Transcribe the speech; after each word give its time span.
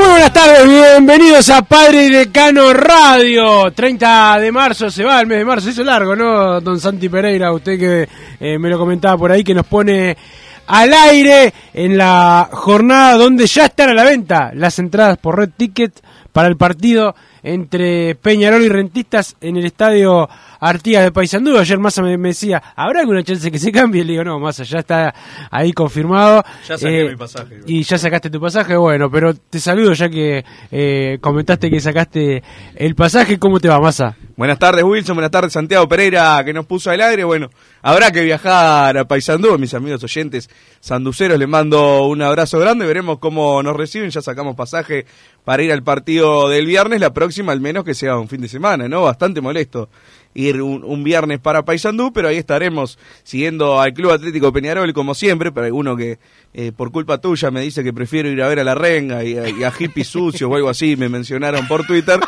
Muy 0.00 0.08
buenas 0.08 0.32
tardes, 0.32 0.66
bienvenidos 0.66 1.50
a 1.50 1.60
Padre 1.60 2.06
y 2.06 2.08
Decano 2.10 2.72
Radio. 2.72 3.70
30 3.70 4.40
de 4.40 4.50
marzo 4.50 4.90
se 4.90 5.04
va 5.04 5.20
el 5.20 5.26
mes 5.26 5.36
de 5.36 5.44
marzo, 5.44 5.66
se 5.66 5.72
hizo 5.72 5.84
largo, 5.84 6.16
¿no? 6.16 6.58
Don 6.62 6.80
Santi 6.80 7.10
Pereira, 7.10 7.52
usted 7.52 7.78
que 7.78 8.08
eh, 8.40 8.58
me 8.58 8.70
lo 8.70 8.78
comentaba 8.78 9.18
por 9.18 9.30
ahí, 9.30 9.44
que 9.44 9.52
nos 9.52 9.66
pone 9.66 10.16
al 10.68 10.94
aire 10.94 11.52
en 11.74 11.98
la 11.98 12.48
jornada 12.50 13.18
donde 13.18 13.46
ya 13.46 13.66
están 13.66 13.90
a 13.90 13.94
la 13.94 14.04
venta 14.04 14.52
las 14.54 14.78
entradas 14.78 15.18
por 15.18 15.36
Red 15.36 15.50
Ticket 15.54 15.92
para 16.32 16.48
el 16.48 16.56
partido 16.56 17.14
entre 17.42 18.14
Peñarol 18.14 18.62
y 18.62 18.70
Rentistas 18.70 19.36
en 19.42 19.58
el 19.58 19.66
estadio 19.66 20.30
Artigas 20.60 21.04
de 21.04 21.12
Paysandú. 21.12 21.56
Ayer 21.58 21.78
Massa 21.78 22.02
me, 22.02 22.16
me 22.18 22.28
decía, 22.28 22.62
¿habrá 22.76 23.00
alguna 23.00 23.22
chance 23.24 23.50
que 23.50 23.58
se 23.58 23.72
cambie? 23.72 24.04
Le 24.04 24.12
digo, 24.12 24.24
no, 24.24 24.38
Massa, 24.38 24.62
ya 24.64 24.78
está 24.80 25.14
ahí 25.50 25.72
confirmado. 25.72 26.44
Ya 26.68 26.76
saqué 26.76 27.00
Eh, 27.00 27.08
mi 27.10 27.16
pasaje. 27.16 27.60
Y 27.66 27.82
ya 27.82 27.98
sacaste 27.98 28.30
tu 28.30 28.40
pasaje, 28.40 28.76
bueno, 28.76 29.10
pero 29.10 29.34
te 29.34 29.58
saludo 29.58 29.92
ya 29.94 30.08
que 30.08 30.44
eh, 30.70 31.18
comentaste 31.20 31.70
que 31.70 31.80
sacaste 31.80 32.42
el 32.76 32.94
pasaje. 32.94 33.38
¿Cómo 33.38 33.58
te 33.60 33.68
va, 33.68 33.80
Massa? 33.80 34.16
Buenas 34.36 34.58
tardes, 34.58 34.84
Wilson. 34.84 35.16
Buenas 35.16 35.30
tardes, 35.30 35.52
Santiago 35.52 35.88
Pereira, 35.88 36.42
que 36.44 36.52
nos 36.52 36.66
puso 36.66 36.90
al 36.90 37.00
aire. 37.00 37.24
Bueno, 37.24 37.50
habrá 37.82 38.10
que 38.10 38.22
viajar 38.22 38.96
a 38.96 39.04
Paysandú, 39.06 39.58
mis 39.58 39.74
amigos 39.74 40.02
oyentes 40.04 40.48
sanduceros. 40.80 41.38
Les 41.38 41.48
mando 41.48 42.06
un 42.06 42.22
abrazo 42.22 42.58
grande. 42.58 42.86
Veremos 42.86 43.18
cómo 43.18 43.62
nos 43.62 43.76
reciben. 43.76 44.10
Ya 44.10 44.22
sacamos 44.22 44.56
pasaje 44.56 45.04
para 45.44 45.62
ir 45.62 45.72
al 45.72 45.82
partido 45.82 46.48
del 46.48 46.66
viernes. 46.66 47.00
La 47.00 47.12
próxima, 47.12 47.52
al 47.52 47.60
menos 47.60 47.84
que 47.84 47.94
sea 47.94 48.16
un 48.18 48.28
fin 48.28 48.40
de 48.40 48.48
semana, 48.48 48.88
¿no? 48.88 49.02
Bastante 49.02 49.40
molesto 49.40 49.90
ir 50.34 50.62
un, 50.62 51.04
viernes 51.04 51.40
para 51.40 51.64
Paysandú, 51.64 52.12
pero 52.12 52.28
ahí 52.28 52.36
estaremos 52.36 52.98
siguiendo 53.22 53.80
al 53.80 53.92
Club 53.92 54.12
Atlético 54.12 54.52
Peñarol, 54.52 54.92
como 54.92 55.14
siempre. 55.14 55.52
Pero 55.52 55.66
alguno 55.66 55.96
que 55.96 56.18
eh, 56.54 56.72
por 56.72 56.92
culpa 56.92 57.18
tuya 57.18 57.50
me 57.50 57.60
dice 57.62 57.82
que 57.82 57.92
prefiero 57.92 58.28
ir 58.28 58.42
a 58.42 58.48
ver 58.48 58.60
a 58.60 58.64
la 58.64 58.74
renga 58.74 59.24
y 59.24 59.36
a, 59.36 59.48
y 59.48 59.64
a 59.64 59.70
hippies 59.70 60.08
sucios 60.08 60.50
o 60.50 60.54
algo 60.54 60.68
así, 60.68 60.96
me 60.96 61.08
mencionaron 61.08 61.66
por 61.66 61.86
Twitter. 61.86 62.20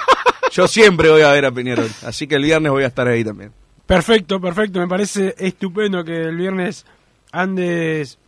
Yo 0.53 0.69
siempre 0.69 1.09
voy 1.09 1.23
a 1.23 1.33
ver 1.33 1.47
a 1.47 1.53
Peñarol, 1.53 1.91
así 2.05 2.27
que 2.27 2.35
el 2.35 2.43
viernes 2.43 2.71
voy 2.73 2.85
a 2.85 2.89
estar 2.89 3.09
ahí 3.09 3.25
también. 3.25 3.53
Perfecto, 3.87 4.41
perfecto. 4.41 4.81
Me 4.81 4.89
parece 4.89 5.35
estupendo 5.39 6.05
que 6.05 6.15
el 6.17 6.37
viernes 6.37 6.87
andes 7.31 8.19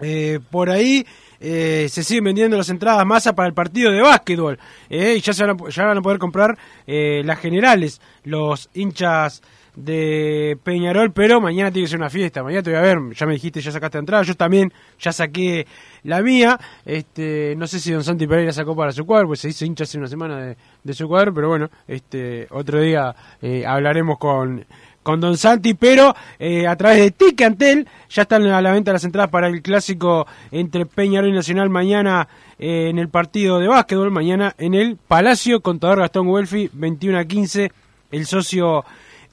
eh, 0.00 0.40
por 0.50 0.70
ahí. 0.70 1.06
Eh, 1.44 1.88
se 1.88 2.04
siguen 2.04 2.24
vendiendo 2.24 2.56
las 2.56 2.68
entradas 2.68 3.04
masa 3.04 3.34
para 3.34 3.48
el 3.48 3.54
partido 3.54 3.90
de 3.90 4.00
básquetbol. 4.00 4.58
eh, 4.88 5.14
y 5.16 5.20
ya, 5.20 5.32
se 5.32 5.44
van 5.44 5.98
a, 5.98 6.02
poder 6.02 6.18
comprar 6.18 6.56
eh, 6.86 7.22
las 7.24 7.40
generales, 7.40 8.00
los 8.22 8.70
hinchas 8.74 9.42
de 9.74 10.58
Peñarol, 10.62 11.12
pero 11.12 11.40
mañana 11.40 11.70
tiene 11.70 11.86
que 11.86 11.90
ser 11.90 11.98
una 11.98 12.10
fiesta. 12.10 12.42
Mañana 12.42 12.62
te 12.62 12.70
voy 12.70 12.78
a 12.78 12.82
ver, 12.82 12.98
ya 13.14 13.26
me 13.26 13.32
dijiste, 13.32 13.60
ya 13.60 13.72
sacaste 13.72 13.98
entrada. 13.98 14.22
Yo 14.22 14.36
también 14.36 14.72
ya 15.00 15.12
saqué 15.12 15.66
la 16.04 16.22
mía. 16.22 16.58
Este, 16.84 17.54
no 17.56 17.66
sé 17.66 17.80
si 17.80 17.90
Don 17.90 18.04
Santi 18.04 18.26
Pereira 18.26 18.52
sacó 18.52 18.76
para 18.76 18.92
su 18.92 19.04
cuadro, 19.04 19.28
pues 19.28 19.40
se 19.40 19.48
hizo 19.48 19.64
hincha 19.64 19.84
hace 19.84 19.98
una 19.98 20.08
semana 20.08 20.38
de, 20.38 20.56
de 20.84 20.94
su 20.94 21.08
cuadro, 21.08 21.32
pero 21.32 21.48
bueno, 21.48 21.70
este, 21.88 22.46
otro 22.50 22.80
día 22.80 23.14
eh, 23.40 23.64
hablaremos 23.66 24.18
con, 24.18 24.64
con 25.02 25.20
Don 25.20 25.36
Santi, 25.36 25.74
pero 25.74 26.14
eh, 26.38 26.66
a 26.66 26.76
través 26.76 26.98
de 26.98 27.10
Ticantel 27.10 27.88
ya 28.08 28.22
están 28.22 28.46
a 28.46 28.60
la 28.60 28.72
venta 28.72 28.92
las 28.92 29.04
entradas 29.04 29.30
para 29.30 29.48
el 29.48 29.62
clásico 29.62 30.26
entre 30.50 30.86
Peñarol 30.86 31.30
y 31.30 31.32
Nacional 31.32 31.70
mañana 31.70 32.28
eh, 32.58 32.88
en 32.90 32.98
el 32.98 33.08
partido 33.08 33.58
de 33.58 33.68
básquetbol, 33.68 34.10
mañana 34.10 34.54
en 34.58 34.74
el 34.74 34.96
Palacio, 34.96 35.60
contador 35.60 36.00
Gastón 36.00 36.28
Welfi, 36.28 36.70
21 36.72 37.18
a 37.18 37.24
15, 37.24 37.72
el 38.12 38.26
socio 38.26 38.84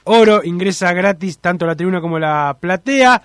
Oro 0.05 0.41
ingresa 0.43 0.91
gratis 0.93 1.37
tanto 1.37 1.67
la 1.67 1.75
tribuna 1.75 2.01
como 2.01 2.17
la 2.17 2.57
platea, 2.59 3.21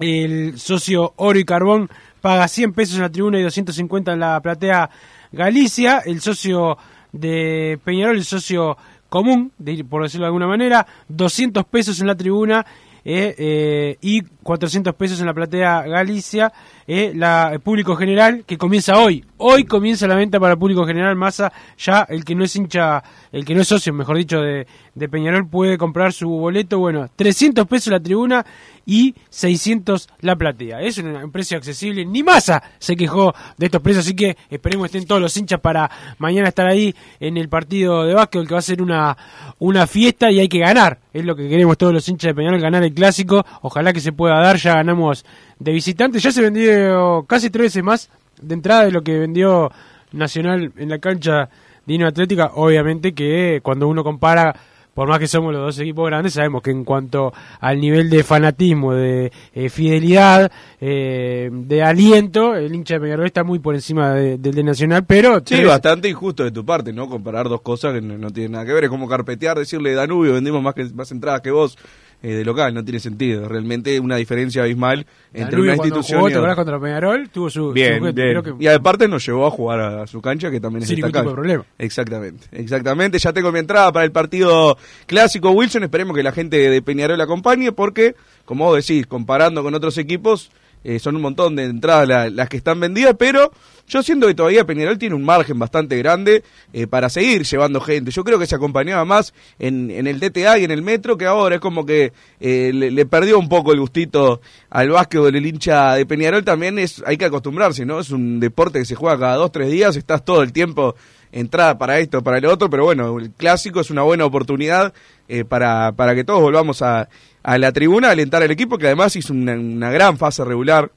el 0.00 0.58
socio 0.58 1.12
Oro 1.16 1.38
y 1.38 1.44
Carbón 1.44 1.88
paga 2.20 2.48
100 2.48 2.72
pesos 2.72 2.96
en 2.96 3.02
la 3.02 3.10
tribuna 3.10 3.38
y 3.38 3.42
250 3.42 4.12
en 4.12 4.20
la 4.20 4.40
platea 4.40 4.90
Galicia, 5.30 6.02
el 6.04 6.20
socio 6.20 6.76
de 7.12 7.78
Peñarol, 7.84 8.16
el 8.16 8.24
socio 8.24 8.76
común, 9.12 9.52
por 9.90 10.02
decirlo 10.02 10.24
de 10.24 10.28
alguna 10.28 10.46
manera, 10.46 10.86
200 11.08 11.66
pesos 11.66 12.00
en 12.00 12.06
la 12.06 12.16
tribuna 12.16 12.64
eh, 13.04 13.34
eh, 13.36 13.98
y 14.00 14.22
400 14.22 14.94
pesos 14.94 15.20
en 15.20 15.26
la 15.26 15.34
platea 15.34 15.82
Galicia, 15.82 16.50
eh, 16.86 17.12
la, 17.14 17.50
el 17.52 17.60
público 17.60 17.96
general 17.96 18.44
que 18.46 18.58
comienza 18.58 18.98
hoy. 18.98 19.24
Hoy 19.38 19.64
comienza 19.64 20.06
la 20.06 20.14
venta 20.14 20.38
para 20.38 20.52
el 20.52 20.58
público 20.58 20.86
general, 20.86 21.16
masa 21.16 21.52
ya 21.76 22.06
el 22.08 22.24
que 22.24 22.34
no 22.34 22.44
es 22.44 22.54
hincha, 22.54 23.02
el 23.32 23.44
que 23.44 23.54
no 23.54 23.62
es 23.62 23.68
socio, 23.68 23.92
mejor 23.92 24.16
dicho, 24.16 24.40
de, 24.40 24.66
de 24.94 25.08
Peñarol 25.08 25.48
puede 25.48 25.78
comprar 25.78 26.12
su 26.12 26.28
boleto, 26.28 26.78
bueno, 26.78 27.08
300 27.16 27.66
pesos 27.66 27.92
la 27.92 28.00
tribuna 28.00 28.44
y 28.84 29.14
600 29.30 30.08
la 30.20 30.36
platea. 30.36 30.80
Es 30.80 30.98
un, 30.98 31.30
precio 31.30 31.56
accesible, 31.56 32.04
ni 32.04 32.22
masa 32.22 32.62
se 32.78 32.96
quejó 32.96 33.34
de 33.56 33.66
estos 33.66 33.80
precios, 33.80 34.04
así 34.04 34.14
que 34.14 34.36
esperemos 34.50 34.86
estén 34.86 35.06
todos 35.06 35.20
los 35.20 35.36
hinchas 35.36 35.60
para 35.60 35.90
mañana 36.18 36.48
estar 36.48 36.66
ahí 36.66 36.94
en 37.20 37.36
el 37.36 37.48
partido 37.48 38.04
de 38.04 38.14
básquetbol 38.14 38.46
que 38.46 38.54
va 38.54 38.58
a 38.58 38.62
ser 38.62 38.82
una, 38.82 39.16
una 39.58 39.86
fiesta 39.86 40.30
y 40.30 40.40
hay 40.40 40.48
que 40.48 40.58
ganar. 40.58 41.00
Es 41.12 41.24
lo 41.24 41.36
que 41.36 41.48
queremos 41.48 41.76
todos 41.76 41.92
los 41.92 42.08
hinchas 42.08 42.30
de 42.30 42.34
Peñarol, 42.34 42.60
ganar 42.60 42.82
el 42.82 42.94
clásico. 42.94 43.44
Ojalá 43.60 43.92
que 43.92 44.00
se 44.00 44.12
pueda 44.12 44.40
dar, 44.40 44.56
ya 44.56 44.74
ganamos 44.74 45.24
de 45.62 45.72
visitantes. 45.72 46.22
Ya 46.22 46.32
se 46.32 46.42
vendió 46.42 47.24
casi 47.28 47.50
tres 47.50 47.66
veces 47.66 47.82
más 47.84 48.10
de 48.40 48.54
entrada 48.54 48.84
de 48.84 48.90
lo 48.92 49.02
que 49.02 49.18
vendió 49.18 49.70
Nacional 50.12 50.72
en 50.76 50.88
la 50.90 50.98
cancha 50.98 51.48
Dino 51.86 52.06
Atlética. 52.06 52.50
Obviamente 52.54 53.12
que 53.14 53.60
cuando 53.62 53.88
uno 53.88 54.04
compara, 54.04 54.54
por 54.94 55.08
más 55.08 55.18
que 55.18 55.26
somos 55.26 55.52
los 55.54 55.62
dos 55.62 55.78
equipos 55.78 56.06
grandes, 56.06 56.34
sabemos 56.34 56.60
que 56.62 56.70
en 56.70 56.84
cuanto 56.84 57.32
al 57.60 57.80
nivel 57.80 58.10
de 58.10 58.22
fanatismo, 58.22 58.92
de 58.92 59.32
eh, 59.54 59.68
fidelidad, 59.70 60.52
eh, 60.80 61.48
de 61.50 61.82
aliento, 61.82 62.54
el 62.54 62.74
hincha 62.74 62.94
de 62.94 63.00
Peñarol 63.00 63.24
está 63.26 63.42
muy 63.42 63.58
por 63.58 63.74
encima 63.74 64.12
de- 64.12 64.36
del 64.36 64.54
de 64.54 64.62
Nacional, 64.64 65.04
pero... 65.06 65.38
Sí, 65.38 65.44
tres- 65.56 65.66
bastante 65.66 66.08
injusto 66.10 66.44
de 66.44 66.50
tu 66.50 66.64
parte, 66.64 66.92
¿no? 66.92 67.08
Comparar 67.08 67.48
dos 67.48 67.62
cosas 67.62 67.94
que 67.94 68.02
no, 68.02 68.18
no 68.18 68.30
tienen 68.30 68.52
nada 68.52 68.66
que 68.66 68.72
ver. 68.74 68.84
Es 68.84 68.90
como 68.90 69.08
carpetear, 69.08 69.56
decirle 69.58 69.94
Danubio, 69.94 70.34
vendimos 70.34 70.62
más, 70.62 70.74
que, 70.74 70.84
más 70.92 71.10
entradas 71.10 71.40
que 71.40 71.50
vos 71.52 71.78
eh, 72.22 72.34
de 72.34 72.44
local, 72.44 72.72
no 72.72 72.84
tiene 72.84 73.00
sentido. 73.00 73.48
Realmente 73.48 73.98
una 73.98 74.16
diferencia 74.16 74.62
abismal 74.62 75.06
entre 75.32 75.50
Danubio 75.52 75.62
una 75.64 75.72
institución 75.74 76.18
jugó, 76.20 76.28
y 76.28 76.32
¿te 76.32 76.38
acordás 76.38 76.58
otra. 76.58 76.72
contra 76.74 76.80
Peñarol? 76.80 77.28
Tuvo 77.30 77.50
su, 77.50 77.72
Bien, 77.72 77.98
su- 77.98 78.12
bien. 78.12 78.14
creo 78.14 78.42
que- 78.42 78.64
Y 78.64 78.68
aparte 78.68 79.08
nos 79.08 79.26
llevó 79.26 79.46
a 79.46 79.50
jugar 79.50 79.80
a 79.80 80.06
su 80.06 80.20
cancha, 80.22 80.50
que 80.50 80.60
también 80.60 80.82
es 80.82 80.88
Sin 80.88 80.96
ningún 80.96 81.12
tipo 81.12 81.28
de 81.28 81.34
problema. 81.34 81.64
Exactamente, 81.78 82.46
exactamente. 82.52 83.18
Ya 83.18 83.32
tengo 83.32 83.50
mi 83.50 83.58
entrada 83.58 83.92
para 83.92 84.04
el 84.04 84.12
partido 84.12 84.76
clásico 85.06 85.50
Wilson. 85.50 85.82
Esperemos 85.84 86.16
que 86.16 86.22
la 86.22 86.32
gente 86.32 86.56
de 86.70 86.82
Peñarol 86.82 87.20
acompañe 87.20 87.72
porque, 87.72 88.14
como 88.44 88.66
vos 88.66 88.76
decís, 88.86 89.06
comparando 89.06 89.62
con 89.62 89.74
otros 89.74 89.98
equipos, 89.98 90.50
eh, 90.84 90.98
son 90.98 91.16
un 91.16 91.22
montón 91.22 91.56
de 91.56 91.64
entradas 91.64 92.08
la- 92.08 92.30
las 92.30 92.48
que 92.48 92.56
están 92.56 92.80
vendidas, 92.80 93.14
pero 93.18 93.50
yo 93.88 94.02
siento 94.02 94.26
que 94.26 94.34
todavía 94.34 94.64
Peñarol 94.64 94.96
tiene 94.98 95.14
un 95.14 95.24
margen 95.24 95.58
bastante 95.58 95.96
grande 95.98 96.42
eh, 96.72 96.86
para 96.86 97.08
seguir 97.08 97.42
llevando 97.44 97.80
gente. 97.80 98.10
Yo 98.10 98.24
creo 98.24 98.38
que 98.38 98.46
se 98.46 98.54
acompañaba 98.54 99.04
más 99.04 99.34
en, 99.58 99.90
en 99.90 100.06
el 100.06 100.18
DTA 100.20 100.58
y 100.58 100.64
en 100.64 100.70
el 100.70 100.82
Metro, 100.82 101.16
que 101.18 101.26
ahora 101.26 101.56
es 101.56 101.60
como 101.60 101.84
que 101.84 102.12
eh, 102.40 102.70
le, 102.72 103.06
perdió 103.06 103.38
un 103.38 103.48
poco 103.48 103.72
el 103.72 103.80
gustito 103.80 104.40
al 104.70 104.90
básquetbol, 104.90 105.34
el 105.34 105.44
hincha 105.46 105.94
de 105.94 106.06
Peñarol 106.06 106.44
también 106.44 106.78
es, 106.78 107.02
hay 107.06 107.16
que 107.18 107.24
acostumbrarse, 107.26 107.84
¿no? 107.84 108.00
Es 108.00 108.10
un 108.10 108.40
deporte 108.40 108.78
que 108.78 108.84
se 108.84 108.94
juega 108.94 109.18
cada 109.18 109.34
dos, 109.36 109.52
tres 109.52 109.70
días, 109.70 109.96
estás 109.96 110.24
todo 110.24 110.42
el 110.42 110.52
tiempo 110.52 110.94
entrada 111.34 111.78
para 111.78 111.98
esto, 111.98 112.22
para 112.22 112.38
el 112.38 112.44
otro, 112.46 112.68
pero 112.70 112.84
bueno, 112.84 113.18
el 113.18 113.30
clásico 113.30 113.80
es 113.80 113.90
una 113.90 114.02
buena 114.02 114.24
oportunidad 114.26 114.92
eh, 115.28 115.44
para, 115.44 115.92
para 115.92 116.14
que 116.14 116.24
todos 116.24 116.40
volvamos 116.42 116.82
a, 116.82 117.08
a 117.42 117.58
la 117.58 117.72
tribuna, 117.72 118.10
alentar 118.10 118.42
al 118.42 118.50
equipo, 118.50 118.78
que 118.78 118.86
además 118.86 119.16
hizo 119.16 119.32
una, 119.32 119.90
gran 119.90 120.18
fase 120.18 120.44
regular. 120.44 120.90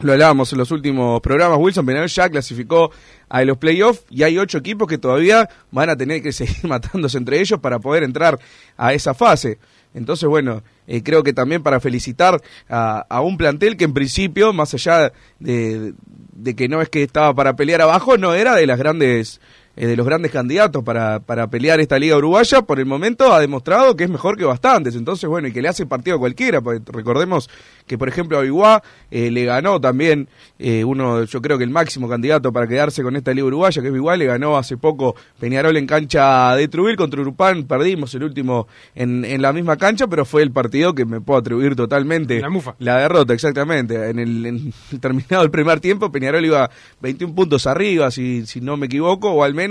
Lo 0.00 0.12
hablábamos 0.12 0.52
en 0.52 0.58
los 0.58 0.70
últimos 0.70 1.20
programas, 1.20 1.58
Wilson 1.58 1.84
Peñarol 1.84 2.08
ya 2.08 2.28
clasificó 2.28 2.90
a 3.28 3.44
los 3.44 3.58
playoffs 3.58 4.04
y 4.10 4.22
hay 4.22 4.38
ocho 4.38 4.58
equipos 4.58 4.88
que 4.88 4.98
todavía 4.98 5.48
van 5.70 5.90
a 5.90 5.96
tener 5.96 6.22
que 6.22 6.32
seguir 6.32 6.64
matándose 6.64 7.18
entre 7.18 7.40
ellos 7.40 7.60
para 7.60 7.78
poder 7.78 8.02
entrar 8.02 8.38
a 8.76 8.92
esa 8.94 9.14
fase. 9.14 9.58
Entonces, 9.94 10.26
bueno, 10.28 10.62
eh, 10.86 11.02
creo 11.02 11.22
que 11.22 11.34
también 11.34 11.62
para 11.62 11.78
felicitar 11.78 12.40
a, 12.68 13.04
a 13.08 13.20
un 13.20 13.36
plantel 13.36 13.76
que 13.76 13.84
en 13.84 13.92
principio, 13.92 14.54
más 14.54 14.72
allá 14.72 15.12
de, 15.38 15.92
de 16.32 16.56
que 16.56 16.68
no 16.68 16.80
es 16.80 16.88
que 16.88 17.02
estaba 17.02 17.34
para 17.34 17.54
pelear 17.54 17.82
abajo, 17.82 18.16
no 18.16 18.34
era 18.34 18.54
de 18.56 18.66
las 18.66 18.78
grandes 18.78 19.40
eh, 19.76 19.86
de 19.86 19.96
los 19.96 20.04
grandes 20.06 20.30
candidatos 20.32 20.82
para, 20.84 21.20
para 21.20 21.48
pelear 21.48 21.80
esta 21.80 21.98
liga 21.98 22.16
uruguaya, 22.16 22.62
por 22.62 22.78
el 22.78 22.86
momento 22.86 23.32
ha 23.32 23.40
demostrado 23.40 23.96
que 23.96 24.04
es 24.04 24.10
mejor 24.10 24.36
que 24.36 24.44
bastantes. 24.44 24.94
Entonces, 24.96 25.28
bueno, 25.28 25.48
y 25.48 25.52
que 25.52 25.62
le 25.62 25.68
hace 25.68 25.86
partido 25.86 26.16
a 26.16 26.18
cualquiera. 26.18 26.60
recordemos 26.86 27.48
que, 27.86 27.96
por 27.98 28.08
ejemplo, 28.08 28.38
a 28.38 28.42
Biguá 28.42 28.82
eh, 29.10 29.30
le 29.30 29.44
ganó 29.44 29.80
también 29.80 30.28
eh, 30.58 30.84
uno, 30.84 31.24
yo 31.24 31.40
creo 31.42 31.58
que 31.58 31.64
el 31.64 31.70
máximo 31.70 32.08
candidato 32.08 32.52
para 32.52 32.66
quedarse 32.66 33.02
con 33.02 33.16
esta 33.16 33.32
liga 33.32 33.46
uruguaya, 33.46 33.80
que 33.82 33.88
es 33.88 33.94
Biguá, 33.94 34.16
le 34.16 34.26
ganó 34.26 34.56
hace 34.56 34.76
poco 34.76 35.16
Peñarol 35.40 35.76
en 35.76 35.86
cancha 35.86 36.54
de 36.54 36.68
Trubil 36.68 36.96
contra 36.96 37.20
Urupán. 37.20 37.64
Perdimos 37.64 38.14
el 38.14 38.24
último 38.24 38.66
en, 38.94 39.24
en 39.24 39.40
la 39.42 39.52
misma 39.52 39.76
cancha, 39.76 40.06
pero 40.06 40.24
fue 40.24 40.42
el 40.42 40.52
partido 40.52 40.94
que 40.94 41.04
me 41.04 41.20
puedo 41.20 41.40
atribuir 41.40 41.74
totalmente. 41.76 42.40
La 42.40 42.50
mufa. 42.50 42.74
La 42.78 42.98
derrota, 42.98 43.32
exactamente. 43.34 44.10
En 44.10 44.18
el 44.18 44.46
en- 44.46 44.72
terminado 45.00 45.42
el 45.44 45.50
primer 45.50 45.80
tiempo, 45.80 46.12
Peñarol 46.12 46.44
iba 46.44 46.70
21 47.00 47.34
puntos 47.34 47.66
arriba, 47.66 48.10
si, 48.10 48.46
si 48.46 48.60
no 48.60 48.76
me 48.76 48.86
equivoco, 48.86 49.30
o 49.30 49.42
al 49.42 49.54
menos 49.54 49.61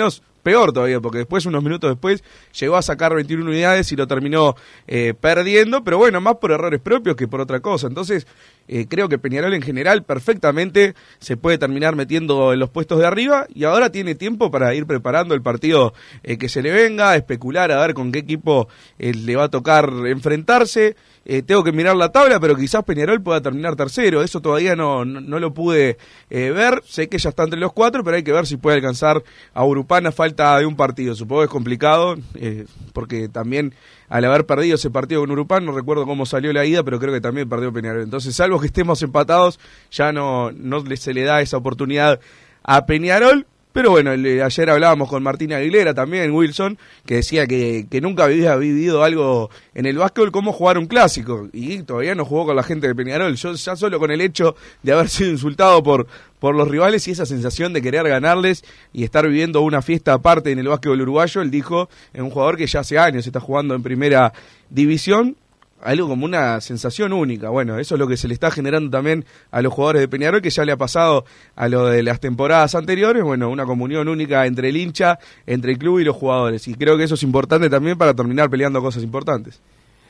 peor 0.43 0.73
todavía, 0.73 0.99
porque 0.99 1.19
después, 1.19 1.45
unos 1.45 1.63
minutos 1.63 1.89
después, 1.89 2.23
llegó 2.59 2.75
a 2.75 2.81
sacar 2.81 3.13
21 3.13 3.45
unidades 3.45 3.91
y 3.91 3.95
lo 3.95 4.07
terminó 4.07 4.55
eh, 4.87 5.13
perdiendo, 5.19 5.83
pero 5.83 5.97
bueno, 5.97 6.19
más 6.21 6.37
por 6.37 6.51
errores 6.51 6.79
propios 6.79 7.15
que 7.15 7.27
por 7.27 7.41
otra 7.41 7.59
cosa. 7.59 7.87
Entonces, 7.87 8.25
eh, 8.67 8.85
creo 8.87 9.09
que 9.09 9.17
Peñarol 9.17 9.53
en 9.53 9.61
general 9.61 10.03
perfectamente 10.03 10.95
se 11.19 11.35
puede 11.35 11.57
terminar 11.57 11.95
metiendo 11.95 12.53
en 12.53 12.59
los 12.59 12.69
puestos 12.69 12.99
de 12.99 13.05
arriba 13.05 13.45
y 13.53 13.65
ahora 13.65 13.91
tiene 13.91 14.15
tiempo 14.15 14.49
para 14.49 14.73
ir 14.73 14.85
preparando 14.85 15.35
el 15.35 15.41
partido 15.41 15.93
eh, 16.23 16.37
que 16.37 16.47
se 16.47 16.61
le 16.61 16.71
venga, 16.71 17.15
especular 17.15 17.71
a 17.71 17.81
ver 17.81 17.93
con 17.93 18.11
qué 18.11 18.19
equipo 18.19 18.69
eh, 18.97 19.13
le 19.13 19.35
va 19.35 19.45
a 19.45 19.49
tocar 19.49 19.91
enfrentarse. 20.05 20.95
Eh, 21.23 21.43
tengo 21.43 21.63
que 21.63 21.71
mirar 21.71 21.95
la 21.95 22.11
tabla, 22.11 22.39
pero 22.39 22.55
quizás 22.55 22.83
Peñarol 22.83 23.21
pueda 23.21 23.41
terminar 23.41 23.75
tercero. 23.75 24.23
Eso 24.23 24.41
todavía 24.41 24.75
no, 24.75 25.05
no, 25.05 25.39
lo 25.39 25.53
pude 25.53 25.97
eh, 26.29 26.49
ver. 26.49 26.81
Sé 26.85 27.09
que 27.09 27.19
ya 27.19 27.29
está 27.29 27.43
entre 27.43 27.59
los 27.59 27.73
cuatro, 27.73 28.03
pero 28.03 28.17
hay 28.17 28.23
que 28.23 28.31
ver 28.31 28.47
si 28.47 28.57
puede 28.57 28.77
alcanzar 28.77 29.23
a 29.53 29.63
Urupán 29.63 30.07
a 30.07 30.11
falta 30.11 30.57
de 30.57 30.65
un 30.65 30.75
partido. 30.75 31.13
Supongo 31.13 31.41
que 31.41 31.45
es 31.45 31.51
complicado, 31.51 32.15
eh, 32.35 32.65
porque 32.93 33.29
también 33.29 33.75
al 34.09 34.25
haber 34.25 34.45
perdido 34.45 34.75
ese 34.75 34.89
partido 34.89 35.21
con 35.21 35.31
Urupán, 35.31 35.65
no 35.65 35.71
recuerdo 35.71 36.05
cómo 36.05 36.25
salió 36.25 36.51
la 36.53 36.65
ida, 36.65 36.83
pero 36.83 36.99
creo 36.99 37.13
que 37.13 37.21
también 37.21 37.47
perdió 37.47 37.71
Peñarol. 37.71 38.01
Entonces, 38.01 38.35
salvo 38.35 38.59
que 38.59 38.65
estemos 38.65 39.01
empatados, 39.03 39.59
ya 39.91 40.11
no, 40.11 40.51
no 40.51 40.83
se 40.95 41.13
le 41.13 41.23
da 41.23 41.41
esa 41.41 41.57
oportunidad 41.57 42.19
a 42.63 42.85
Peñarol. 42.85 43.45
Pero 43.73 43.91
bueno, 43.91 44.11
el- 44.11 44.41
ayer 44.41 44.69
hablábamos 44.69 45.07
con 45.09 45.23
Martín 45.23 45.53
Aguilera 45.53 45.93
también, 45.93 46.31
Wilson, 46.31 46.77
que 47.05 47.15
decía 47.15 47.47
que, 47.47 47.87
que 47.89 48.01
nunca 48.01 48.25
había 48.25 48.55
vivido 48.57 49.03
algo 49.03 49.49
en 49.73 49.85
el 49.85 49.97
básquetbol 49.97 50.31
como 50.31 50.51
jugar 50.51 50.77
un 50.77 50.87
clásico. 50.87 51.47
Y 51.53 51.83
todavía 51.83 52.13
no 52.15 52.25
jugó 52.25 52.47
con 52.47 52.55
la 52.57 52.63
gente 52.63 52.87
de 52.87 52.95
Peñarol. 52.95 53.35
Yo 53.35 53.53
ya 53.53 53.75
solo 53.75 53.97
con 53.99 54.11
el 54.11 54.19
hecho 54.21 54.55
de 54.83 54.91
haber 54.91 55.07
sido 55.09 55.29
insultado 55.31 55.81
por, 55.83 56.07
por 56.39 56.53
los 56.55 56.67
rivales 56.67 57.07
y 57.07 57.11
esa 57.11 57.25
sensación 57.25 57.71
de 57.71 57.81
querer 57.81 58.07
ganarles 58.07 58.63
y 58.91 59.03
estar 59.05 59.25
viviendo 59.25 59.61
una 59.61 59.81
fiesta 59.81 60.13
aparte 60.13 60.51
en 60.51 60.59
el 60.59 60.67
básquetbol 60.67 61.01
uruguayo, 61.01 61.41
él 61.41 61.49
dijo, 61.51 61.89
es 62.13 62.21
un 62.21 62.29
jugador 62.29 62.57
que 62.57 62.67
ya 62.67 62.81
hace 62.81 62.99
años 62.99 63.25
está 63.25 63.39
jugando 63.39 63.73
en 63.73 63.83
primera 63.83 64.33
división 64.69 65.35
algo 65.83 66.07
como 66.07 66.25
una 66.25 66.61
sensación 66.61 67.13
única. 67.13 67.49
Bueno, 67.49 67.79
eso 67.79 67.95
es 67.95 67.99
lo 67.99 68.07
que 68.07 68.17
se 68.17 68.27
le 68.27 68.33
está 68.33 68.51
generando 68.51 68.89
también 68.89 69.25
a 69.51 69.61
los 69.61 69.73
jugadores 69.73 70.01
de 70.01 70.07
Peñarol, 70.07 70.41
que 70.41 70.49
ya 70.49 70.65
le 70.65 70.71
ha 70.71 70.77
pasado 70.77 71.25
a 71.55 71.67
lo 71.67 71.87
de 71.87 72.03
las 72.03 72.19
temporadas 72.19 72.75
anteriores. 72.75 73.23
Bueno, 73.23 73.49
una 73.49 73.65
comunión 73.65 74.07
única 74.07 74.45
entre 74.45 74.69
el 74.69 74.77
hincha, 74.77 75.19
entre 75.45 75.73
el 75.73 75.77
club 75.77 75.99
y 75.99 76.03
los 76.03 76.15
jugadores. 76.15 76.67
Y 76.67 76.75
creo 76.75 76.97
que 76.97 77.03
eso 77.03 77.15
es 77.15 77.23
importante 77.23 77.69
también 77.69 77.97
para 77.97 78.13
terminar 78.13 78.49
peleando 78.49 78.81
cosas 78.81 79.03
importantes. 79.03 79.59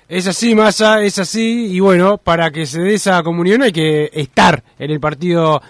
Es 0.07 0.27
así, 0.27 0.55
Massa, 0.55 1.01
es 1.01 1.19
así. 1.19 1.67
Y 1.67 1.79
bueno, 1.79 2.17
para 2.17 2.51
que 2.51 2.65
se 2.65 2.81
dé 2.81 2.95
esa 2.95 3.23
comunión 3.23 3.61
hay 3.61 3.71
que 3.71 4.09
estar 4.13 4.63
en 4.77 4.91
el 4.91 4.99
partido 4.99 5.61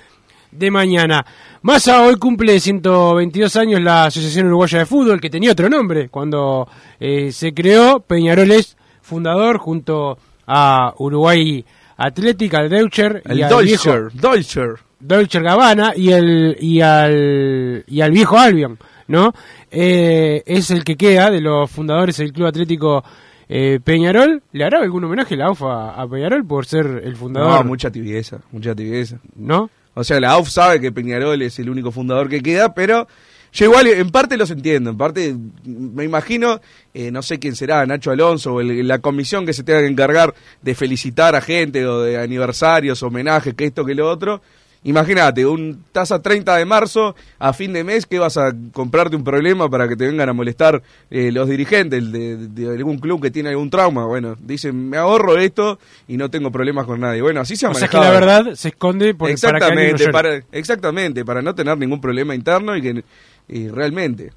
de 0.51 0.71
mañana. 0.71 1.25
Massa 1.61 2.01
hoy 2.01 2.15
cumple 2.15 2.59
122 2.59 3.55
años 3.55 3.81
la 3.81 4.05
Asociación 4.05 4.47
Uruguaya 4.47 4.79
de 4.79 4.85
Fútbol, 4.87 5.21
que 5.21 5.29
tenía 5.29 5.51
otro 5.51 5.69
nombre 5.69 6.09
cuando 6.09 6.67
eh, 6.99 7.31
se 7.31 7.53
creó. 7.53 7.99
Peñarol 7.99 8.51
es 8.51 8.75
fundador 9.11 9.57
junto 9.57 10.17
a 10.47 10.93
Uruguay 10.97 11.65
Atlética, 11.97 12.59
al 12.59 12.69
Deutscher 12.69 13.21
El 13.25 13.39
y 13.39 13.41
al 13.43 13.63
viejo 13.65 14.09
Deutscher. 14.13 14.75
Deutscher 15.01 15.43
Gabbana 15.43 15.91
y 15.97 16.13
el 16.13 16.55
y 16.61 16.79
al 16.79 17.83
y 17.87 17.99
al 17.99 18.11
viejo 18.11 18.37
Albion, 18.37 18.79
¿no? 19.07 19.33
Eh, 19.69 20.43
es 20.45 20.71
el 20.71 20.85
que 20.85 20.95
queda 20.95 21.29
de 21.29 21.41
los 21.41 21.69
fundadores 21.69 22.15
del 22.17 22.31
Club 22.31 22.47
Atlético 22.47 23.03
eh, 23.49 23.81
Peñarol. 23.83 24.41
¿Le 24.53 24.63
hará 24.63 24.79
algún 24.79 25.03
homenaje 25.03 25.35
la 25.35 25.47
AUFA 25.47 26.01
a 26.01 26.07
Peñarol 26.07 26.45
por 26.45 26.65
ser 26.65 27.01
el 27.03 27.17
fundador? 27.17 27.51
No, 27.51 27.63
mucha 27.65 27.91
tibieza, 27.91 28.37
mucha 28.53 28.73
tibieza. 28.73 29.17
¿No? 29.35 29.69
O 29.93 30.05
sea, 30.05 30.21
la 30.21 30.31
AUF 30.31 30.47
sabe 30.47 30.79
que 30.79 30.93
Peñarol 30.93 31.41
es 31.41 31.59
el 31.59 31.69
único 31.69 31.91
fundador 31.91 32.29
que 32.29 32.41
queda, 32.41 32.73
pero 32.73 33.09
yo 33.53 33.65
igual 33.65 33.87
en 33.87 34.09
parte 34.11 34.37
los 34.37 34.49
entiendo, 34.51 34.89
en 34.91 34.97
parte 34.97 35.35
me 35.65 36.03
imagino, 36.03 36.59
eh, 36.93 37.11
no 37.11 37.21
sé 37.21 37.39
quién 37.39 37.55
será, 37.55 37.85
Nacho 37.85 38.11
Alonso 38.11 38.53
o 38.55 38.61
el- 38.61 38.87
la 38.87 38.99
comisión 38.99 39.45
que 39.45 39.53
se 39.53 39.63
tenga 39.63 39.79
que 39.81 39.87
encargar 39.87 40.33
de 40.61 40.75
felicitar 40.75 41.35
a 41.35 41.41
gente 41.41 41.85
o 41.85 42.01
de 42.01 42.17
aniversarios, 42.17 43.03
homenajes, 43.03 43.53
que 43.53 43.65
esto, 43.65 43.85
que 43.85 43.95
lo 43.95 44.09
otro. 44.09 44.41
Imagínate, 44.83 45.45
un 45.45 45.83
tasa 45.91 46.23
30 46.23 46.57
de 46.57 46.65
marzo 46.65 47.15
a 47.37 47.53
fin 47.53 47.71
de 47.71 47.83
mes 47.83 48.07
que 48.07 48.17
vas 48.17 48.35
a 48.37 48.51
comprarte 48.73 49.15
un 49.15 49.23
problema 49.23 49.69
para 49.69 49.87
que 49.87 49.95
te 49.95 50.07
vengan 50.07 50.27
a 50.27 50.33
molestar 50.33 50.81
eh, 51.11 51.31
los 51.31 51.47
dirigentes 51.47 52.11
de, 52.11 52.35
de 52.47 52.67
algún 52.67 52.97
club 52.97 53.21
que 53.21 53.29
tiene 53.29 53.49
algún 53.49 53.69
trauma. 53.69 54.07
Bueno, 54.07 54.35
dicen, 54.39 54.89
me 54.89 54.97
ahorro 54.97 55.37
esto 55.37 55.77
y 56.07 56.17
no 56.17 56.31
tengo 56.31 56.51
problemas 56.51 56.87
con 56.87 56.99
nadie. 56.99 57.21
Bueno, 57.21 57.41
así 57.41 57.55
se 57.55 57.67
ha 57.67 57.69
O 57.69 57.75
sea 57.75 57.87
que 57.89 57.97
la 57.97 58.09
verdad 58.09 58.55
se 58.55 58.69
esconde 58.69 59.13
por, 59.13 59.29
para 59.29 59.59
que 59.59 59.75
no 59.75 59.81
Exactamente, 59.81 60.11
para, 60.11 60.41
exactamente, 60.51 61.25
para 61.25 61.43
no 61.43 61.53
tener 61.53 61.77
ningún 61.77 62.01
problema 62.01 62.33
interno 62.33 62.75
y 62.75 62.81
que 62.81 63.03
y 63.47 63.67
realmente, 63.67 64.31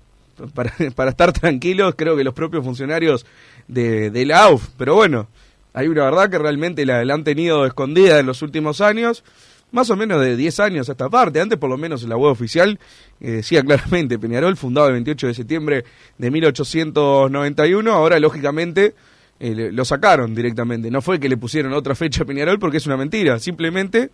para, 0.55 0.73
para 0.95 1.11
estar 1.11 1.33
tranquilos, 1.33 1.95
creo 1.97 2.17
que 2.17 2.25
los 2.25 2.35
propios 2.35 2.65
funcionarios 2.65 3.27
de, 3.69 4.11
de 4.11 4.27
la 4.27 4.45
AUF, 4.45 4.69
pero 4.77 4.95
bueno, 4.95 5.29
hay 5.75 5.89
una 5.89 6.05
verdad 6.05 6.31
que 6.31 6.39
realmente 6.39 6.87
la, 6.87 7.01
han 7.01 7.25
tenido 7.25 7.67
escondida 7.67 8.21
en 8.21 8.27
los 8.27 8.43
últimos 8.43 8.81
años, 8.81 9.25
más 9.73 9.91
o 9.91 9.97
menos 9.97 10.21
de 10.21 10.37
10 10.37 10.61
años 10.61 10.89
a 10.89 10.93
esta 10.93 11.11
parte, 11.11 11.41
antes 11.41 11.59
por 11.59 11.69
lo 11.69 11.77
menos 11.77 12.05
en 12.05 12.11
la 12.11 12.17
web 12.17 12.31
oficial 12.31 12.79
eh, 13.21 13.31
decía 13.33 13.63
claramente 13.63 14.19
Peñarol, 14.19 14.57
fundado 14.57 14.87
el 14.87 14.93
28 14.95 15.27
de 15.27 15.35
septiembre 15.35 15.85
de 16.17 16.31
1891, 16.31 17.93
ahora 17.93 18.21
lógicamente 18.21 18.95
eh, 19.41 19.71
lo 19.73 19.85
sacaron 19.85 20.33
directamente, 20.33 20.93
no 20.93 21.03
fue 21.03 21.19
que 21.19 21.29
le 21.29 21.37
pusieron 21.37 21.73
otra 21.73 21.97
fecha 21.97 22.23
a 22.23 22.27
Peñarol 22.27 22.61
porque 22.61 22.77
es 22.77 22.87
una 22.87 22.97
mentira, 22.97 23.41
simplemente 23.41 24.11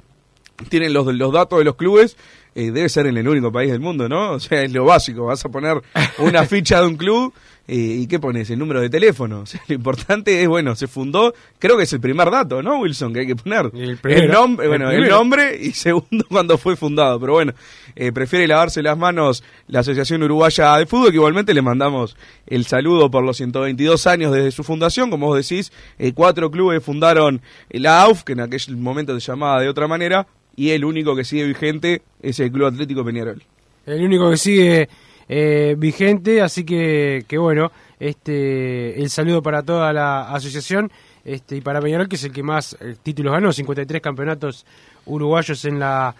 tienen 0.71 0.95
los, 0.95 1.07
los 1.15 1.33
datos 1.33 1.59
de 1.59 1.65
los 1.67 1.77
clubes, 1.77 2.17
eh, 2.54 2.71
debe 2.71 2.88
ser 2.88 3.07
en 3.07 3.16
el 3.16 3.28
único 3.28 3.52
país 3.52 3.71
del 3.71 3.80
mundo, 3.80 4.09
¿no? 4.09 4.33
O 4.33 4.40
sea, 4.40 4.62
es 4.62 4.73
lo 4.73 4.85
básico, 4.85 5.26
vas 5.26 5.45
a 5.45 5.49
poner 5.49 5.80
una 6.19 6.45
ficha 6.47 6.80
de 6.80 6.87
un 6.87 6.97
club, 6.97 7.33
eh, 7.73 8.00
¿y 8.00 8.07
qué 8.09 8.19
pones? 8.19 8.50
El 8.50 8.59
número 8.59 8.80
de 8.80 8.90
teléfono. 8.90 9.42
O 9.42 9.47
sea, 9.47 9.62
lo 9.69 9.76
importante 9.76 10.42
es, 10.42 10.49
bueno, 10.49 10.75
se 10.75 10.88
fundó, 10.88 11.33
creo 11.61 11.76
que 11.76 11.85
es 11.85 11.92
el 11.92 12.00
primer 12.00 12.28
dato, 12.28 12.61
¿no, 12.62 12.80
Wilson? 12.80 13.12
Que 13.12 13.21
hay 13.21 13.26
que 13.28 13.37
poner. 13.37 13.71
El 13.73 13.97
primero. 13.99 14.33
nombre, 14.33 14.66
bueno, 14.66 14.90
el, 14.90 15.09
nombre 15.09 15.57
y 15.57 15.71
segundo 15.75 16.25
cuando 16.28 16.59
fue 16.59 16.75
fundado. 16.75 17.21
Pero 17.21 17.35
bueno, 17.35 17.52
eh, 17.95 18.11
prefiere 18.11 18.49
lavarse 18.49 18.83
las 18.83 18.99
manos 18.99 19.45
la 19.69 19.80
Asociación 19.80 20.25
Uruguaya 20.25 20.76
de 20.78 20.87
Fútbol, 20.87 21.11
que 21.11 21.16
igualmente 21.16 21.54
le 21.54 21.62
mandamos 21.62 22.16
el 22.49 22.66
saludo 22.66 23.09
por 23.09 23.23
los 23.23 23.37
122 23.37 24.04
años 24.09 24.33
desde 24.33 24.50
su 24.50 24.64
fundación. 24.64 25.09
Como 25.09 25.28
vos 25.28 25.49
decís, 25.49 25.73
cuatro 26.14 26.50
clubes 26.50 26.83
fundaron 26.83 27.40
la 27.69 28.02
AUF, 28.02 28.25
que 28.25 28.33
en 28.33 28.40
aquel 28.40 28.76
momento 28.78 29.14
se 29.21 29.30
llamaba 29.30 29.61
de 29.61 29.69
otra 29.69 29.87
manera, 29.87 30.26
y 30.57 30.71
el 30.71 30.85
único 30.85 31.14
que 31.16 31.25
sigue 31.25 31.45
vigente 31.45 32.02
es 32.23 32.40
el 32.40 32.50
Club 32.50 32.66
Atlético 32.66 33.04
Peñarol. 33.04 33.42
El 33.87 34.04
único 34.04 34.30
que 34.30 34.37
sigue 34.37 34.88
eh, 35.28 35.75
vigente, 35.78 36.42
así 36.42 36.64
que, 36.64 37.25
que 37.26 37.38
bueno, 37.38 37.71
este, 37.99 39.00
el 39.00 39.11
saludo 39.11 39.42
para 39.42 39.62
toda 39.62 39.92
la 39.92 40.33
asociación 40.33 40.90
este, 41.25 41.57
y 41.57 41.61
para 41.61 41.80
Peñarol, 41.80 42.09
que 42.09 42.16
es 42.16 42.25
el 42.25 42.33
que 42.33 42.42
más 42.42 42.76
eh, 42.80 42.97
títulos 43.02 43.33
ganó, 43.33 43.52
53 43.52 44.00
campeonatos 44.02 44.64
uruguayos 45.07 45.64
en 45.64 45.78
la 45.78 46.14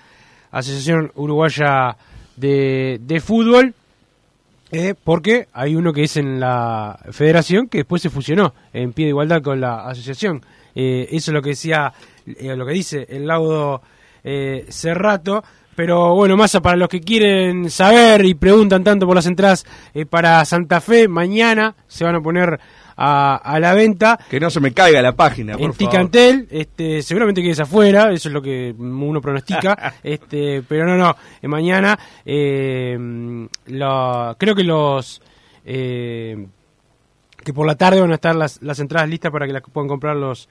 Asociación 0.51 1.13
Uruguaya 1.15 1.97
de, 2.37 2.99
de 3.03 3.21
Fútbol. 3.21 3.75
eh, 4.73 4.95
porque 5.03 5.49
hay 5.53 5.75
uno 5.75 5.93
que 5.93 6.05
es 6.05 6.17
en 6.17 6.39
la 6.39 6.99
federación 7.11 7.69
que 7.69 7.79
después 7.79 8.03
se 8.03 8.11
fusionó 8.11 8.55
en 8.73 8.93
pie 8.93 9.07
de 9.07 9.11
igualdad 9.11 9.43
con 9.43 9.61
la 9.61 9.89
asociación. 9.89 10.45
Eh, 10.75 11.09
eso 11.11 11.31
es 11.31 11.35
lo 11.35 11.43
que 11.43 11.51
decía, 11.51 11.93
lo 12.27 12.67
que 12.67 12.73
dice 12.73 13.07
el 13.09 13.27
laudo 13.27 13.83
eh, 14.25 14.67
Cerrato. 14.69 15.43
Pero 15.77 16.15
bueno, 16.15 16.37
más 16.37 16.53
para 16.63 16.77
los 16.77 16.89
que 16.91 17.01
quieren 17.01 17.71
saber 17.71 18.25
y 18.27 18.35
preguntan 18.35 18.85
tanto 18.85 19.07
por 19.07 19.15
las 19.17 19.25
entradas 19.27 19.65
eh, 19.95 20.05
para 20.05 20.45
Santa 20.45 20.81
Fe, 20.81 21.09
mañana 21.09 21.75
se 21.87 22.05
van 22.05 22.17
a 22.17 22.21
poner 22.21 22.61
a, 22.97 23.37
a 23.37 23.59
la 23.61 23.73
venta 23.73 24.19
Que 24.29 24.39
no 24.41 24.51
se 24.51 24.61
me 24.61 24.73
caiga 24.73 25.01
la 25.01 25.13
página, 25.17 25.55
por 25.55 25.63
en 25.63 25.73
favor. 25.73 25.79
Ticantel, 25.91 26.49
este, 26.51 27.01
seguramente 27.01 27.41
quedes 27.43 27.61
afuera, 27.61 28.13
eso 28.13 28.29
es 28.29 28.35
lo 28.35 28.43
que 28.43 28.75
uno 28.79 29.23
pronostica, 29.23 29.95
este, 30.03 30.63
pero 30.69 30.85
no, 30.85 30.99
no, 30.99 31.17
eh, 31.41 31.49
mañana 31.49 31.99
eh, 32.27 32.99
lo- 33.69 34.37
creo 34.39 34.55
que 34.55 34.65
los 34.65 35.23
eh, 35.65 36.47
que 37.43 37.55
por 37.55 37.67
la 37.67 37.77
tarde 37.77 38.01
van 38.03 38.11
a 38.13 38.17
estar 38.17 38.35
las, 38.37 38.61
las 38.61 38.79
entradas 38.81 39.09
listas 39.09 39.33
para 39.33 39.47
que 39.47 39.53
las 39.55 39.63
puedan 39.63 39.89
comprar 39.89 40.17
los, 40.17 40.49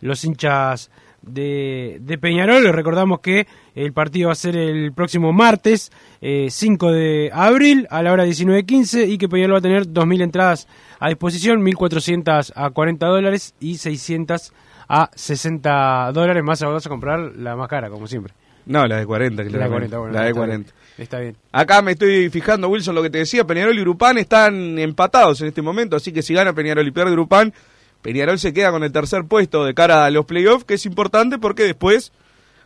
los 0.00 0.24
hinchas 0.24 0.90
de, 1.22 1.98
de 2.00 2.18
Peñarol. 2.18 2.62
Les 2.64 2.74
recordamos 2.74 3.20
que 3.20 3.46
el 3.74 3.92
partido 3.92 4.28
va 4.28 4.32
a 4.32 4.36
ser 4.36 4.56
el 4.56 4.92
próximo 4.92 5.32
martes, 5.32 5.90
eh, 6.20 6.48
5 6.50 6.92
de 6.92 7.30
abril, 7.32 7.86
a 7.90 8.02
la 8.02 8.12
hora 8.12 8.24
19.15, 8.26 9.08
y 9.08 9.18
que 9.18 9.28
Peñarol 9.28 9.54
va 9.54 9.58
a 9.58 9.62
tener 9.62 9.86
2.000 9.86 10.22
entradas 10.22 10.68
a 10.98 11.08
disposición, 11.08 11.62
1.400 11.62 12.52
a 12.54 12.70
40 12.70 13.06
dólares 13.06 13.54
y 13.60 13.76
600 13.76 14.52
a 14.88 15.10
60 15.14 16.12
dólares. 16.12 16.42
Más 16.42 16.60
vas 16.62 16.86
a 16.86 16.88
comprar 16.88 17.18
la 17.36 17.56
más 17.56 17.68
cara, 17.68 17.90
como 17.90 18.06
siempre. 18.06 18.34
No, 18.66 18.86
la 18.86 18.98
de 18.98 19.06
40, 19.06 19.42
La 19.42 19.44
de 19.44 19.50
claramente. 19.50 19.96
40, 19.96 19.98
bueno, 19.98 20.12
la 20.12 20.20
de 20.22 20.28
está 20.28 20.38
40. 20.40 20.56
bien. 20.72 20.80
Está 20.98 21.18
bien. 21.18 21.36
Acá 21.50 21.80
me 21.82 21.92
estoy 21.92 22.28
fijando, 22.28 22.68
Wilson, 22.68 22.94
lo 22.94 23.02
que 23.02 23.10
te 23.10 23.18
decía, 23.18 23.44
Peñarol 23.44 23.76
y 23.76 23.80
Grupán 23.80 24.18
están 24.18 24.78
empatados 24.78 25.40
en 25.40 25.48
este 25.48 25.62
momento, 25.62 25.96
así 25.96 26.12
que 26.12 26.22
si 26.22 26.34
gana 26.34 26.52
Peñarol 26.52 26.86
y 26.86 26.90
pierde 26.90 27.10
Grupán, 27.12 27.54
Peñarol 28.02 28.38
se 28.38 28.52
queda 28.52 28.70
con 28.70 28.82
el 28.82 28.92
tercer 28.92 29.24
puesto 29.24 29.64
de 29.64 29.74
cara 29.74 30.04
a 30.04 30.10
los 30.10 30.24
playoffs, 30.24 30.64
que 30.64 30.74
es 30.74 30.86
importante 30.86 31.38
porque 31.38 31.64
después 31.64 32.12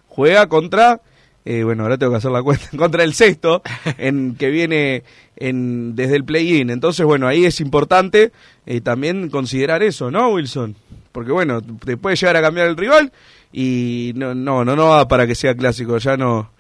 juega 0.09 0.49
contra, 0.49 1.01
eh, 1.45 1.65
bueno, 1.65 1.83
ahora 1.83 1.99
tengo 1.99 2.13
que 2.13 2.19
hacer 2.19 2.31
la 2.31 2.43
cuenta, 2.43 2.67
contra 2.77 3.03
el 3.03 3.15
sexto, 3.15 3.63
en 3.99 4.37
que 4.37 4.51
viene 4.51 5.03
en, 5.37 5.97
desde 5.97 6.17
el 6.17 6.25
play-in. 6.25 6.71
Entonces, 6.71 7.05
bueno, 7.05 7.27
ahí 7.27 7.45
es 7.45 7.61
importante 7.61 8.33
eh, 8.67 8.81
también 8.81 9.29
considerar 9.29 9.83
eso, 9.83 10.11
¿no, 10.11 10.31
Wilson? 10.31 10.77
Porque, 11.13 11.33
bueno, 11.33 11.61
te 11.63 11.97
puede 11.97 12.17
llegar 12.17 12.37
a 12.37 12.43
cambiar 12.43 12.69
el 12.69 12.77
rival 12.77 13.13
y 13.53 14.13
no, 14.17 14.35
no, 14.35 14.65
no, 14.65 14.77
no 14.77 14.89
va 14.89 15.09
para 15.09 15.27
que 15.27 15.35
sea 15.35 15.55
clásico, 15.55 15.99
ya 15.99 16.17
no 16.17 16.51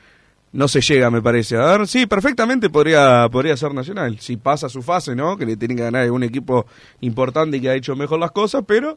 no 0.54 0.68
se 0.68 0.80
llega, 0.80 1.10
me 1.10 1.20
parece. 1.20 1.56
A 1.56 1.76
ver, 1.76 1.86
sí, 1.88 2.06
perfectamente 2.06 2.70
podría, 2.70 3.28
podría 3.30 3.56
ser 3.56 3.74
Nacional. 3.74 4.18
Si 4.20 4.36
pasa 4.36 4.68
su 4.68 4.82
fase, 4.82 5.14
¿no? 5.14 5.36
Que 5.36 5.44
le 5.44 5.56
tiene 5.56 5.74
que 5.74 5.82
ganar 5.82 6.08
un 6.10 6.22
equipo 6.22 6.64
importante 7.00 7.56
y 7.56 7.60
que 7.60 7.70
ha 7.70 7.74
hecho 7.74 7.96
mejor 7.96 8.20
las 8.20 8.30
cosas, 8.30 8.62
pero 8.66 8.96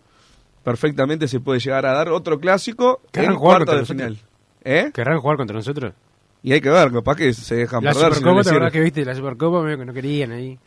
perfectamente 0.63 1.27
se 1.27 1.39
puede 1.39 1.59
llegar 1.59 1.85
a 1.85 1.93
dar 1.93 2.09
otro 2.09 2.39
clásico 2.39 3.01
¿Querrán 3.11 3.33
en 3.33 3.37
cuarto 3.39 3.75
de 3.75 3.85
final. 3.85 4.17
¿Eh? 4.63 4.91
¿Querrán 4.93 5.19
jugar 5.19 5.37
contra 5.37 5.55
nosotros? 5.55 5.93
Y 6.43 6.53
hay 6.53 6.61
que 6.61 6.69
ver, 6.69 6.91
capaz 6.91 7.15
que 7.15 7.33
se 7.33 7.55
dejan 7.55 7.83
La 7.83 7.91
perder. 7.91 8.13
Supercopa, 8.13 8.35
les 8.37 8.43
¿te 8.45 8.49
sirve. 8.49 8.57
acordás 8.57 8.73
que 8.73 8.79
viste? 8.81 9.05
La 9.05 9.15
Supercopa 9.15 9.61
medio 9.63 9.77
que 9.79 9.85
no 9.85 9.93
querían 9.93 10.31
ahí. 10.33 10.59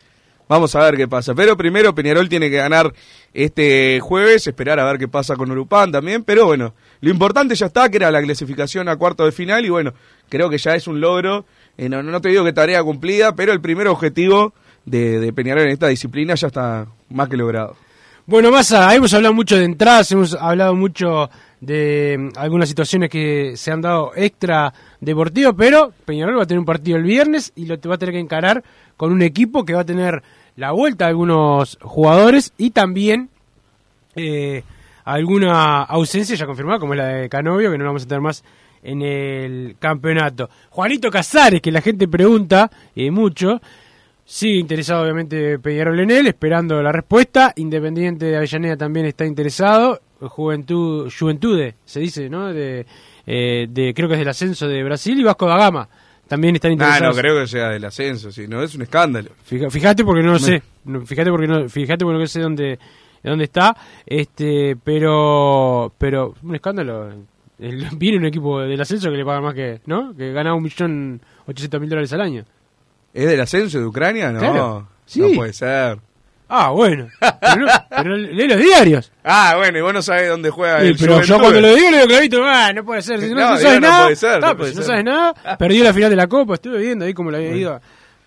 Vamos 0.50 0.74
a 0.74 0.80
ver 0.80 0.96
qué 0.96 1.06
pasa. 1.06 1.32
Pero 1.32 1.56
primero 1.56 1.94
Peñarol 1.94 2.28
tiene 2.28 2.50
que 2.50 2.56
ganar 2.56 2.92
este 3.32 4.00
jueves, 4.00 4.48
esperar 4.48 4.80
a 4.80 4.84
ver 4.84 4.98
qué 4.98 5.06
pasa 5.06 5.36
con 5.36 5.48
Urupán 5.48 5.92
también. 5.92 6.24
Pero 6.24 6.44
bueno, 6.46 6.74
lo 7.00 7.08
importante 7.08 7.54
ya 7.54 7.66
está, 7.66 7.88
que 7.88 7.98
era 7.98 8.10
la 8.10 8.20
clasificación 8.20 8.88
a 8.88 8.96
cuarto 8.96 9.24
de 9.24 9.30
final. 9.30 9.64
Y 9.64 9.68
bueno, 9.68 9.94
creo 10.28 10.50
que 10.50 10.58
ya 10.58 10.74
es 10.74 10.88
un 10.88 11.00
logro. 11.00 11.44
Eh, 11.78 11.88
no, 11.88 12.02
no 12.02 12.20
te 12.20 12.30
digo 12.30 12.42
que 12.42 12.52
tarea 12.52 12.82
cumplida, 12.82 13.32
pero 13.36 13.52
el 13.52 13.60
primer 13.60 13.86
objetivo 13.86 14.52
de, 14.84 15.20
de 15.20 15.32
Peñarol 15.32 15.66
en 15.66 15.70
esta 15.70 15.86
disciplina 15.86 16.34
ya 16.34 16.48
está 16.48 16.88
más 17.10 17.28
que 17.28 17.36
logrado. 17.36 17.76
Bueno, 18.26 18.50
Massa, 18.50 18.92
hemos 18.92 19.14
hablado 19.14 19.34
mucho 19.34 19.56
de 19.56 19.64
entradas, 19.64 20.10
hemos 20.10 20.34
hablado 20.34 20.74
mucho 20.74 21.30
de 21.60 22.16
mm, 22.18 22.38
algunas 22.38 22.68
situaciones 22.68 23.08
que 23.08 23.56
se 23.56 23.70
han 23.70 23.82
dado 23.82 24.12
extra 24.16 24.72
deportivo, 25.00 25.54
pero 25.54 25.92
Peñarol 26.04 26.38
va 26.38 26.42
a 26.42 26.46
tener 26.46 26.58
un 26.58 26.64
partido 26.64 26.96
el 26.96 27.04
viernes 27.04 27.52
y 27.54 27.66
lo 27.66 27.78
va 27.88 27.94
a 27.94 27.98
tener 27.98 28.14
que 28.14 28.20
encarar 28.20 28.64
con 28.96 29.12
un 29.12 29.22
equipo 29.22 29.64
que 29.64 29.74
va 29.74 29.82
a 29.82 29.86
tener 29.86 30.22
la 30.60 30.72
vuelta 30.72 31.06
de 31.06 31.10
algunos 31.10 31.78
jugadores 31.80 32.52
y 32.58 32.70
también 32.70 33.30
eh, 34.14 34.62
alguna 35.04 35.82
ausencia 35.84 36.36
ya 36.36 36.44
confirmada, 36.44 36.78
como 36.78 36.92
es 36.92 36.98
la 36.98 37.06
de 37.06 37.30
Canovio, 37.30 37.70
que 37.70 37.78
no 37.78 37.84
lo 37.84 37.90
vamos 37.90 38.02
a 38.02 38.08
tener 38.08 38.20
más 38.20 38.44
en 38.82 39.00
el 39.00 39.76
campeonato. 39.78 40.50
Juanito 40.68 41.10
Casares, 41.10 41.62
que 41.62 41.72
la 41.72 41.80
gente 41.80 42.06
pregunta 42.06 42.70
eh, 42.94 43.10
mucho, 43.10 43.58
sigue 44.22 44.58
interesado 44.58 45.02
obviamente 45.02 45.58
Peñarol 45.58 45.98
en 45.98 46.10
él, 46.10 46.26
esperando 46.26 46.82
la 46.82 46.92
respuesta. 46.92 47.54
Independiente 47.56 48.26
de 48.26 48.36
Avellaneda 48.36 48.76
también 48.76 49.06
está 49.06 49.24
interesado. 49.24 50.02
Juventud, 50.20 51.10
Juventude, 51.10 51.76
se 51.86 52.00
dice, 52.00 52.28
¿no? 52.28 52.52
De, 52.52 52.84
eh, 53.26 53.66
de, 53.70 53.94
creo 53.94 54.08
que 54.08 54.14
es 54.14 54.20
del 54.20 54.28
ascenso 54.28 54.68
de 54.68 54.84
Brasil 54.84 55.18
y 55.18 55.22
Vasco 55.22 55.46
da 55.46 55.56
Gama. 55.56 55.88
También 56.30 56.54
están 56.54 56.70
Ah, 56.70 56.74
interesados. 56.74 57.16
no 57.16 57.20
creo 57.20 57.40
que 57.40 57.46
sea 57.48 57.70
del 57.70 57.84
ascenso, 57.84 58.30
si 58.30 58.46
no 58.46 58.62
es 58.62 58.72
un 58.76 58.82
escándalo. 58.82 59.30
Fija- 59.44 59.68
Fíjate 59.68 60.04
porque 60.04 60.22
no 60.22 60.34
lo 60.34 60.38
sé. 60.38 60.62
No, 60.84 61.04
Fíjate 61.04 61.28
porque 61.28 61.48
no, 61.48 61.68
fíjate 61.68 62.04
porque 62.04 62.20
no 62.20 62.26
sé 62.28 62.40
dónde, 62.40 62.78
dónde 63.24 63.44
está. 63.46 63.76
Este, 64.06 64.76
pero, 64.82 65.92
pero 65.98 66.34
un 66.44 66.54
escándalo. 66.54 67.10
El- 67.58 67.84
viene 67.98 68.18
un 68.18 68.26
equipo 68.26 68.60
del 68.60 68.80
ascenso 68.80 69.10
que 69.10 69.16
le 69.16 69.24
paga 69.24 69.40
más 69.40 69.54
que, 69.54 69.80
¿no? 69.86 70.14
Que 70.16 70.32
gana 70.32 70.54
un 70.54 70.62
millón 70.62 71.20
ochocientos 71.48 71.80
mil 71.80 71.90
dólares 71.90 72.12
al 72.12 72.20
año. 72.20 72.44
¿Es 73.12 73.26
del 73.28 73.40
ascenso 73.40 73.80
de 73.80 73.86
Ucrania? 73.86 74.30
No, 74.30 74.38
Claro, 74.38 74.88
sí. 75.06 75.20
no 75.20 75.30
puede 75.34 75.52
ser. 75.52 75.98
Ah, 76.52 76.70
bueno. 76.70 77.06
Pero, 77.40 77.56
no- 77.56 77.68
pero 77.88 78.16
lee 78.16 78.48
los 78.48 78.58
diarios. 78.58 79.12
Ah, 79.22 79.54
bueno, 79.56 79.78
y 79.78 79.80
vos 79.82 79.94
no 79.94 80.02
sabés 80.02 80.28
dónde 80.28 80.50
juega 80.50 80.80
Sí, 80.80 80.88
el 80.88 80.96
pero 80.98 81.22
yo 81.22 81.38
cuando 81.38 81.60
lo 81.60 81.74
digo 81.74 81.90
le 81.90 81.96
digo 81.98 82.08
clarito, 82.08 82.42
ah, 82.44 82.72
no 82.72 82.84
puede 82.84 83.02
ser. 83.02 83.20
Si 83.20 83.28
no, 83.28 83.36
No, 83.36 83.56
sabes 83.56 83.80
nada. 83.80 84.02
puede 84.04 84.16
ser, 84.16 84.40
no 84.40 84.56
puede 84.56 84.70
si 84.72 84.76
no 84.76 84.82
ser. 84.82 84.90
sabes 84.90 85.04
nada, 85.04 85.56
perdió 85.56 85.84
la 85.84 85.94
final 85.94 86.10
de 86.10 86.16
la 86.16 86.26
Copa. 86.26 86.54
Estuve 86.54 86.78
viendo 86.78 87.04
ahí 87.04 87.14
cómo 87.14 87.30
le 87.30 87.36
había 87.38 87.54
ido. 87.56 87.80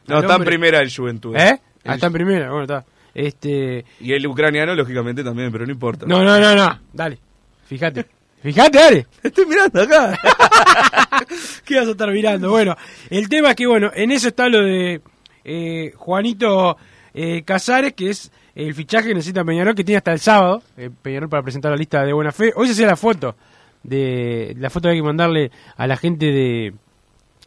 No, 0.08 0.20
está 0.20 0.36
en 0.36 0.44
primera 0.46 0.80
el 0.80 0.94
Juventud. 0.96 1.36
¿Eh? 1.36 1.60
Ah, 1.86 1.96
está 1.96 2.08
en 2.08 2.14
primera. 2.14 2.48
Bueno, 2.50 2.64
está. 2.64 2.86
Este. 3.14 3.86
Y 4.00 4.14
el 4.14 4.26
ucraniano, 4.26 4.74
lógicamente, 4.74 5.24
también, 5.24 5.52
pero 5.52 5.66
no 5.66 5.72
importa. 5.72 6.06
No, 6.08 6.24
no, 6.24 6.40
no, 6.40 6.56
no. 6.56 6.80
Dale. 6.94 7.20
Fíjate. 7.68 8.06
Fíjate, 8.42 8.78
dale. 8.78 9.08
Estoy 9.22 9.46
mirando 9.46 9.82
acá. 9.82 10.18
¿Qué 11.66 11.76
vas 11.78 11.88
a 11.88 11.92
estar 11.92 12.12
mirando? 12.12 12.50
Bueno, 12.50 12.76
el 13.10 13.30
tema 13.30 13.50
es 13.52 13.56
que, 13.56 13.68
bueno, 13.68 13.92
en 13.94 14.12
eso 14.12 14.28
está 14.30 14.50
lo 14.50 14.62
de 14.64 15.02
eh, 15.46 15.94
Juanito 15.96 16.78
eh, 17.14 17.44
Casares, 17.44 17.94
que 17.94 18.10
es 18.10 18.32
el 18.56 18.74
fichaje 18.74 19.10
que 19.10 19.14
necesita 19.16 19.44
Peñarol, 19.44 19.76
que 19.76 19.84
tiene 19.84 19.98
hasta 19.98 20.14
el 20.14 20.20
sábado, 20.20 20.62
eh, 20.78 20.90
Peñarol 21.02 21.30
para 21.30 21.44
presentar 21.44 21.72
la 21.72 21.78
lista 21.78 22.04
de 22.06 22.14
buena 22.14 22.32
fe. 22.32 22.54
Hoy 22.56 22.68
se 22.68 22.74
hace 22.74 22.86
la 22.86 22.96
foto, 22.96 23.36
de 23.84 24.56
la 24.60 24.70
foto 24.70 24.88
que 24.88 24.92
hay 24.94 24.98
que 24.98 25.04
mandarle 25.04 25.52
a 25.78 25.88
la 25.88 25.98
gente 25.98 26.26
de, 26.28 26.74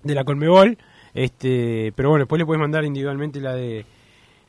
de 0.03 0.15
la 0.15 0.25
Colmebol, 0.25 0.77
este, 1.15 1.93
pero 1.97 2.11
bueno, 2.11 2.25
después 2.25 2.39
le 2.39 2.47
puedes 2.47 2.61
mandar 2.61 2.85
individualmente 2.85 3.41
la 3.41 3.55
de... 3.55 3.85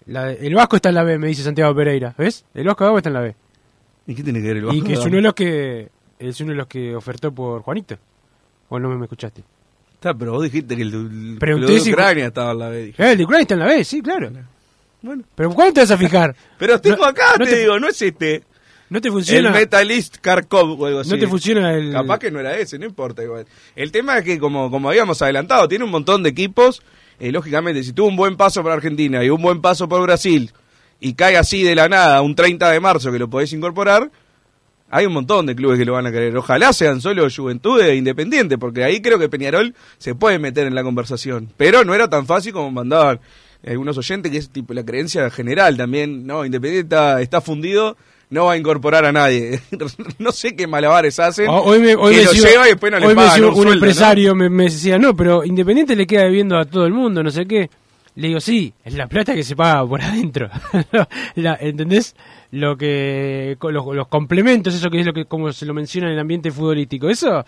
La 0.06 0.26
de- 0.26 0.48
el 0.48 0.56
Vasco 0.56 0.78
está 0.78 0.90
en 0.90 0.96
la 0.96 1.04
B, 1.04 1.18
me 1.18 1.28
dice 1.28 1.44
Santiago 1.44 1.76
Pereira, 1.76 2.14
¿ves? 2.18 2.46
El 2.54 2.66
Vasco 2.66 2.98
está 2.98 3.10
en 3.10 3.14
la 3.14 3.22
B. 3.22 3.36
¿Y 4.08 4.16
qué 4.16 4.24
tiene 4.24 4.40
que 4.42 4.48
ver 4.48 4.58
el 4.58 4.64
Y 4.64 4.68
Vasco 4.68 4.84
que 4.86 4.94
es 4.94 5.00
uno 5.06 5.16
de 5.18 5.22
los 5.22 5.34
que 5.34 5.90
es 6.20 6.42
uno 6.42 6.52
de 6.52 6.56
los 6.58 6.68
que 6.68 6.96
ofertó 6.96 7.32
por 7.34 7.62
Juanito. 7.62 7.98
¿O 8.70 8.80
no 8.80 8.90
me, 8.90 9.04
escuchaste? 9.06 9.44
Está, 9.94 10.14
pero 10.14 10.32
vos 10.34 10.44
dijiste 10.44 10.76
que 10.78 10.82
el, 10.84 11.38
el 11.42 11.66
de 11.68 11.80
si- 11.80 11.92
Ucrania 11.92 12.28
estaba 12.28 12.52
en 12.54 12.60
la 12.60 12.70
B. 12.70 12.84
dije. 12.86 13.04
Eh, 13.04 13.12
el 13.12 13.18
de 13.18 13.24
Ucrania 13.26 13.42
está 13.42 13.54
en 13.56 13.60
la 13.60 13.66
B, 13.66 13.84
sí, 13.84 14.02
claro. 14.02 14.32
Bueno. 15.02 15.24
Pero 15.36 15.52
¿cuándo 15.52 15.74
te 15.74 15.80
vas 15.82 15.92
a 15.92 15.98
fijar? 15.98 16.36
Pero 16.58 16.80
tengo 16.82 16.98
No- 16.98 17.06
acá, 17.06 17.36
no 17.38 17.46
te, 17.46 17.52
te- 17.52 17.60
digo, 17.60 17.80
no 17.80 17.88
es 17.88 18.02
este. 18.02 18.44
¿No 18.90 19.02
te 19.02 19.10
El 19.10 19.14
funciona? 19.14 19.52
Metalist 19.52 20.18
Kharkov 20.22 20.82
o 20.82 20.86
algo 20.86 21.00
así. 21.02 21.10
¿No 21.10 21.18
te 21.20 21.28
funciona 21.28 21.74
el...? 21.74 21.92
Capaz 21.92 22.20
que 22.20 22.32
no 22.32 22.40
era 22.40 22.56
ese, 22.58 22.80
no 22.80 22.86
importa 22.86 23.22
igual. 23.22 23.46
El 23.76 23.92
tema 23.92 24.18
es 24.18 24.24
que, 24.24 24.40
como, 24.40 24.72
como 24.72 24.90
habíamos 24.90 25.22
adelantado, 25.22 25.68
tiene 25.68 25.84
un 25.84 25.92
montón 25.92 26.24
de 26.24 26.30
equipos. 26.30 26.82
eh, 27.20 27.32
lógicamente, 27.34 27.84
si 27.84 27.92
tuvo 27.92 28.08
un 28.08 28.16
buen 28.16 28.38
paso 28.38 28.64
por 28.64 28.72
Argentina 28.72 29.22
y 29.26 29.30
un 29.30 29.42
buen 29.42 29.62
paso 29.62 29.90
por 29.90 30.02
Brasil 30.04 30.54
y 31.02 31.16
cae 31.16 31.36
así 31.36 31.64
de 31.64 31.76
la 31.76 31.90
nada 31.90 32.22
un 32.22 32.34
30 32.34 32.72
de 32.72 32.80
marzo 32.80 33.12
que 33.12 33.20
lo 33.20 33.30
podés 33.30 33.52
incorporar, 33.52 34.10
hay 34.90 35.06
un 35.06 35.12
montón 35.12 35.46
de 35.48 35.54
clubes 35.56 35.78
que 35.78 35.84
lo 35.84 35.92
van 35.92 36.06
a 36.08 36.12
querer. 36.14 36.38
Ojalá 36.38 36.72
sean 36.72 37.02
solo 37.02 37.28
Juventud 37.30 37.82
e 37.82 37.94
Independiente, 37.98 38.58
porque 38.58 38.86
ahí 38.86 39.02
creo 39.02 39.20
que 39.20 39.28
Peñarol 39.28 39.76
se 39.98 40.16
puede 40.16 40.40
meter 40.40 40.66
en 40.66 40.76
la 40.76 40.84
conversación. 40.84 41.52
Pero 41.58 41.84
no 41.84 41.94
era 41.94 42.10
tan 42.10 42.26
fácil 42.26 42.54
como 42.54 42.72
mandaban 42.72 43.20
algunos 43.66 43.98
oyentes, 43.98 44.32
que 44.32 44.38
es 44.38 44.50
tipo 44.50 44.74
la 44.74 44.84
creencia 44.86 45.30
general 45.30 45.78
también. 45.78 46.26
No, 46.28 46.46
Independiente 46.46 46.86
está, 46.96 47.22
está 47.22 47.42
fundido, 47.42 47.98
no 48.30 48.46
va 48.46 48.54
a 48.54 48.58
incorporar 48.58 49.06
a 49.06 49.12
nadie. 49.12 49.60
no 50.20 50.32
sé 50.32 50.56
qué 50.56 50.68
malabares 50.68 51.20
hacen. 51.20 51.48
O- 51.50 51.62
Hoy 51.64 51.80
me, 51.80 51.96
hoy 51.96 52.14
que 52.14 52.20
me 52.20 52.26
lo 52.26 52.32
sigo- 52.34 52.48
lleva 52.48 52.68
y 52.68 52.72
después 52.72 52.92
no 52.92 53.00
le 53.00 53.06
hoy 53.08 53.14
me 53.16 53.22
pagan 53.22 53.36
sigo 53.36 53.48
un 53.48 53.54
un, 53.54 53.56
sueldo, 53.64 53.70
¿no? 53.70 53.74
empresario 53.86 54.36
me, 54.36 54.50
me 54.50 54.64
decía, 54.66 54.98
no, 55.00 55.16
pero 55.16 55.44
Independiente 55.44 55.96
le 55.96 56.06
queda 56.08 56.24
debiendo 56.24 56.58
a 56.58 56.66
todo 56.66 56.86
el 56.86 56.94
mundo, 56.94 57.24
no 57.24 57.32
sé 57.32 57.46
qué. 57.46 57.70
Le 58.16 58.30
digo, 58.30 58.40
sí, 58.40 58.74
es 58.84 58.96
la 58.96 59.06
plata 59.08 59.36
que 59.36 59.44
se 59.44 59.56
paga 59.56 59.86
por 59.88 60.02
adentro. 60.04 60.50
La- 61.36 61.58
¿Entendés? 61.62 62.16
Lo 62.52 62.78
que 62.78 63.58
los, 63.62 63.96
los 63.96 64.08
complementos, 64.08 64.74
eso 64.74 64.90
que 64.90 65.00
es 65.02 65.06
lo 65.06 65.14
que 65.14 65.26
como 65.26 65.52
se 65.52 65.66
lo 65.66 65.74
menciona 65.74 66.08
en 66.08 66.14
el 66.14 66.20
ambiente 66.20 66.50
futbolístico. 66.50 67.10
Eso, 67.10 67.44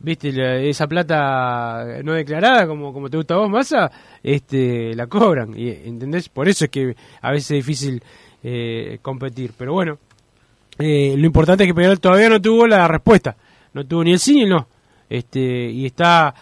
viste, 0.00 0.68
esa 0.68 0.86
plata 0.86 2.00
no 2.02 2.14
declarada, 2.14 2.66
como, 2.66 2.92
como 2.92 3.08
te 3.08 3.16
gusta 3.16 3.34
a 3.34 3.38
vos, 3.38 3.50
Massa, 3.50 3.90
este, 4.22 4.94
la 4.94 5.06
cobran. 5.06 5.56
Y, 5.56 5.68
¿Entendés? 5.68 6.28
Por 6.28 6.48
eso 6.48 6.64
es 6.64 6.70
que 6.70 6.96
a 7.20 7.30
veces 7.30 7.50
es 7.52 7.66
difícil 7.66 8.02
eh, 8.42 8.98
competir. 9.02 9.52
Pero 9.56 9.74
bueno, 9.74 9.98
eh, 10.78 11.14
lo 11.16 11.26
importante 11.26 11.64
es 11.64 11.68
que 11.68 11.74
Peñarol 11.74 12.00
todavía 12.00 12.28
no 12.28 12.40
tuvo 12.40 12.66
la 12.66 12.88
respuesta. 12.88 13.36
No 13.72 13.86
tuvo 13.86 14.04
ni 14.04 14.12
el 14.12 14.18
sí 14.18 14.34
ni 14.34 14.46
no. 14.46 14.66
Este, 15.08 15.40
y 15.40 15.86
está 15.86 16.34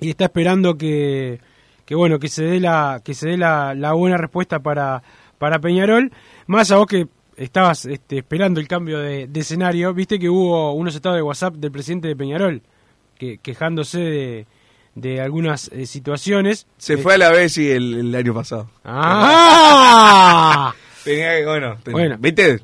y 0.00 0.10
está 0.10 0.26
esperando 0.26 0.76
que, 0.76 1.40
que 1.84 1.94
bueno 1.96 2.20
que 2.20 2.28
se 2.28 2.44
dé 2.44 2.60
la 2.60 3.00
que 3.04 3.14
se 3.14 3.30
dé 3.30 3.36
la, 3.36 3.74
la 3.74 3.92
buena 3.92 4.16
respuesta 4.16 4.60
para 4.60 5.02
para 5.38 5.58
Peñarol 5.58 6.12
más 6.46 6.70
a 6.70 6.76
vos 6.76 6.86
que 6.86 7.08
estabas 7.38 7.84
este, 7.86 8.18
esperando 8.18 8.60
el 8.60 8.68
cambio 8.68 8.98
de, 8.98 9.26
de 9.26 9.40
escenario 9.40 9.94
viste 9.94 10.18
que 10.18 10.28
hubo 10.28 10.72
unos 10.72 10.94
estados 10.94 11.16
de 11.16 11.22
WhatsApp 11.22 11.54
del 11.54 11.70
presidente 11.72 12.08
de 12.08 12.16
Peñarol 12.16 12.62
que, 13.18 13.38
quejándose 13.38 13.98
de, 14.00 14.46
de 14.94 15.20
algunas 15.20 15.68
eh, 15.72 15.86
situaciones 15.86 16.66
Se 16.78 16.94
Eh, 16.94 16.98
fue 16.98 17.14
a 17.14 17.18
la 17.18 17.30
vez 17.30 17.56
y 17.58 17.70
el, 17.70 17.94
el 17.94 18.14
año 18.14 18.34
pasado. 18.34 18.70
¡Ah! 18.84 20.74
Tenía 21.04 21.36
que, 21.38 21.46
bueno, 21.46 21.76
ten- 21.82 21.92
Bueno. 21.92 22.16
¿viste? 22.18 22.60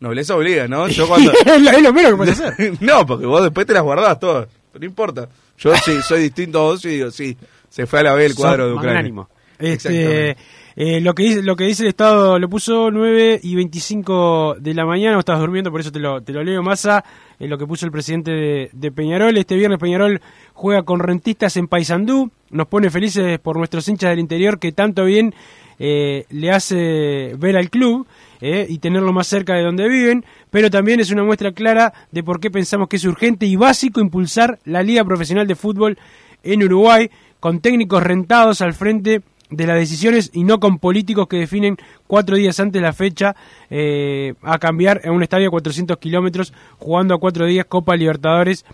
Nobleza 0.00 0.36
obliga, 0.36 0.66
¿no? 0.68 0.88
Yo 0.88 1.06
cuando... 1.08 1.32
es, 1.46 1.82
lo, 1.82 1.92
menos 1.92 2.10
que 2.12 2.16
puedes 2.16 2.40
hacer 2.40 2.72
no, 2.82 3.06
porque 3.06 3.26
vos 3.26 3.42
después 3.42 3.66
te 3.66 3.72
las 3.72 3.82
guardás 3.82 4.18
todas. 4.18 4.48
Pero 4.72 4.80
no 4.80 4.86
importa. 4.86 5.28
Yo 5.58 5.74
sí, 5.76 5.92
soy 6.02 6.22
distinto 6.22 6.58
a 6.58 6.62
vos 6.62 6.84
y 6.84 6.88
digo, 6.88 7.10
sí, 7.10 7.36
se 7.68 7.86
fue 7.86 8.00
a 8.00 8.02
la 8.02 8.14
vez 8.14 8.30
el 8.30 8.36
cuadro 8.36 8.64
Sos 8.64 8.70
de 8.72 8.74
Ucrania. 8.74 8.94
magnánimo. 8.94 9.28
Este. 9.58 10.36
Eh, 10.76 11.00
lo, 11.00 11.14
que 11.14 11.22
dice, 11.24 11.42
lo 11.42 11.56
que 11.56 11.64
dice 11.64 11.84
el 11.84 11.90
Estado 11.90 12.38
lo 12.38 12.48
puso 12.48 12.90
9 12.90 13.40
y 13.42 13.54
25 13.54 14.56
de 14.58 14.74
la 14.74 14.84
mañana, 14.84 15.18
estás 15.18 15.38
durmiendo, 15.38 15.70
por 15.70 15.80
eso 15.80 15.92
te 15.92 16.00
lo, 16.00 16.20
te 16.22 16.32
lo 16.32 16.42
leo 16.42 16.62
masa. 16.62 17.04
eh, 17.38 17.48
lo 17.48 17.58
que 17.58 17.66
puso 17.66 17.86
el 17.86 17.92
presidente 17.92 18.30
de, 18.32 18.70
de 18.72 18.92
Peñarol. 18.92 19.36
Este 19.36 19.56
viernes 19.56 19.78
Peñarol 19.78 20.20
juega 20.52 20.82
con 20.82 21.00
rentistas 21.00 21.56
en 21.56 21.68
Paysandú. 21.68 22.30
Nos 22.50 22.66
pone 22.68 22.90
felices 22.90 23.38
por 23.38 23.56
nuestros 23.56 23.88
hinchas 23.88 24.10
del 24.10 24.18
interior 24.18 24.58
que 24.58 24.72
tanto 24.72 25.04
bien 25.04 25.34
eh, 25.78 26.24
le 26.30 26.50
hace 26.52 27.34
ver 27.36 27.56
al 27.56 27.70
club 27.70 28.06
eh, 28.40 28.66
y 28.68 28.78
tenerlo 28.78 29.12
más 29.12 29.26
cerca 29.26 29.54
de 29.54 29.62
donde 29.62 29.88
viven, 29.88 30.24
pero 30.50 30.70
también 30.70 31.00
es 31.00 31.10
una 31.10 31.24
muestra 31.24 31.52
clara 31.52 31.92
de 32.12 32.22
por 32.22 32.40
qué 32.40 32.50
pensamos 32.50 32.88
que 32.88 32.96
es 32.96 33.04
urgente 33.04 33.46
y 33.46 33.56
básico 33.56 34.00
impulsar 34.00 34.58
la 34.64 34.82
Liga 34.82 35.04
Profesional 35.04 35.46
de 35.46 35.54
Fútbol 35.54 35.98
en 36.42 36.62
Uruguay, 36.62 37.10
con 37.40 37.60
técnicos 37.60 38.02
rentados 38.02 38.60
al 38.60 38.74
frente 38.74 39.22
de 39.56 39.66
las 39.66 39.76
decisiones 39.76 40.30
y 40.32 40.44
no 40.44 40.60
con 40.60 40.78
políticos 40.78 41.28
que 41.28 41.38
definen 41.38 41.76
cuatro 42.06 42.36
días 42.36 42.58
antes 42.60 42.80
la 42.80 42.92
fecha 42.92 43.36
eh, 43.70 44.34
a 44.42 44.58
cambiar 44.58 45.00
en 45.04 45.12
un 45.12 45.22
estadio 45.22 45.48
a 45.48 45.50
400 45.50 45.96
kilómetros, 45.98 46.52
jugando 46.78 47.14
a 47.14 47.18
cuatro 47.18 47.46
días 47.46 47.66
Copa 47.66 47.96
Libertadores 47.96 48.64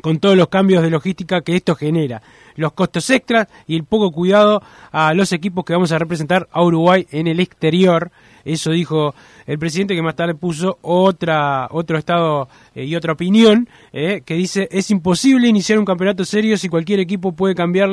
con 0.00 0.18
todos 0.18 0.36
los 0.36 0.48
cambios 0.48 0.82
de 0.82 0.90
logística 0.90 1.42
que 1.42 1.56
esto 1.56 1.74
genera, 1.74 2.22
los 2.56 2.72
costos 2.72 3.08
extras 3.10 3.48
y 3.66 3.76
el 3.76 3.84
poco 3.84 4.10
cuidado 4.10 4.62
a 4.90 5.12
los 5.12 5.32
equipos 5.32 5.64
que 5.64 5.74
vamos 5.74 5.92
a 5.92 5.98
representar 5.98 6.48
a 6.50 6.62
Uruguay 6.62 7.06
en 7.10 7.26
el 7.26 7.40
exterior. 7.40 8.10
Eso 8.44 8.70
dijo 8.70 9.14
el 9.52 9.58
presidente 9.58 9.94
que 9.94 10.00
más 10.00 10.16
tarde 10.16 10.34
puso 10.34 10.78
otra 10.80 11.68
otro 11.70 11.98
estado 11.98 12.48
eh, 12.74 12.86
y 12.86 12.96
otra 12.96 13.12
opinión 13.12 13.68
eh, 13.92 14.22
que 14.24 14.32
dice 14.32 14.66
es 14.70 14.90
imposible 14.90 15.46
iniciar 15.46 15.78
un 15.78 15.84
campeonato 15.84 16.24
serio 16.24 16.56
si 16.56 16.70
cualquier 16.70 17.00
equipo 17.00 17.32
puede 17.32 17.54
cambiar 17.54 17.90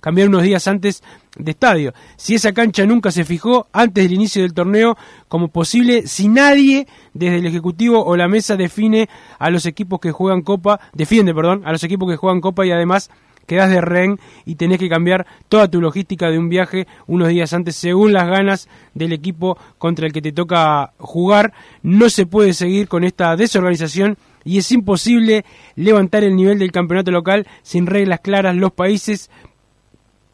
cambiar 0.00 0.28
unos 0.28 0.42
días 0.42 0.66
antes 0.66 1.04
de 1.38 1.50
estadio. 1.52 1.92
Si 2.16 2.34
esa 2.34 2.52
cancha 2.52 2.84
nunca 2.86 3.12
se 3.12 3.24
fijó 3.24 3.68
antes 3.72 4.02
del 4.02 4.14
inicio 4.14 4.42
del 4.42 4.52
torneo 4.52 4.96
como 5.28 5.46
posible, 5.48 6.08
si 6.08 6.26
nadie 6.26 6.88
desde 7.14 7.36
el 7.36 7.46
ejecutivo 7.46 8.04
o 8.04 8.16
la 8.16 8.26
mesa 8.26 8.56
define 8.56 9.08
a 9.38 9.50
los 9.50 9.64
equipos 9.66 10.00
que 10.00 10.10
juegan 10.10 10.42
Copa, 10.42 10.80
defiende, 10.92 11.34
perdón, 11.34 11.62
a 11.64 11.72
los 11.72 11.84
equipos 11.84 12.10
que 12.10 12.16
juegan 12.16 12.40
Copa 12.40 12.66
y 12.66 12.72
además 12.72 13.10
quedás 13.46 13.70
de 13.70 13.80
rehén 13.80 14.18
y 14.44 14.56
tenés 14.56 14.78
que 14.78 14.88
cambiar 14.88 15.26
toda 15.48 15.70
tu 15.70 15.80
logística 15.80 16.30
de 16.30 16.38
un 16.38 16.48
viaje 16.48 16.86
unos 17.06 17.28
días 17.28 17.52
antes 17.52 17.76
según 17.76 18.12
las 18.12 18.28
ganas 18.28 18.68
del 18.94 19.12
equipo 19.12 19.56
contra 19.78 20.06
el 20.06 20.12
que 20.12 20.22
te 20.22 20.32
toca 20.32 20.92
jugar. 20.98 21.52
No 21.82 22.10
se 22.10 22.26
puede 22.26 22.52
seguir 22.52 22.88
con 22.88 23.04
esta 23.04 23.36
desorganización 23.36 24.18
y 24.44 24.58
es 24.58 24.70
imposible 24.70 25.44
levantar 25.74 26.22
el 26.22 26.36
nivel 26.36 26.58
del 26.58 26.72
campeonato 26.72 27.10
local 27.10 27.46
sin 27.62 27.86
reglas 27.86 28.20
claras. 28.20 28.54
Los 28.54 28.72
países 28.72 29.30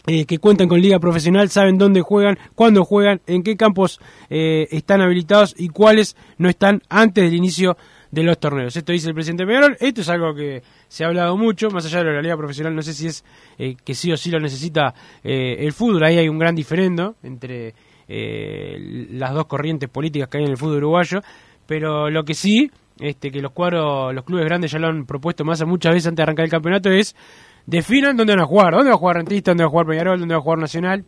eh, 0.07 0.27
que 0.27 0.39
cuentan 0.39 0.69
con 0.69 0.81
liga 0.81 0.99
profesional 0.99 1.49
saben 1.49 1.79
dónde 1.79 2.01
juegan, 2.01 2.37
cuándo 2.57 2.85
juegan, 2.85 3.21
en 3.29 3.45
qué 3.45 3.57
campos 3.57 4.01
eh, 4.31 4.67
están 4.73 5.01
habilitados 5.01 5.55
y 5.57 5.69
cuáles 5.69 6.17
no 6.39 6.49
están 6.49 6.83
antes 6.89 7.23
del 7.23 7.35
inicio 7.35 7.77
de 8.13 8.23
los 8.23 8.39
torneos. 8.39 8.77
Esto 8.77 8.93
dice 8.93 9.09
el 9.09 9.15
presidente 9.15 9.45
Peñarol. 9.47 9.77
Esto 9.81 10.03
es 10.03 10.09
algo 10.11 10.35
que 10.35 10.63
se 10.87 11.03
ha 11.03 11.09
hablado 11.09 11.37
mucho, 11.37 11.71
más 11.71 11.87
allá 11.87 12.05
de 12.05 12.13
la 12.13 12.23
liga 12.23 12.37
profesional, 12.37 12.77
no 12.77 12.83
sé 12.83 12.93
si 12.93 13.09
es 13.09 13.25
eh, 13.59 13.75
que 13.83 13.95
sí 13.95 14.13
o 14.13 14.17
sí 14.17 14.31
lo 14.31 14.39
necesita 14.39 14.95
eh, 15.25 15.57
el 15.59 15.73
fútbol. 15.73 16.05
Ahí 16.05 16.19
hay 16.19 16.29
un 16.29 16.39
gran 16.39 16.55
diferendo 16.55 17.17
entre 17.23 17.75
eh, 18.07 19.09
las 19.13 19.33
dos 19.33 19.47
corrientes 19.47 19.89
políticas 19.89 20.29
que 20.29 20.39
hay 20.39 20.45
en 20.45 20.51
el 20.51 20.59
fútbol 20.59 20.77
uruguayo, 20.77 21.23
pero 21.67 22.11
lo 22.11 22.23
que 22.23 22.35
sí, 22.35 22.71
este, 23.01 23.31
que 23.31 23.41
los 23.41 23.53
cuadros, 23.53 24.15
los 24.15 24.25
clubes 24.25 24.45
grandes 24.45 24.71
ya 24.71 24.79
lo 24.79 24.89
han 24.89 25.07
propuesto 25.07 25.43
más 25.45 25.65
muchas 25.65 25.95
veces 25.95 26.09
antes 26.09 26.19
de 26.19 26.23
arrancar 26.25 26.45
el 26.45 26.51
campeonato 26.51 26.91
es 26.91 27.17
definan 27.65 28.15
dónde 28.15 28.35
van 28.35 28.43
a 28.43 28.47
jugar, 28.47 28.75
dónde 28.75 28.91
va 28.91 28.97
a 28.97 28.99
jugar 28.99 29.17
Rentista, 29.17 29.53
dónde 29.53 29.65
va 29.65 29.69
a 29.69 29.71
jugar 29.71 29.87
Peñarol, 29.87 30.21
dónde 30.21 30.35
va 30.35 30.39
a 30.39 30.43
jugar 30.43 30.59
Nacional. 30.59 31.05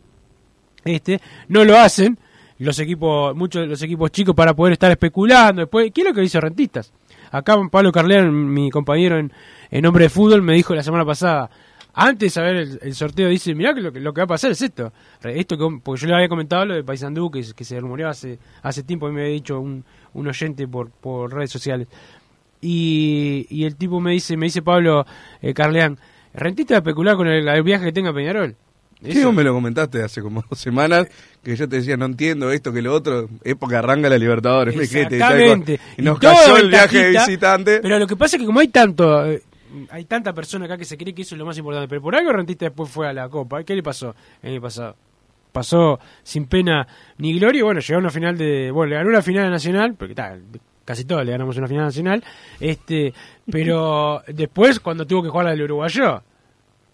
Este, 0.83 1.21
no 1.49 1.63
lo 1.63 1.77
hacen 1.77 2.17
los 2.59 2.79
equipos, 2.79 3.35
muchos 3.35 3.61
de 3.61 3.67
los 3.67 3.81
equipos 3.81 4.11
chicos 4.11 4.35
para 4.35 4.53
poder 4.53 4.73
estar 4.73 4.91
especulando. 4.91 5.61
Después, 5.61 5.91
¿qué 5.93 6.01
es 6.01 6.07
lo 6.07 6.13
que 6.13 6.23
hizo 6.23 6.39
Rentistas? 6.39 6.91
Acá 7.31 7.55
Pablo 7.69 7.91
Carlean, 7.91 8.31
mi 8.53 8.69
compañero 8.69 9.17
en, 9.17 9.31
en 9.71 9.81
nombre 9.81 10.05
de 10.05 10.09
fútbol, 10.09 10.41
me 10.41 10.53
dijo 10.53 10.73
la 10.73 10.83
semana 10.83 11.05
pasada, 11.05 11.49
antes 11.93 12.27
de 12.27 12.29
saber 12.29 12.55
el, 12.81 12.93
sorteo, 12.93 13.29
dice, 13.29 13.55
mirá 13.55 13.73
que 13.73 13.81
lo, 13.81 13.91
lo 13.91 14.13
que 14.13 14.21
va 14.21 14.25
a 14.25 14.27
pasar 14.27 14.51
es 14.51 14.61
esto. 14.61 14.91
esto 15.23 15.57
que, 15.57 15.79
porque 15.81 16.01
yo 16.01 16.07
le 16.07 16.15
había 16.15 16.29
comentado 16.29 16.65
lo 16.65 16.73
de 16.75 16.83
Paysandú, 16.83 17.31
que, 17.31 17.43
se 17.43 17.79
rumoreaba 17.79 18.11
hace, 18.11 18.37
hace 18.61 18.83
tiempo, 18.83 19.09
me 19.09 19.21
había 19.21 19.33
dicho 19.33 19.59
un, 19.59 19.83
un 20.13 20.27
oyente 20.27 20.67
por, 20.67 20.91
por 20.91 21.33
redes 21.33 21.51
sociales. 21.51 21.87
Y, 22.61 23.47
y 23.49 23.65
el 23.65 23.75
tipo 23.75 23.99
me 23.99 24.11
dice, 24.11 24.35
me 24.37 24.47
dice 24.47 24.61
Pablo 24.61 25.05
eh, 25.41 25.53
Carleán, 25.53 25.97
Rentista 26.33 26.75
especular 26.75 27.15
con 27.15 27.27
el, 27.27 27.47
el 27.47 27.63
viaje 27.63 27.85
que 27.85 27.91
tenga 27.93 28.13
Peñarol. 28.13 28.57
Sí, 29.01 29.23
vos 29.23 29.33
me 29.33 29.43
lo 29.43 29.53
comentaste 29.53 30.01
hace 30.01 30.21
como 30.21 30.43
dos 30.49 30.59
semanas, 30.59 31.07
que 31.43 31.55
yo 31.55 31.67
te 31.69 31.77
decía, 31.77 31.97
no 31.97 32.05
entiendo 32.05 32.51
esto, 32.51 32.71
que 32.73 32.81
lo 32.81 32.93
otro, 32.93 33.29
época 33.43 33.79
arranca 33.79 34.09
la 34.09 34.17
Libertadores, 34.17 34.75
y 34.75 34.79
Exactamente. 34.79 35.79
Y 35.97 36.01
nos 36.01 36.19
todo 36.19 36.33
cayó 36.33 36.57
el 36.57 36.69
viaje 36.69 37.03
de 37.03 37.09
visitante. 37.11 37.79
Pero 37.81 37.99
lo 37.99 38.07
que 38.07 38.15
pasa 38.15 38.37
es 38.37 38.41
que 38.41 38.45
como 38.45 38.59
hay 38.59 38.69
tanto, 38.69 39.25
eh, 39.25 39.43
hay 39.89 40.05
tanta 40.05 40.33
persona 40.33 40.65
acá 40.65 40.77
que 40.77 40.85
se 40.85 40.97
cree 40.97 41.13
que 41.13 41.23
eso 41.23 41.35
es 41.35 41.39
lo 41.39 41.45
más 41.45 41.57
importante, 41.57 41.87
pero 41.87 42.01
por 42.01 42.15
algo 42.15 42.31
Rentista 42.31 42.65
después 42.65 42.89
fue 42.89 43.07
a 43.07 43.13
la 43.13 43.29
Copa. 43.29 43.63
¿Qué 43.63 43.75
le 43.75 43.83
pasó 43.83 44.15
el 44.41 44.53
año 44.53 44.61
pasado? 44.61 44.95
Pasó 45.51 45.99
sin 46.23 46.47
pena 46.47 46.87
ni 47.17 47.37
gloria 47.37 47.59
y 47.59 47.61
bueno, 47.63 47.79
llegó 47.79 47.97
a 47.97 47.99
una 47.99 48.09
final 48.09 48.37
de... 48.37 48.71
Bueno, 48.71 48.89
le 48.91 48.95
ganó 48.97 49.09
una 49.09 49.21
final 49.21 49.49
nacional, 49.49 49.95
porque 49.95 50.13
tal, 50.13 50.43
casi 50.83 51.05
todos 51.05 51.25
le 51.25 51.31
ganamos 51.31 51.57
una 51.57 51.67
final 51.67 51.85
nacional, 51.85 52.23
este 52.59 53.13
pero 53.49 54.21
después 54.27 54.79
cuando 54.79 55.05
tuvo 55.05 55.23
que 55.23 55.29
jugar 55.29 55.45
la 55.45 55.51
del 55.51 55.63
uruguayo, 55.63 56.23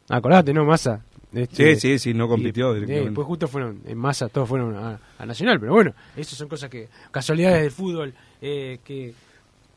acordate, 0.09 0.53
¿no, 0.53 0.63
Massa? 0.65 1.01
Este, 1.34 1.76
Sí, 1.76 1.80
sí, 1.80 2.00
sí, 2.00 2.13
no 2.13 2.28
compitió 2.28 2.72
y, 2.72 2.76
directamente. 2.76 3.10
después 3.10 3.28
justo 3.28 3.48
fueron 3.48 3.82
en 3.86 3.98
masa, 3.98 4.28
todos 4.28 4.50
fueron 4.50 4.76
a, 4.76 5.00
a 5.17 5.26
Nacional, 5.26 5.60
pero 5.60 5.74
bueno, 5.74 5.94
eso 6.15 6.36
son 6.36 6.50
cosas 6.50 6.70
que, 6.70 6.89
casualidades 7.10 7.62
del 7.62 7.72
fútbol 7.72 8.13
eh, 8.41 8.80
que, 8.84 9.13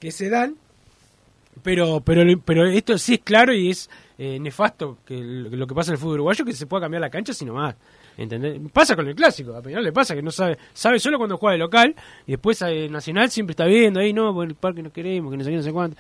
que 0.00 0.10
se 0.10 0.28
dan, 0.28 0.56
pero, 1.62 2.00
pero, 2.00 2.22
pero 2.44 2.66
esto 2.66 2.98
sí 2.98 3.14
es 3.14 3.20
claro 3.20 3.54
y 3.54 3.70
es 3.70 3.88
eh, 4.18 4.38
nefasto 4.40 4.98
que 5.06 5.16
lo, 5.16 5.50
que 5.50 5.56
lo 5.56 5.66
que 5.66 5.74
pasa 5.74 5.90
en 5.90 5.94
el 5.94 5.98
fútbol 5.98 6.14
uruguayo 6.14 6.44
que 6.44 6.52
se 6.52 6.66
pueda 6.66 6.82
cambiar 6.82 7.00
la 7.02 7.10
cancha 7.10 7.32
sino 7.32 7.54
más. 7.54 7.76
¿Entendés? 8.16 8.60
Pasa 8.72 8.94
con 8.94 9.08
el 9.08 9.14
clásico, 9.16 9.56
a 9.56 9.60
Peñarol 9.60 9.84
le 9.84 9.92
pasa 9.92 10.14
que 10.14 10.22
no 10.22 10.30
sabe, 10.30 10.56
sabe 10.72 11.00
solo 11.00 11.18
cuando 11.18 11.36
juega 11.36 11.52
de 11.54 11.58
local 11.58 11.96
y 12.26 12.32
después 12.32 12.62
eh, 12.62 12.88
Nacional 12.88 13.28
siempre 13.30 13.52
está 13.52 13.64
viendo 13.64 13.98
ahí, 13.98 14.12
no, 14.12 14.32
por 14.32 14.46
el 14.46 14.54
parque 14.54 14.82
no 14.82 14.92
queremos, 14.92 15.32
que 15.32 15.36
no 15.36 15.42
sé 15.44 15.50
qué, 15.50 15.56
no 15.56 15.62
sé 15.62 15.72
cuánto. 15.72 15.96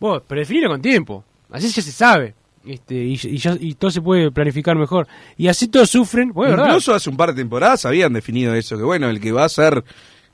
Vos, 0.00 0.22
pero 0.26 0.40
definilo 0.40 0.68
con 0.68 0.80
tiempo, 0.80 1.24
así 1.50 1.68
ya 1.68 1.82
se 1.82 1.92
sabe. 1.92 2.34
Este, 2.66 2.94
y, 2.94 3.12
y 3.14 3.38
ya- 3.38 3.56
y 3.58 3.74
todo 3.74 3.90
se 3.90 4.00
puede 4.00 4.30
planificar 4.30 4.76
mejor. 4.76 5.06
Y 5.36 5.48
así 5.48 5.68
todos 5.68 5.90
sufren, 5.90 6.32
bueno, 6.32 6.52
¿verdad? 6.52 6.66
Incluso 6.66 6.94
hace 6.94 7.10
un 7.10 7.16
par 7.16 7.30
de 7.34 7.40
temporadas 7.42 7.84
habían 7.86 8.12
definido 8.12 8.54
eso, 8.54 8.76
que 8.76 8.82
bueno, 8.84 9.08
el 9.08 9.20
que 9.20 9.32
va 9.32 9.44
a 9.44 9.48
ser 9.48 9.84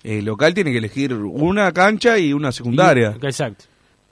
eh, 0.05 0.21
local 0.23 0.55
tiene 0.55 0.73
que 0.73 0.79
elegir 0.79 1.15
una 1.15 1.71
cancha 1.73 2.19
y 2.19 2.33
una 2.33 2.51
secundaria. 2.53 3.17
Y- 3.21 3.27
exacto. 3.27 3.65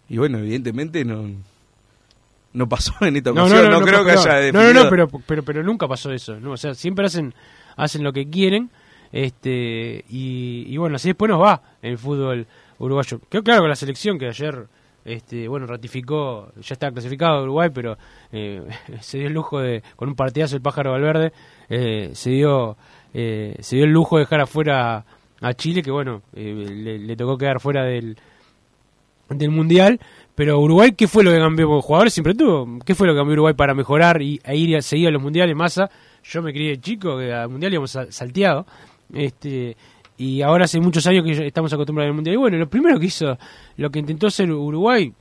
Y 0.08 0.18
bueno, 0.18 0.38
evidentemente 0.38 1.04
no 1.04 1.28
no 2.52 2.68
pasó 2.68 2.92
en 3.02 3.16
esta 3.16 3.30
No, 3.32 3.44
ocasión, 3.44 3.64
no, 3.66 3.70
no, 3.70 3.78
no, 3.80 3.86
creo 3.86 4.04
pero- 4.04 4.06
que 4.06 4.10
haya 4.28 4.32
no, 4.52 4.58
definido. 4.58 4.74
no, 4.74 4.84
no, 4.84 4.90
pero, 4.90 5.08
pero, 5.26 5.42
pero 5.44 5.62
nunca 5.62 5.86
pasó 5.86 6.12
eso, 6.12 6.38
¿no? 6.40 6.52
O 6.52 6.56
sea, 6.56 6.74
siempre 6.74 7.06
hacen, 7.06 7.32
hacen 7.76 8.02
lo 8.02 8.12
que 8.12 8.28
quieren, 8.28 8.70
este, 9.12 10.04
y, 10.10 10.64
y 10.66 10.76
bueno, 10.76 10.96
así 10.96 11.08
después 11.08 11.28
nos 11.28 11.40
va 11.40 11.62
el 11.82 11.96
fútbol 11.98 12.46
uruguayo. 12.78 13.20
Quedó 13.28 13.42
claro 13.44 13.60
con 13.62 13.70
la 13.70 13.76
selección 13.76 14.18
que 14.18 14.26
ayer, 14.28 14.66
este, 15.04 15.48
bueno, 15.48 15.66
ratificó, 15.66 16.52
ya 16.60 16.74
está 16.74 16.90
clasificado 16.90 17.42
Uruguay, 17.42 17.70
pero 17.72 17.96
eh, 18.32 18.62
se 19.00 19.18
dio 19.18 19.26
el 19.28 19.32
lujo 19.34 19.60
de, 19.60 19.82
con 19.96 20.08
un 20.08 20.14
partidazo 20.14 20.56
el 20.56 20.62
pájaro 20.62 20.92
Valverde, 20.92 21.32
eh, 21.68 22.10
se 22.14 22.30
dio, 22.30 22.76
eh, 23.14 23.56
se 23.60 23.76
dio 23.76 23.84
el 23.84 23.92
lujo 23.92 24.16
de 24.16 24.24
dejar 24.24 24.40
afuera 24.42 25.04
a 25.40 25.54
Chile, 25.54 25.82
que 25.82 25.90
bueno, 25.90 26.22
eh, 26.34 26.52
le, 26.68 26.98
le 26.98 27.16
tocó 27.16 27.38
quedar 27.38 27.60
fuera 27.60 27.84
del, 27.84 28.16
del 29.30 29.50
Mundial. 29.50 29.98
Pero 30.34 30.58
Uruguay, 30.58 30.92
¿qué 30.92 31.06
fue 31.06 31.22
lo 31.22 31.30
que 31.32 31.38
cambió? 31.38 31.68
Porque 31.68 31.86
jugadores 31.86 32.12
siempre 32.14 32.34
tuvo. 32.34 32.78
¿Qué 32.84 32.94
fue 32.94 33.06
lo 33.06 33.12
que 33.12 33.18
cambió 33.18 33.34
Uruguay 33.34 33.54
para 33.54 33.74
mejorar 33.74 34.22
y, 34.22 34.40
e 34.42 34.56
ir 34.56 34.76
a 34.76 34.80
seguir 34.82 35.08
a 35.08 35.10
los 35.10 35.20
mundiales? 35.22 35.54
Massa, 35.54 35.90
yo 36.24 36.40
me 36.40 36.52
crié 36.52 36.78
chico, 36.80 37.18
que 37.18 37.32
al 37.32 37.48
mundial 37.50 37.72
íbamos 37.74 37.90
sal- 37.90 38.10
salteado. 38.12 38.64
Este, 39.12 39.76
y 40.20 40.42
ahora 40.42 40.64
hace 40.66 40.78
muchos 40.80 41.06
años 41.06 41.24
que 41.24 41.46
estamos 41.46 41.72
acostumbrados 41.72 42.10
al 42.10 42.14
mundial. 42.14 42.34
Y 42.34 42.38
bueno, 42.38 42.58
lo 42.58 42.68
primero 42.68 42.98
que 43.00 43.06
hizo, 43.06 43.38
lo 43.78 43.90
que 43.90 43.98
intentó 44.00 44.26
hacer 44.26 44.50
Uruguay, 44.52 45.12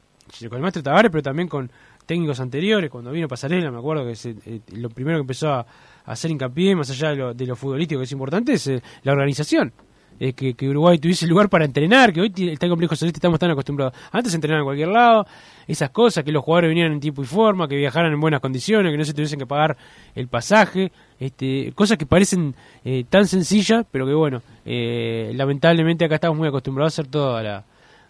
con 0.50 0.56
el 0.58 0.62
maestro 0.62 0.84
Tavares, 0.84 1.10
pero 1.10 1.24
también 1.24 1.48
con 1.48 1.72
técnicos 2.06 2.40
anteriores, 2.40 2.90
cuando 2.90 3.12
vino 3.12 3.28
Pasarela, 3.28 3.72
me 3.72 3.78
acuerdo 3.78 4.06
que 4.06 4.16
se- 4.16 4.36
eh, 4.46 4.60
lo 4.74 4.90
primero 4.90 5.18
que 5.18 5.22
empezó 5.22 5.50
a 5.54 5.66
hacer 6.06 6.32
hincapié, 6.32 6.76
más 6.76 6.90
allá 6.90 7.10
de 7.12 7.16
lo, 7.16 7.34
de 7.34 7.46
lo 7.46 7.56
futbolístico 7.56 8.00
que 8.00 8.06
es 8.06 8.12
importante, 8.12 8.54
es 8.54 8.68
eh, 8.68 8.82
la 9.04 9.12
organización 9.14 9.72
eh, 10.20 10.34
que, 10.34 10.54
que 10.54 10.68
Uruguay 10.68 10.98
tuviese 11.00 11.26
lugar 11.28 11.50
para 11.50 11.66
entrenar, 11.66 12.12
que 12.12 12.22
hoy 12.22 12.34
está 12.36 12.66
el 12.66 12.70
complejo 12.70 12.96
celeste, 12.96 13.18
estamos 13.18 13.40
tan 13.40 13.52
acostumbrados. 13.52 13.94
Antes 14.12 14.34
entrenaban 14.34 14.62
en 14.62 14.66
cualquier 14.66 14.90
lado, 14.90 15.26
esas 15.68 15.90
cosas, 15.92 16.24
que 16.24 16.32
los 16.32 16.44
jugadores 16.44 16.70
vinieran 16.70 16.94
en 16.94 17.00
tiempo 17.00 17.22
y 17.22 17.26
forma, 17.26 17.68
que 17.68 17.76
viajaran 17.76 18.12
en 18.12 18.20
buenas 18.20 18.42
condiciones, 18.42 18.92
que 18.92 18.98
no 18.98 19.06
se 19.06 19.14
tuviesen 19.14 19.40
que 19.40 19.46
pagar 19.46 19.78
el 20.16 20.28
pasaje, 20.28 20.92
este, 21.20 21.72
cosas 21.74 21.98
que 21.98 22.06
parecen 22.06 22.56
eh, 22.84 23.06
tan 23.10 23.26
sencillas, 23.28 23.86
pero 23.92 24.06
que 24.06 24.14
bueno, 24.14 24.42
eh, 24.66 25.32
lamentablemente 25.36 26.06
acá 26.06 26.16
estamos 26.16 26.38
muy 26.38 26.48
acostumbrados 26.48 26.98
a 26.98 27.02
hacer 27.02 27.12
todo 27.12 27.36
a 27.36 27.44
la, 27.44 27.64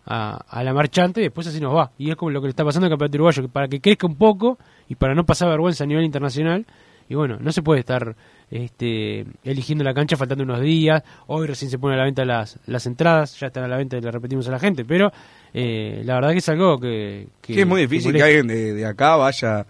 a, 0.05 0.37
a 0.47 0.63
la 0.63 0.73
marchante 0.73 1.21
y 1.21 1.23
después 1.23 1.47
así 1.47 1.59
nos 1.59 1.75
va. 1.75 1.91
Y 1.97 2.09
es 2.09 2.15
como 2.15 2.31
lo 2.31 2.41
que 2.41 2.47
le 2.47 2.51
está 2.51 2.63
pasando 2.63 2.85
al 2.85 2.91
campeonato 2.91 3.17
uruguayo, 3.17 3.41
que 3.43 3.49
para 3.49 3.67
que 3.67 3.79
crezca 3.79 4.07
un 4.07 4.15
poco 4.15 4.57
y 4.87 4.95
para 4.95 5.13
no 5.13 5.25
pasar 5.25 5.49
vergüenza 5.49 5.83
a 5.83 5.87
nivel 5.87 6.05
internacional, 6.05 6.65
y 7.09 7.15
bueno, 7.15 7.37
no 7.39 7.51
se 7.51 7.63
puede 7.63 7.79
estar 7.79 8.15
este, 8.51 9.25
eligiendo 9.43 9.83
la 9.83 9.93
cancha 9.93 10.17
faltando 10.17 10.43
unos 10.43 10.61
días. 10.61 11.03
Hoy 11.27 11.47
recién 11.47 11.69
se 11.71 11.77
ponen 11.79 11.95
a 11.95 11.99
la 11.99 12.05
venta 12.05 12.25
las, 12.25 12.57
las 12.65 12.85
entradas, 12.85 13.39
ya 13.39 13.47
están 13.47 13.63
a 13.63 13.67
la 13.67 13.77
venta 13.77 13.97
y 13.97 14.01
le 14.01 14.11
repetimos 14.11 14.47
a 14.47 14.51
la 14.51 14.59
gente, 14.59 14.85
pero 14.85 15.11
eh, 15.53 16.01
la 16.05 16.15
verdad 16.15 16.31
que 16.31 16.37
es 16.39 16.49
algo 16.49 16.79
que... 16.79 17.27
Que 17.41 17.61
es 17.61 17.67
muy 17.67 17.81
difícil 17.81 18.13
que, 18.13 18.23
alguien 18.23 18.47
de, 18.47 18.73
de 18.73 18.85
acá 18.85 19.15
vaya 19.15 19.65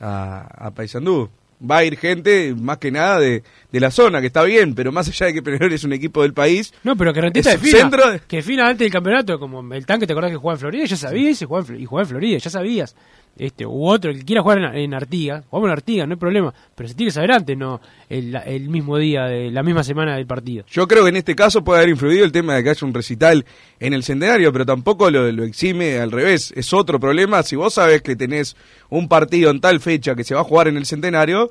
a, 0.00 0.66
a 0.66 0.70
Paysandú. 0.72 1.28
Va 1.62 1.76
a 1.78 1.84
ir 1.84 1.98
gente, 1.98 2.54
más 2.58 2.78
que 2.78 2.90
nada, 2.90 3.20
de, 3.20 3.42
de 3.70 3.80
la 3.80 3.90
zona, 3.90 4.22
que 4.22 4.28
está 4.28 4.42
bien, 4.44 4.74
pero 4.74 4.92
más 4.92 5.06
allá 5.08 5.26
de 5.26 5.34
que 5.34 5.42
Peñarol 5.42 5.70
es 5.74 5.84
un 5.84 5.92
equipo 5.92 6.22
del 6.22 6.32
país, 6.32 6.72
No, 6.84 6.96
pero 6.96 7.12
que 7.12 7.20
Rentista 7.20 7.52
Es 7.52 7.60
centro 7.60 8.12
de- 8.12 8.20
que 8.20 8.36
defina 8.38 8.66
antes 8.66 8.86
del 8.86 8.90
campeonato, 8.90 9.38
como 9.38 9.74
el 9.74 9.84
tanque, 9.84 10.06
¿te 10.06 10.14
acordás 10.14 10.30
que 10.30 10.38
jugaba 10.38 10.54
en 10.54 10.60
Florida? 10.60 10.84
Ya 10.86 10.96
sabías 10.96 11.42
y 11.42 11.44
jugaba 11.44 11.66
en, 11.68 11.80
y 11.80 11.84
jugaba 11.84 12.04
en 12.04 12.08
Florida, 12.08 12.38
ya 12.38 12.48
sabías. 12.48 12.96
Este, 13.38 13.64
u 13.64 13.86
otro, 13.86 14.10
el 14.10 14.18
que 14.18 14.24
quiera 14.24 14.42
jugar 14.42 14.58
en, 14.58 14.64
en 14.76 14.92
Artigas, 14.92 15.44
jugamos 15.48 15.68
en 15.68 15.72
Artigas, 15.72 16.06
no 16.06 16.12
hay 16.12 16.18
problema, 16.18 16.52
pero 16.74 16.88
se 16.88 16.94
tiene 16.94 17.08
que 17.08 17.14
saber 17.14 17.32
antes, 17.32 17.56
no 17.56 17.80
el, 18.10 18.34
el 18.34 18.68
mismo 18.68 18.98
día, 18.98 19.24
de 19.24 19.50
la 19.50 19.62
misma 19.62 19.82
semana 19.82 20.16
del 20.16 20.26
partido. 20.26 20.64
Yo 20.68 20.86
creo 20.86 21.04
que 21.04 21.08
en 21.08 21.16
este 21.16 21.34
caso 21.34 21.64
puede 21.64 21.78
haber 21.78 21.90
influido 21.90 22.24
el 22.24 22.32
tema 22.32 22.54
de 22.54 22.62
que 22.62 22.70
haya 22.70 22.86
un 22.86 22.92
recital 22.92 23.46
en 23.78 23.94
el 23.94 24.02
centenario, 24.02 24.52
pero 24.52 24.66
tampoco 24.66 25.10
lo, 25.10 25.30
lo 25.32 25.44
exime 25.44 25.98
al 25.98 26.10
revés. 26.10 26.52
Es 26.54 26.72
otro 26.74 27.00
problema. 27.00 27.42
Si 27.42 27.56
vos 27.56 27.74
sabés 27.74 28.02
que 28.02 28.14
tenés 28.14 28.56
un 28.90 29.08
partido 29.08 29.50
en 29.50 29.60
tal 29.60 29.80
fecha 29.80 30.14
que 30.14 30.24
se 30.24 30.34
va 30.34 30.42
a 30.42 30.44
jugar 30.44 30.68
en 30.68 30.76
el 30.76 30.84
centenario, 30.84 31.50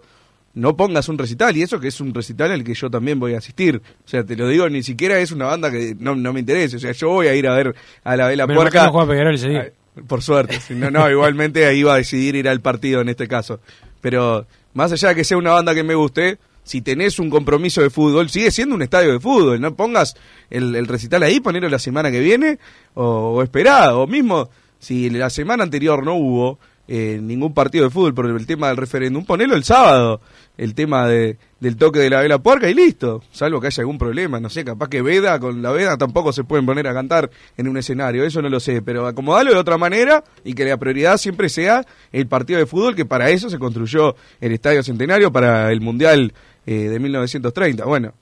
no 0.54 0.76
pongas 0.76 1.10
un 1.10 1.18
recital. 1.18 1.56
Y 1.58 1.64
eso 1.64 1.80
que 1.80 1.88
es 1.88 2.00
un 2.02 2.14
recital 2.14 2.52
al 2.52 2.64
que 2.64 2.74
yo 2.74 2.90
también 2.90 3.20
voy 3.20 3.34
a 3.34 3.40
asistir. 3.40 3.82
O 4.06 4.08
sea, 4.08 4.24
te 4.24 4.36
lo 4.36 4.48
digo, 4.48 4.70
ni 4.70 4.84
siquiera 4.84 5.20
es 5.20 5.32
una 5.32 5.46
banda 5.46 5.72
que 5.72 5.96
no, 5.98 6.16
no 6.16 6.34
me 6.34 6.42
interese. 6.42 6.78
O 6.78 6.80
sea, 6.80 6.92
yo 6.92 7.10
voy 7.10 7.28
a 7.28 7.36
ir 7.36 7.48
a 7.48 7.56
ver 7.56 7.76
a 8.04 8.16
la 8.16 8.28
Vela 8.28 8.46
Puerca. 8.48 8.86
no 8.86 8.92
juega 8.92 9.10
Peñarol 9.10 9.36
ese 9.36 9.50
día. 9.50 9.72
Por 10.08 10.22
suerte. 10.22 10.60
No, 10.70 10.92
no, 10.92 11.10
igualmente 11.10 11.66
ahí 11.66 11.80
iba 11.80 11.94
a 11.94 11.98
decidir 11.98 12.36
ir 12.36 12.48
al 12.48 12.62
partido 12.62 13.02
en 13.02 13.10
este 13.10 13.28
caso. 13.28 13.60
Pero 14.02 14.46
más 14.74 14.92
allá 14.92 15.10
de 15.10 15.16
que 15.16 15.24
sea 15.24 15.38
una 15.38 15.52
banda 15.52 15.74
que 15.74 15.84
me 15.84 15.96
guste, 15.96 16.38
si 16.64 16.82
tenés 16.82 17.20
un 17.20 17.30
compromiso 17.30 17.82
de 17.82 17.90
fútbol, 17.90 18.30
sigue 18.30 18.52
siendo 18.52 18.76
un 18.76 18.82
estadio 18.82 19.12
de 19.12 19.20
fútbol. 19.20 19.60
No 19.60 19.76
pongas 19.76 20.16
el, 20.50 20.88
recital 20.88 21.24
ahí, 21.24 21.40
ponerlo 21.40 21.70
la 21.70 21.80
semana 21.80 22.12
que 22.12 22.20
viene 22.20 22.60
o, 22.94 23.44
o. 23.44 24.02
O 24.02 24.08
mismo, 24.08 24.50
si 24.80 25.10
la 25.10 25.30
semana 25.30 25.64
anterior 25.64 26.04
no 26.04 26.16
hubo 26.16 26.60
eh, 26.92 27.20
ningún 27.22 27.54
partido 27.54 27.84
de 27.84 27.92
fútbol 27.92 28.16
por 28.16 28.26
el 28.26 28.48
tema 28.48 28.70
del 28.70 28.78
referéndum, 28.78 29.24
ponelo 29.24 29.56
el 29.56 29.64
sábado. 29.64 30.22
El 30.58 30.74
tema 30.74 31.08
de, 31.08 31.38
del 31.60 31.78
toque 31.78 32.00
de 32.00 32.10
la 32.10 32.20
vela 32.20 32.40
puerca 32.40 32.68
y 32.68 32.74
listo. 32.74 33.22
Salvo 33.32 33.62
que 33.62 33.68
haya 33.68 33.82
algún 33.82 34.00
problema. 34.00 34.40
No 34.40 34.50
sé, 34.50 34.66
capaz 34.66 34.90
que 34.90 35.04
Veda, 35.04 35.40
con 35.40 35.62
la 35.62 35.72
Veda 35.72 35.98
tampoco 35.98 36.34
se 36.34 36.44
pueden 36.44 36.66
poner 36.66 36.88
a 36.88 36.94
cantar 36.94 37.30
en 37.58 37.68
un 37.68 37.78
escenario. 37.78 38.24
Eso 38.24 38.42
no 38.42 38.50
lo 38.50 38.60
sé. 38.60 38.82
Pero 38.82 39.06
acomodalo 39.06 39.54
de 39.54 39.60
otra 39.60 39.78
manera 39.78 40.24
y 40.44 40.56
que 40.56 40.66
la 40.66 40.78
prioridad 40.78 41.18
siempre 41.18 41.48
sea 41.48 41.86
el 42.12 42.26
partido 42.26 42.58
de 42.58 42.66
fútbol, 42.66 42.96
que 42.96 43.06
para 43.06 43.30
eso 43.30 43.52
se 43.52 43.60
construyó 43.60 44.16
el 44.42 44.52
Estadio 44.52 44.82
Centenario 44.82 45.32
para 45.32 45.72
el 45.72 45.82
Mundial 45.82 46.34
eh, 46.66 46.90
de 46.90 47.00
1930. 47.00 47.86
Bueno, 47.86 48.14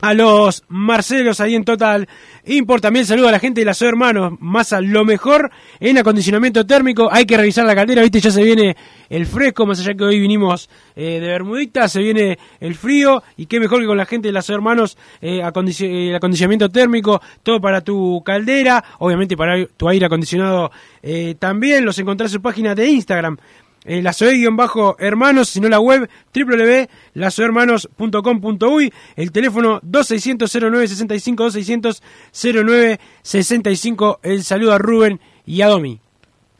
a 0.00 0.14
los 0.14 0.64
Marcelos 0.68 1.40
ahí 1.40 1.54
en 1.54 1.64
Total 1.64 2.08
Import. 2.46 2.82
También 2.82 3.06
saludo 3.06 3.28
a 3.28 3.32
la 3.32 3.38
gente 3.38 3.60
de 3.60 3.64
las 3.64 3.82
hermanos. 3.82 4.34
Más 4.40 4.72
a 4.72 4.80
lo 4.80 5.04
mejor 5.04 5.50
en 5.80 5.98
acondicionamiento 5.98 6.66
térmico. 6.66 7.08
Hay 7.10 7.26
que 7.26 7.36
revisar 7.36 7.64
la 7.66 7.74
caldera, 7.74 8.02
viste, 8.02 8.20
ya 8.20 8.30
se 8.30 8.42
viene 8.42 8.76
el 9.08 9.26
fresco, 9.26 9.66
más 9.66 9.80
allá 9.80 9.94
que 9.94 10.04
hoy 10.04 10.20
vinimos 10.20 10.68
eh, 10.94 11.18
de 11.20 11.26
Bermudita, 11.26 11.88
se 11.88 12.00
viene 12.00 12.38
el 12.60 12.74
frío. 12.74 13.22
Y 13.36 13.46
qué 13.46 13.60
mejor 13.60 13.80
que 13.80 13.86
con 13.86 13.96
la 13.96 14.06
gente 14.06 14.28
de 14.28 14.32
las 14.32 14.48
hermanos, 14.50 14.96
eh, 15.20 15.40
eh, 15.40 16.08
el 16.08 16.14
acondicionamiento 16.14 16.68
térmico, 16.68 17.20
todo 17.42 17.60
para 17.60 17.80
tu 17.80 18.22
caldera, 18.24 18.84
obviamente 18.98 19.36
para 19.36 19.64
tu 19.66 19.88
aire 19.88 20.06
acondicionado 20.06 20.70
eh, 21.02 21.34
también. 21.38 21.84
Los 21.84 21.98
encontrás 21.98 22.30
en 22.30 22.34
su 22.34 22.42
página 22.42 22.74
de 22.74 22.88
Instagram 22.88 23.36
eh, 23.84 24.02
la 24.02 24.12
bajo 24.52 24.96
hermanos 24.98 25.48
sino 25.48 25.68
la 25.68 25.80
web 25.80 26.08
www.lasohermanos.com.uy, 26.34 28.92
el 29.16 29.32
teléfono 29.32 29.80
2600 29.82 30.50
0965 30.52 31.44
2600 31.44 32.02
0965 32.32 34.20
el 34.22 34.44
saludo 34.44 34.72
a 34.72 34.78
Rubén 34.78 35.20
y 35.46 35.62
a 35.62 35.68
Domi. 35.68 36.00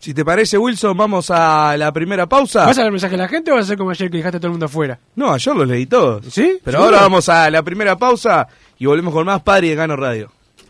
Si 0.00 0.14
te 0.14 0.24
parece, 0.24 0.57
Wilson, 0.57 0.96
vamos 0.96 1.28
a 1.31 1.76
la 1.76 1.92
primera 1.92 2.28
pausa. 2.28 2.64
¿Vas 2.64 2.78
a 2.78 2.83
dar 2.83 2.92
mensaje 2.92 3.16
a 3.16 3.18
la 3.18 3.26
gente 3.26 3.50
o 3.50 3.54
vas 3.54 3.62
a 3.62 3.64
hacer 3.64 3.78
como 3.78 3.90
ayer 3.90 4.09
que 4.09 4.18
dejaste 4.18 4.37
a 4.37 4.40
todo 4.40 4.46
el 4.46 4.52
mundo 4.52 4.66
afuera? 4.66 5.00
No, 5.16 5.33
ayer 5.33 5.57
los 5.57 5.66
leí 5.66 5.87
todos. 5.87 6.24
¿Sí? 6.33 6.61
Pero 6.62 6.78
¿Seguro? 6.78 6.94
ahora 6.96 7.09
vamos 7.09 7.28
a 7.28 7.50
la 7.50 7.64
primera 7.64 7.98
pausa 7.98 8.46
y 8.78 8.87
volvemos 8.87 9.12
con 9.12 9.26
más 9.26 9.42
Padre 9.42 9.66
y 9.68 9.74
Gano 9.74 9.96
Radio. 9.96 10.31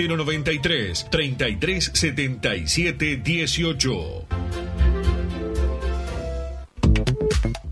093 0.07 1.05
33 1.09 1.91
77 1.93 3.21
18. 3.23 4.60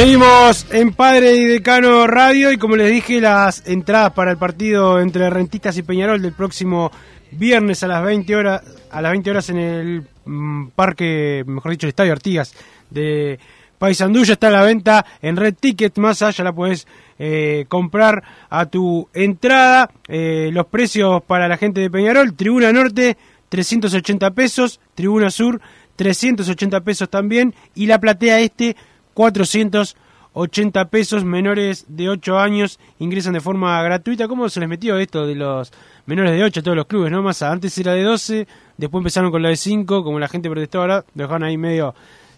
Seguimos 0.00 0.66
en 0.70 0.94
Padre 0.94 1.34
y 1.34 1.44
Decano 1.44 2.06
Radio 2.06 2.50
y 2.50 2.56
como 2.56 2.74
les 2.74 2.90
dije, 2.90 3.20
las 3.20 3.66
entradas 3.66 4.14
para 4.14 4.30
el 4.30 4.38
partido 4.38 4.98
entre 4.98 5.28
Rentistas 5.28 5.76
y 5.76 5.82
Peñarol 5.82 6.22
del 6.22 6.32
próximo 6.32 6.90
viernes 7.32 7.82
a 7.82 7.86
las 7.86 8.02
20 8.02 8.34
horas, 8.34 8.62
a 8.90 9.02
las 9.02 9.12
20 9.12 9.30
horas 9.30 9.50
en 9.50 9.58
el 9.58 10.06
mm, 10.24 10.68
parque, 10.68 11.44
mejor 11.46 11.72
dicho, 11.72 11.84
el 11.84 11.90
Estadio 11.90 12.14
Artigas 12.14 12.54
de 12.88 13.38
Paysandú 13.76 14.24
ya 14.24 14.32
está 14.32 14.48
a 14.48 14.52
la 14.52 14.62
venta 14.62 15.04
en 15.20 15.36
Red 15.36 15.56
Ticket, 15.60 15.98
más 15.98 16.22
allá 16.22 16.44
la 16.44 16.54
puedes 16.54 16.86
eh, 17.18 17.66
comprar 17.68 18.24
a 18.48 18.64
tu 18.64 19.06
entrada. 19.12 19.90
Eh, 20.08 20.48
los 20.50 20.64
precios 20.68 21.22
para 21.24 21.46
la 21.46 21.58
gente 21.58 21.82
de 21.82 21.90
Peñarol, 21.90 22.32
Tribuna 22.32 22.72
Norte 22.72 23.18
380 23.50 24.30
pesos, 24.30 24.80
Tribuna 24.94 25.30
Sur 25.30 25.60
380 25.96 26.80
pesos 26.80 27.10
también 27.10 27.54
y 27.74 27.84
la 27.84 28.00
platea 28.00 28.40
este 28.40 28.74
480 29.14 30.84
pesos, 30.86 31.24
menores 31.24 31.84
de 31.88 32.08
8 32.08 32.38
años 32.38 32.78
ingresan 32.98 33.34
de 33.34 33.40
forma 33.40 33.82
gratuita. 33.82 34.28
¿Cómo 34.28 34.48
se 34.48 34.60
les 34.60 34.68
metió 34.68 34.98
esto 34.98 35.26
de 35.26 35.34
los 35.34 35.72
menores 36.06 36.32
de 36.32 36.44
8 36.44 36.60
a 36.60 36.62
todos 36.62 36.76
los 36.76 36.86
clubes? 36.86 37.10
no 37.10 37.22
más 37.22 37.42
Antes 37.42 37.76
era 37.78 37.92
de 37.92 38.02
12, 38.02 38.46
después 38.76 39.00
empezaron 39.00 39.30
con 39.30 39.42
la 39.42 39.48
de 39.48 39.56
5, 39.56 40.04
como 40.04 40.18
la 40.18 40.28
gente 40.28 40.50
protestó 40.50 40.80
ahora, 40.80 41.04
dejaron 41.14 41.44
ahí 41.44 41.56
medio 41.56 41.94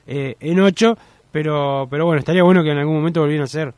eh, 0.06 0.36
en 0.40 0.60
8, 0.60 0.96
pero, 1.30 1.86
pero 1.90 2.06
bueno, 2.06 2.20
estaría 2.20 2.42
bueno 2.42 2.62
que 2.62 2.70
en 2.70 2.78
algún 2.78 2.96
momento 2.96 3.20
volvieran 3.20 3.44
a 3.44 3.48
ser 3.48 3.74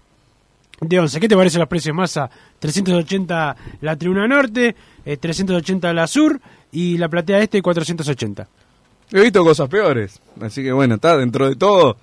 de 0.81 0.99
11. 0.99 1.21
¿Qué 1.21 1.29
te 1.29 1.37
parece 1.37 1.59
los 1.59 1.69
precios, 1.69 1.95
Massa? 1.95 2.31
380 2.59 3.57
la 3.81 3.97
Tribuna 3.97 4.27
Norte, 4.27 4.75
380 5.05 5.91
eh, 5.91 5.95
la 5.95 6.07
Sur 6.07 6.41
y 6.73 6.99
la 6.99 7.09
Platea 7.09 7.41
Este 7.41 7.63
480. 7.63 8.49
He 9.13 9.21
visto 9.21 9.45
cosas 9.45 9.69
peores, 9.69 10.21
así 10.41 10.63
que 10.63 10.73
bueno, 10.73 10.97
está 10.97 11.17
dentro 11.17 11.49
de 11.49 11.57
todo 11.57 11.97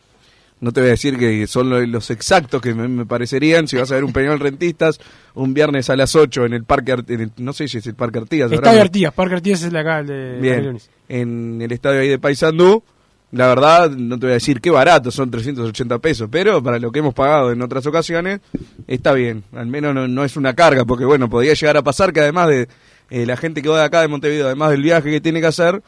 no 0.62 0.71
te 0.71 0.80
voy 0.80 0.89
a 0.89 0.91
decir 0.91 1.17
que 1.17 1.47
son 1.47 1.91
los 1.91 2.10
exactos 2.12 2.62
que 2.62 2.74
me, 2.76 3.06
parecerían. 3.06 3.67
Si 3.67 3.78
vas 3.78 3.91
a 3.91 3.95
ver 3.95 4.04
un 4.04 4.13
Peñol 4.13 4.39
Rentistas, 4.39 5.00
un 5.34 5.56
viernes 5.56 5.89
a 5.89 5.95
las 5.95 6.15
8 6.15 6.45
en 6.45 6.54
el 6.54 6.63
Parque, 6.63 6.95
no 7.38 7.52
sé 7.52 7.67
si 7.67 7.80
es 7.80 7.88
el 7.88 7.95
Parque 7.95 8.19
Artigas. 8.19 8.52
Estadio 8.52 8.82
Artigas, 8.82 9.13
Parque 9.13 9.36
Artigas 9.36 9.63
es 9.63 9.74
la 9.74 9.80
acá, 9.82 10.00
el 10.00 10.08
de 10.08 10.39
Bien, 10.39 10.78
en 11.10 11.62
el 11.62 11.71
estadio 11.71 12.02
ahí 12.02 12.10
de 12.10 12.19
Paysandú. 12.19 12.84
La 13.32 13.47
verdad, 13.47 13.89
no 13.89 14.19
te 14.19 14.26
voy 14.26 14.32
a 14.32 14.34
decir 14.36 14.60
qué 14.60 14.69
barato, 14.69 15.10
son 15.10 15.32
380 15.32 16.00
pesos, 16.00 16.28
pero 16.30 16.62
para 16.62 16.80
lo 16.80 16.91
que 16.91 17.00
hemos 17.00 17.13
pagado 17.13 17.52
en 17.52 17.62
otras 17.62 17.86
ocasiones, 17.88 18.41
está 18.88 19.13
bien. 19.13 19.43
Al 19.54 19.67
menos 19.67 20.10
no, 20.10 20.24
es 20.26 20.36
una 20.36 20.54
carga, 20.54 20.84
porque 20.86 21.06
bueno, 21.06 21.30
podría 21.30 21.54
llegar 21.54 21.78
a 21.78 21.82
pasar 21.82 22.12
que 22.12 22.19
además 22.19 22.50
de 22.50 22.67
eh, 23.10 23.26
la 23.26 23.38
gente 23.38 23.62
que 23.62 23.69
va 23.69 23.80
de 23.80 23.86
acá 23.86 24.02
de 24.02 24.10
Montevideo, 24.10 24.47
además 24.47 24.71
del 24.71 24.84
viaje 24.84 25.10
que 25.10 25.21
tiene 25.21 25.39
que 25.39 25.47
hacer, 25.47 25.82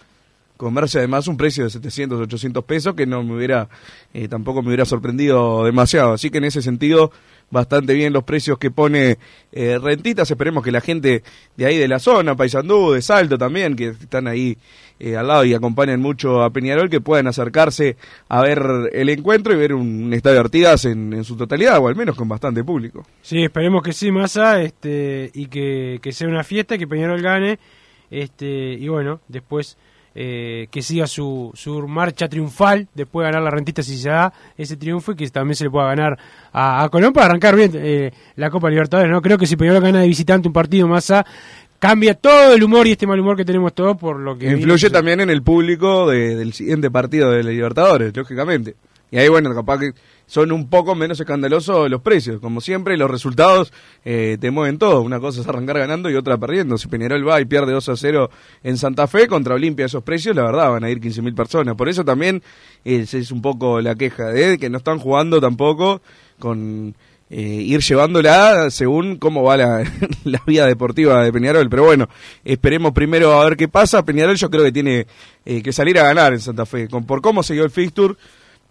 comerse 0.64 1.00
además 1.00 1.28
un 1.28 1.38
precio 1.38 1.66
de 1.66 1.70
700, 1.70 2.22
800 2.22 2.64
pesos 2.64 2.96
que 2.96 3.06
no 3.06 3.24
me 3.24 3.36
hubiera, 3.36 3.70
eh, 4.14 4.28
tampoco 4.28 4.62
me 4.62 4.70
hubiera 4.70 4.86
sorprendido 4.86 5.66
demasiado. 5.66 6.14
Así 6.14 6.30
que 6.30 6.40
en 6.40 6.46
ese 6.46 6.62
sentido, 6.62 7.12
bastante 7.54 7.94
bien 7.94 8.12
los 8.12 8.24
precios 8.24 8.58
que 8.58 8.72
pone 8.72 9.18
eh, 9.52 9.80
Rentitas. 9.82 10.30
Esperemos 10.30 10.64
que 10.64 10.72
la 10.72 10.82
gente 10.82 11.24
de 11.56 11.66
ahí 11.66 11.78
de 11.78 11.88
la 11.88 12.00
zona, 12.00 12.36
Paysandú, 12.36 12.92
de 12.92 13.02
Salto 13.02 13.38
también, 13.38 13.76
que 13.76 13.90
están 13.90 14.28
ahí 14.28 14.58
eh, 15.00 15.16
al 15.16 15.28
lado 15.28 15.46
y 15.46 15.54
acompañan 15.54 16.02
mucho 16.02 16.44
a 16.44 16.50
Peñarol, 16.50 16.90
que 16.90 17.00
puedan 17.00 17.28
acercarse 17.28 17.96
a 18.28 18.42
ver 18.42 18.90
el 18.92 19.10
encuentro 19.10 19.54
y 19.54 19.58
ver 19.58 19.74
un, 19.74 20.12
estadio 20.14 20.36
de 20.36 20.42
Artigas 20.42 20.86
en, 20.86 21.24
su 21.24 21.38
totalidad, 21.38 21.80
o 21.80 21.88
al 21.88 21.96
menos 21.96 22.16
con 22.16 22.28
bastante 22.28 22.64
público. 22.64 23.06
Sí, 23.22 23.44
esperemos 23.44 23.84
que 23.84 23.94
sí, 23.94 24.12
Massa, 24.12 24.62
este, 24.62 25.32
y 25.34 25.46
que, 25.46 26.00
que 26.02 26.12
sea 26.12 26.28
una 26.28 26.44
fiesta, 26.44 26.78
que 26.78 26.88
Peñarol 26.88 27.22
gane, 27.22 27.60
este, 28.10 28.74
y 28.74 28.88
bueno, 28.88 29.22
después 29.28 29.78
eh, 30.16 30.68
que 30.70 30.82
siga 30.82 31.08
su, 31.08 31.52
su 31.56 31.88
marcha 31.88 32.28
triunfal 32.28 32.88
después 32.94 33.26
de 33.26 33.32
ganar 33.32 33.44
la 33.44 33.50
rentista 33.50 33.82
si 33.82 33.98
se 33.98 34.10
da 34.10 34.32
ese 34.58 34.78
triunfo 34.78 35.14
y 35.14 35.16
que 35.16 35.30
también 35.30 35.56
se 35.56 35.64
le 35.64 35.70
pueda 35.72 35.88
ganar 35.88 36.20
a, 36.52 36.88
Colón 36.92 37.14
para 37.14 37.28
arrancar 37.28 37.56
bien 37.56 37.72
eh, 37.76 38.12
la 38.36 38.50
Copa 38.50 38.70
Libertadores. 38.70 39.12
no 39.12 39.22
Creo 39.22 39.38
que 39.38 39.48
si 39.48 39.56
Peñarol 39.56 39.82
gana 39.82 40.02
de 40.02 40.08
visitante 40.08 40.48
un 40.48 40.54
partido 40.54 40.88
más 40.88 41.10
a 41.12 41.26
cambia 41.80 42.14
todo 42.14 42.54
el 42.54 42.64
humor 42.64 42.88
y 42.88 42.92
este 42.92 43.06
mal 43.06 43.20
humor 43.20 43.36
que 43.36 43.44
tenemos 43.44 43.74
todos 43.74 43.98
por 43.98 44.18
lo 44.18 44.38
que... 44.38 44.52
Influye 44.52 44.90
también 44.90 45.20
en 45.20 45.30
el 45.30 45.44
público 45.44 46.10
del 46.10 46.54
siguiente 46.54 46.90
partido 46.90 47.32
de 47.32 47.44
Libertadores, 47.44 48.16
lógicamente. 48.16 48.76
Y 49.12 49.18
ahí, 49.18 49.28
bueno, 49.28 49.54
capaz 49.54 49.80
que 49.80 49.94
son 50.34 50.52
un 50.52 50.68
poco 50.68 50.96
menos 50.96 51.20
escandalosos 51.20 51.92
los 51.92 52.02
precios. 52.02 52.42
Como 52.42 52.60
siempre, 52.60 52.98
los 52.98 53.12
resultados 53.12 53.72
eh, 54.04 54.40
te 54.42 54.50
mueven 54.50 54.80
todo. 54.80 55.02
Una 55.02 55.20
cosa 55.20 55.42
es 55.42 55.48
arrancar 55.48 55.78
ganando 55.78 56.10
y 56.10 56.16
otra 56.16 56.40
perdiendo. 56.40 56.76
Si 56.80 56.88
Peñarol 56.88 57.30
va 57.30 57.40
y 57.40 57.46
pierde 57.46 57.72
2 57.72 57.90
a 57.90 57.96
0 57.96 58.32
en 58.64 58.78
Santa 58.80 59.06
Fe 59.06 59.28
contra 59.28 59.54
Olimpia, 59.54 59.86
esos 59.86 60.02
precios, 60.02 60.36
la 60.36 60.42
verdad, 60.42 60.72
van 60.72 60.86
a 60.86 60.90
ir 60.90 61.00
15.000 61.00 61.36
personas. 61.36 61.76
Por 61.76 61.88
eso 61.88 62.04
también 62.04 62.42
es, 62.84 63.14
es 63.14 63.30
un 63.30 63.44
poco 63.44 63.80
la 63.80 63.94
queja 63.94 64.30
de 64.30 64.58
que 64.58 64.72
no 64.72 64.80
están 64.80 64.98
jugando 64.98 65.40
tampoco 65.40 66.02
con 66.40 66.96
eh, 67.30 67.40
ir 67.40 67.82
llevándola 67.82 68.72
según 68.72 69.18
cómo 69.18 69.44
va 69.44 69.56
la, 69.56 69.84
la 70.24 70.42
vida 70.48 70.66
deportiva 70.66 71.24
de 71.24 71.32
Peñarol. 71.32 71.70
Pero 71.70 71.84
bueno, 71.84 72.10
esperemos 72.44 72.92
primero 72.92 73.40
a 73.40 73.46
ver 73.46 73.56
qué 73.56 73.68
pasa. 73.68 74.04
Peñarol 74.04 74.36
yo 74.36 74.50
creo 74.50 74.64
que 74.64 74.72
tiene 74.72 75.06
eh, 75.46 75.62
que 75.62 75.72
salir 75.72 76.00
a 76.00 76.04
ganar 76.06 76.34
en 76.34 76.40
Santa 76.40 76.66
Fe. 76.66 76.88
Con, 76.88 77.06
por 77.06 77.22
cómo 77.22 77.44
dio 77.44 77.64
el 77.64 77.70
fixture 77.70 78.16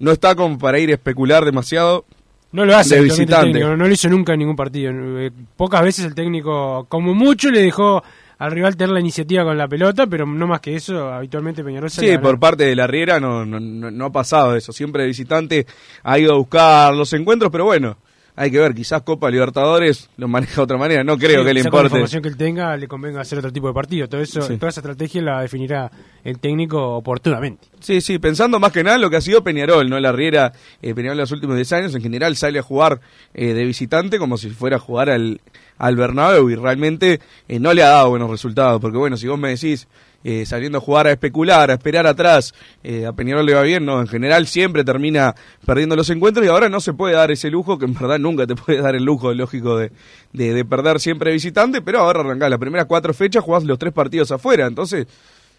no 0.02 0.10
está 0.10 0.34
como 0.34 0.58
para 0.58 0.80
ir 0.80 0.90
a 0.90 0.94
especular 0.94 1.44
demasiado. 1.44 2.04
No 2.50 2.66
lo 2.66 2.76
hace 2.76 2.96
de 2.96 3.02
visitante. 3.02 3.60
no 3.60 3.76
lo 3.76 3.88
hizo 3.88 4.08
nunca 4.08 4.32
en 4.32 4.40
ningún 4.40 4.56
partido. 4.56 4.92
Eh, 4.92 5.30
pocas 5.56 5.80
veces 5.82 6.04
el 6.04 6.14
técnico, 6.14 6.86
como 6.88 7.14
mucho, 7.14 7.50
le 7.50 7.62
dejó 7.62 8.02
al 8.36 8.50
rival 8.50 8.76
tener 8.76 8.92
la 8.92 8.98
iniciativa 8.98 9.44
con 9.44 9.56
la 9.56 9.68
pelota, 9.68 10.08
pero 10.08 10.26
no 10.26 10.48
más 10.48 10.60
que 10.60 10.74
eso, 10.74 11.12
habitualmente 11.12 11.62
Peñarol 11.62 11.88
Sí, 11.88 12.18
por 12.18 12.40
parte 12.40 12.64
de 12.64 12.74
la 12.74 12.88
Riera 12.88 13.20
no, 13.20 13.46
no, 13.46 13.60
no, 13.60 14.04
ha 14.04 14.10
pasado 14.10 14.56
eso. 14.56 14.72
Siempre 14.72 15.04
el 15.04 15.10
visitante 15.10 15.64
ha 16.02 16.18
ido 16.18 16.34
a 16.34 16.36
buscar 16.36 16.92
los 16.92 17.12
encuentros, 17.12 17.52
pero 17.52 17.66
bueno, 17.66 17.98
hay 18.34 18.50
que 18.50 18.58
ver, 18.58 18.74
quizás 18.74 19.02
Copa 19.02 19.30
Libertadores 19.30 20.08
lo 20.16 20.26
maneja 20.26 20.56
de 20.56 20.62
otra 20.62 20.78
manera, 20.78 21.04
no 21.04 21.18
creo 21.18 21.44
que 21.44 21.52
le 21.52 21.60
importe. 21.60 21.82
la 21.82 21.86
información 21.88 22.22
que 22.22 22.28
él 22.28 22.36
tenga 22.36 22.76
le 22.76 22.88
convenga 22.88 23.20
hacer 23.20 23.38
otro 23.38 23.52
tipo 23.52 23.68
de 23.68 23.74
partido, 23.74 24.08
todo 24.08 24.22
eso, 24.22 24.40
toda 24.40 24.70
esa 24.70 24.80
estrategia 24.80 25.20
la 25.20 25.42
definirá 25.42 25.90
el 26.24 26.38
técnico 26.38 26.96
oportunamente. 26.96 27.68
Sí, 27.80 28.00
sí, 28.00 28.18
pensando 28.18 28.58
más 28.58 28.72
que 28.72 28.82
nada 28.82 28.96
en 28.96 29.02
lo 29.02 29.10
que 29.10 29.16
ha 29.16 29.20
sido 29.20 29.44
Peñarol, 29.44 29.90
¿no? 29.90 30.00
La 30.00 30.12
Riera, 30.12 30.52
eh, 30.80 30.94
Peñarol 30.94 31.18
en 31.18 31.22
los 31.22 31.32
últimos 31.32 31.56
10 31.56 31.72
años 31.72 31.94
en 31.94 32.02
general 32.02 32.36
sale 32.36 32.58
a 32.58 32.62
jugar 32.62 33.00
eh, 33.34 33.52
de 33.52 33.64
visitante 33.64 34.18
como 34.18 34.38
si 34.38 34.48
fuera 34.50 34.76
a 34.76 34.80
jugar 34.80 35.10
al, 35.10 35.40
al 35.76 35.96
Bernabéu 35.96 36.48
y 36.48 36.54
realmente 36.54 37.20
eh, 37.48 37.58
no 37.58 37.74
le 37.74 37.82
ha 37.82 37.88
dado 37.88 38.10
buenos 38.10 38.30
resultados, 38.30 38.80
porque 38.80 38.96
bueno, 38.96 39.16
si 39.16 39.28
vos 39.28 39.38
me 39.38 39.50
decís 39.50 39.88
eh, 40.24 40.46
saliendo 40.46 40.78
a 40.78 40.80
jugar 40.80 41.08
a 41.08 41.10
especular, 41.10 41.70
a 41.70 41.74
esperar 41.74 42.06
atrás, 42.06 42.54
eh, 42.84 43.06
a 43.06 43.12
Peñarol 43.12 43.44
le 43.44 43.54
va 43.54 43.62
bien, 43.62 43.84
¿no? 43.84 44.00
En 44.00 44.06
general 44.06 44.46
siempre 44.46 44.84
termina 44.84 45.34
perdiendo 45.66 45.96
los 45.96 46.08
encuentros 46.10 46.46
y 46.46 46.48
ahora 46.48 46.68
no 46.68 46.80
se 46.80 46.92
puede 46.92 47.14
dar 47.14 47.32
ese 47.32 47.50
lujo, 47.50 47.76
que 47.76 47.86
en 47.86 47.94
verdad 47.94 48.20
nunca 48.20 48.46
te 48.46 48.54
puede 48.56 48.80
dar 48.80 48.94
el 48.94 49.04
lujo, 49.04 49.34
lógico, 49.34 49.76
de, 49.76 49.90
de, 50.32 50.64
perder 50.64 51.00
siempre 51.00 51.32
visitante, 51.32 51.82
pero 51.82 52.00
ahora 52.00 52.20
arrancás 52.20 52.50
las 52.50 52.60
primeras 52.60 52.86
cuatro 52.86 53.12
fechas, 53.12 53.42
jugás 53.42 53.64
los 53.64 53.78
tres 53.78 53.92
partidos 53.92 54.30
afuera, 54.30 54.66
entonces 54.66 55.08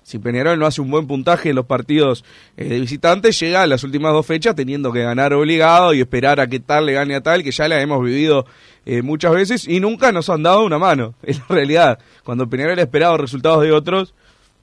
si 0.01 0.19
Peñarol 0.19 0.59
no 0.59 0.65
hace 0.65 0.81
un 0.81 0.91
buen 0.91 1.07
puntaje 1.07 1.49
en 1.49 1.55
los 1.55 1.65
partidos 1.65 2.23
eh, 2.55 2.65
de 2.65 2.79
visitante, 2.79 3.31
llega 3.31 3.63
a 3.63 3.67
las 3.67 3.83
últimas 3.83 4.13
dos 4.13 4.25
fechas 4.25 4.55
teniendo 4.55 4.93
que 4.93 5.03
ganar 5.03 5.33
obligado 5.33 5.93
y 5.93 5.99
esperar 5.99 6.39
a 6.39 6.47
que 6.47 6.61
tal 6.61 6.85
le 6.85 6.93
gane 6.93 7.15
a 7.15 7.21
tal, 7.21 7.43
que 7.43 7.51
ya 7.51 7.67
la 7.67 7.81
hemos 7.81 8.01
vivido 8.01 8.45
muchas 9.01 9.33
veces 9.33 9.65
y 9.65 9.79
nunca 9.79 10.11
nos 10.11 10.29
han 10.29 10.43
dado 10.43 10.65
una 10.65 10.77
mano. 10.77 11.15
Es 11.23 11.39
la 11.39 11.45
realidad. 11.47 11.99
Cuando 12.25 12.49
Peñarol 12.49 12.79
ha 12.79 12.81
esperado 12.81 13.17
resultados 13.17 13.63
de 13.63 13.71
otros, 13.71 14.13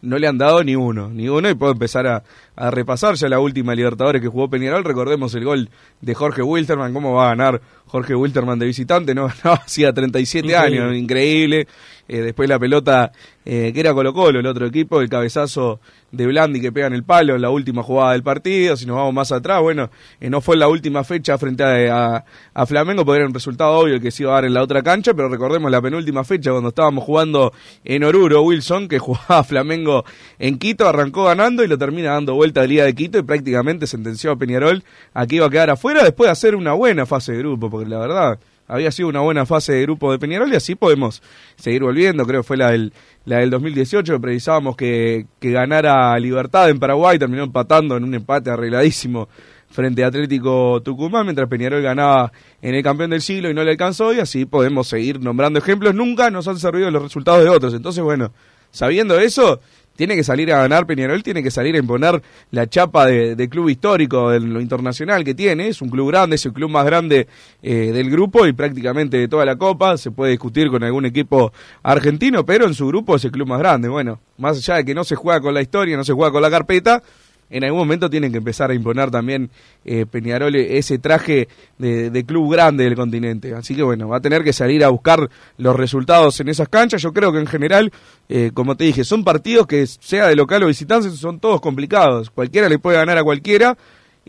no 0.03 0.19
le 0.19 0.27
han 0.27 0.39
dado 0.39 0.65
ni 0.65 0.77
uno, 0.77 1.09
ni 1.09 1.29
uno, 1.29 1.49
y 1.51 1.55
puedo 1.55 1.73
empezar 1.73 2.07
a, 2.07 2.23
repasar 2.71 3.15
ya 3.15 3.29
la 3.29 3.41
última 3.41 3.75
Libertadores 3.75 4.21
que 4.21 4.29
jugó 4.29 4.51
Peñarol. 4.51 4.85
Recordemos 4.85 5.35
el 5.35 5.45
gol 5.45 5.71
de 6.01 6.15
Jorge 6.15 6.43
Wilterman, 6.43 6.93
cómo 6.93 7.15
va 7.15 7.27
a 7.27 7.29
ganar 7.31 7.61
Jorge 7.87 8.15
Wilterman 8.15 8.59
de 8.59 8.67
visitante, 8.67 9.15
no 9.15 9.29
ganaba 9.43 9.63
hacía 9.65 9.93
37 9.93 10.57
años, 10.57 10.95
increíble. 10.95 11.67
Eh, 12.13 12.23
después 12.23 12.49
la 12.49 12.59
pelota 12.59 13.13
eh, 13.45 13.71
que 13.73 13.79
era 13.79 13.95
Colo 13.95 14.13
Colo, 14.13 14.41
el 14.41 14.47
otro 14.47 14.67
equipo, 14.67 15.01
el 15.01 15.09
cabezazo 15.09 15.79
de 16.11 16.27
Blandi 16.27 16.61
que 16.61 16.73
pega 16.73 16.89
en 16.89 16.93
el 16.93 17.05
palo 17.05 17.37
en 17.37 17.43
la 17.43 17.51
última 17.51 17.85
jugada 17.85 18.13
del 18.13 18.25
partido, 18.25 18.77
si 18.77 18.85
nos 18.85 18.97
vamos 18.97 19.15
más 19.15 19.31
atrás, 19.31 19.63
bueno, 19.63 19.91
eh, 20.21 20.29
no 20.29 20.41
fue 20.41 20.57
en 20.57 20.61
la 20.61 20.69
última 20.69 21.05
fecha 21.05 21.39
frente 21.39 21.63
a, 21.89 22.25
a, 22.53 22.67
Flamengo, 22.67 23.05
porque 23.05 23.19
era 23.19 23.29
un 23.29 23.33
resultado 23.33 23.79
obvio 23.79 23.95
el 23.95 24.01
que 24.01 24.11
se 24.11 24.25
iba 24.25 24.33
a 24.33 24.35
dar 24.35 24.45
en 24.47 24.55
la 24.55 24.63
otra 24.65 24.83
cancha, 24.83 25.15
pero 25.15 25.29
recordemos 25.29 25.71
la 25.71 25.81
penúltima 25.81 26.25
fecha 26.25 26.51
cuando 26.51 26.71
estábamos 26.71 27.05
jugando 27.05 27.53
en 27.85 28.03
Oruro, 28.03 28.43
Wilson, 28.43 28.89
que 28.89 28.99
jugaba 28.99 29.45
Flamengo 29.45 30.05
en 30.41 30.59
Quito, 30.59 30.89
arrancó 30.89 31.27
ganando 31.27 31.63
y 31.63 31.69
lo 31.69 31.79
termina 31.79 32.11
dando 32.15 32.35
vuelta 32.35 32.63
al 32.63 32.69
Liga 32.69 32.85
de 32.87 32.95
Quito 32.97 33.19
y 33.19 33.23
prácticamente 33.23 33.87
sentenció 33.87 34.33
a 34.33 34.37
Peñarol 34.37 34.83
a 35.15 35.29
que 35.29 35.37
iba 35.37 35.47
a 35.47 35.51
quedar 35.51 35.71
afuera 35.71 36.03
después 36.03 36.27
de 36.27 36.33
hacer 36.33 36.57
una 36.57 36.73
buena 36.73 37.07
fase 37.07 37.35
de 37.35 37.39
grupo, 37.39 37.71
porque 37.71 37.89
la 37.89 37.99
verdad 38.01 38.41
había 38.71 38.93
sido 38.93 39.09
una 39.09 39.21
buena 39.21 39.45
fase 39.47 39.73
de 39.73 39.83
grupo 39.83 40.13
de 40.13 40.19
Peñarol 40.19 40.53
y 40.53 40.57
así 40.57 40.75
podemos 40.75 41.23
seguir 41.57 41.83
volviendo, 41.83 42.25
creo 42.25 42.43
que 42.43 42.47
fue 42.47 42.57
la 42.57 42.71
del, 42.71 42.93
la 43.25 43.39
del 43.39 43.51
2018, 43.51 44.15
que 44.15 44.21
precisábamos 44.21 44.77
que, 44.77 45.27
que 45.41 45.51
ganara 45.51 46.19
Libertad 46.19 46.71
en 46.71 46.79
Paraguay, 46.79 47.19
terminó 47.19 47.43
empatando 47.43 47.97
en 47.97 48.05
un 48.05 48.15
empate 48.15 48.51
arregladísimo 48.51 49.29
frente 49.71 50.05
a 50.05 50.09
Atlético 50.09 50.81
Tucumán, 50.83 51.25
mientras 51.25 51.49
Peñarol 51.49 51.83
ganaba 51.83 52.33
en 52.61 52.75
el 52.75 52.83
campeón 52.83 53.11
del 53.11 53.23
siglo 53.23 53.51
y 53.51 53.55
no 53.55 53.65
le 53.65 53.71
alcanzó, 53.71 54.13
y 54.13 54.21
así 54.21 54.45
podemos 54.45 54.89
seguir 54.89 55.21
nombrando 55.21 55.59
ejemplos. 55.59 55.95
Nunca 55.95 56.31
nos 56.31 56.49
han 56.49 56.59
servido 56.59 56.91
los 56.91 57.03
resultados 57.03 57.45
de 57.45 57.51
otros. 57.51 57.75
Entonces, 57.75 58.03
bueno, 58.03 58.33
sabiendo 58.71 59.19
eso, 59.19 59.61
tiene 59.97 60.17
que 60.17 60.25
salir 60.25 60.53
a 60.53 60.59
ganar 60.59 60.87
Peñarol, 60.87 61.23
tiene 61.23 61.43
que 61.43 61.51
salir 61.51 61.75
a 61.75 61.79
imponer 61.79 62.23
la 62.51 62.67
chapa 62.69 63.07
de, 63.07 63.49
club 63.51 63.69
histórico, 63.69 64.31
de 64.31 64.41
lo 64.41 64.61
internacional 64.61 65.25
que 65.25 65.35
tiene. 65.35 65.69
Es 65.69 65.83
un 65.83 65.91
club 65.91 66.09
grande, 66.09 66.37
es 66.37 66.47
el 66.47 66.53
club 66.53 66.71
más 66.71 66.87
grande 66.87 67.29
eh, 67.63 67.93
del 67.93 68.11
grupo 68.11 68.47
y 68.47 68.53
prácticamente 68.53 69.19
de 69.19 69.29
toda 69.29 69.45
la 69.45 69.57
Copa. 69.57 69.99
Se 69.99 70.11
puede 70.11 70.33
discutir 70.33 70.71
con 70.71 70.83
algún 70.83 71.05
equipo 71.05 71.53
argentino, 71.83 72.47
pero 72.47 72.67
en 72.67 72.75
su 72.75 72.87
grupo 72.87 73.17
es 73.17 73.25
el 73.25 73.31
club 73.31 73.49
más 73.49 73.59
grande. 73.59 73.89
Bueno, 73.89 74.21
más 74.39 74.57
allá 74.57 74.77
de 74.77 74.85
que 74.87 74.95
no 74.95 75.05
se 75.05 75.17
juega 75.17 75.41
con 75.41 75.53
la 75.53 75.61
historia, 75.61 75.97
no 75.97 76.05
se 76.05 76.15
juega 76.15 76.33
con 76.33 76.43
la 76.43 76.51
carpeta, 76.51 77.03
en 77.51 77.65
algún 77.65 77.81
momento 77.81 78.09
tienen 78.09 78.31
que 78.31 78.39
empezar 78.39 78.71
a 78.71 78.75
imponer 78.75 79.11
también 79.11 79.51
eh, 79.85 80.07
Peñarol 80.07 80.55
ese 80.55 80.99
traje 80.99 81.49
de, 81.79 82.11
de, 82.11 82.25
club 82.25 82.53
grande 82.53 82.85
del 82.85 82.95
continente. 82.95 83.55
Así 83.55 83.75
que 83.75 83.83
bueno, 83.83 84.09
va 84.09 84.19
a 84.19 84.21
tener 84.21 84.45
que 84.45 84.53
salir 84.53 84.85
a 84.85 84.89
buscar 84.89 85.29
los 85.59 85.77
resultados 85.77 86.39
en 86.41 86.49
esas 86.49 86.69
canchas. 86.69 87.03
Yo 87.03 87.13
creo 87.13 87.33
que 87.33 87.41
en 87.41 87.47
general, 87.47 87.93
eh, 88.29 88.53
como 88.55 88.77
te 88.77 88.85
dije, 88.85 89.05
son 89.05 89.25
partidos 89.25 89.67
que 89.67 89.87
sea 89.87 90.29
de 90.29 90.37
local 90.37 90.63
o 90.63 90.69
visitante, 90.69 91.11
son 91.11 91.41
todos 91.41 91.61
complicados. 91.61 92.31
Cualquiera 92.31 92.69
le 92.69 92.79
puede 92.79 92.97
ganar 92.97 93.19
a 93.19 93.25
cualquiera. 93.25 93.77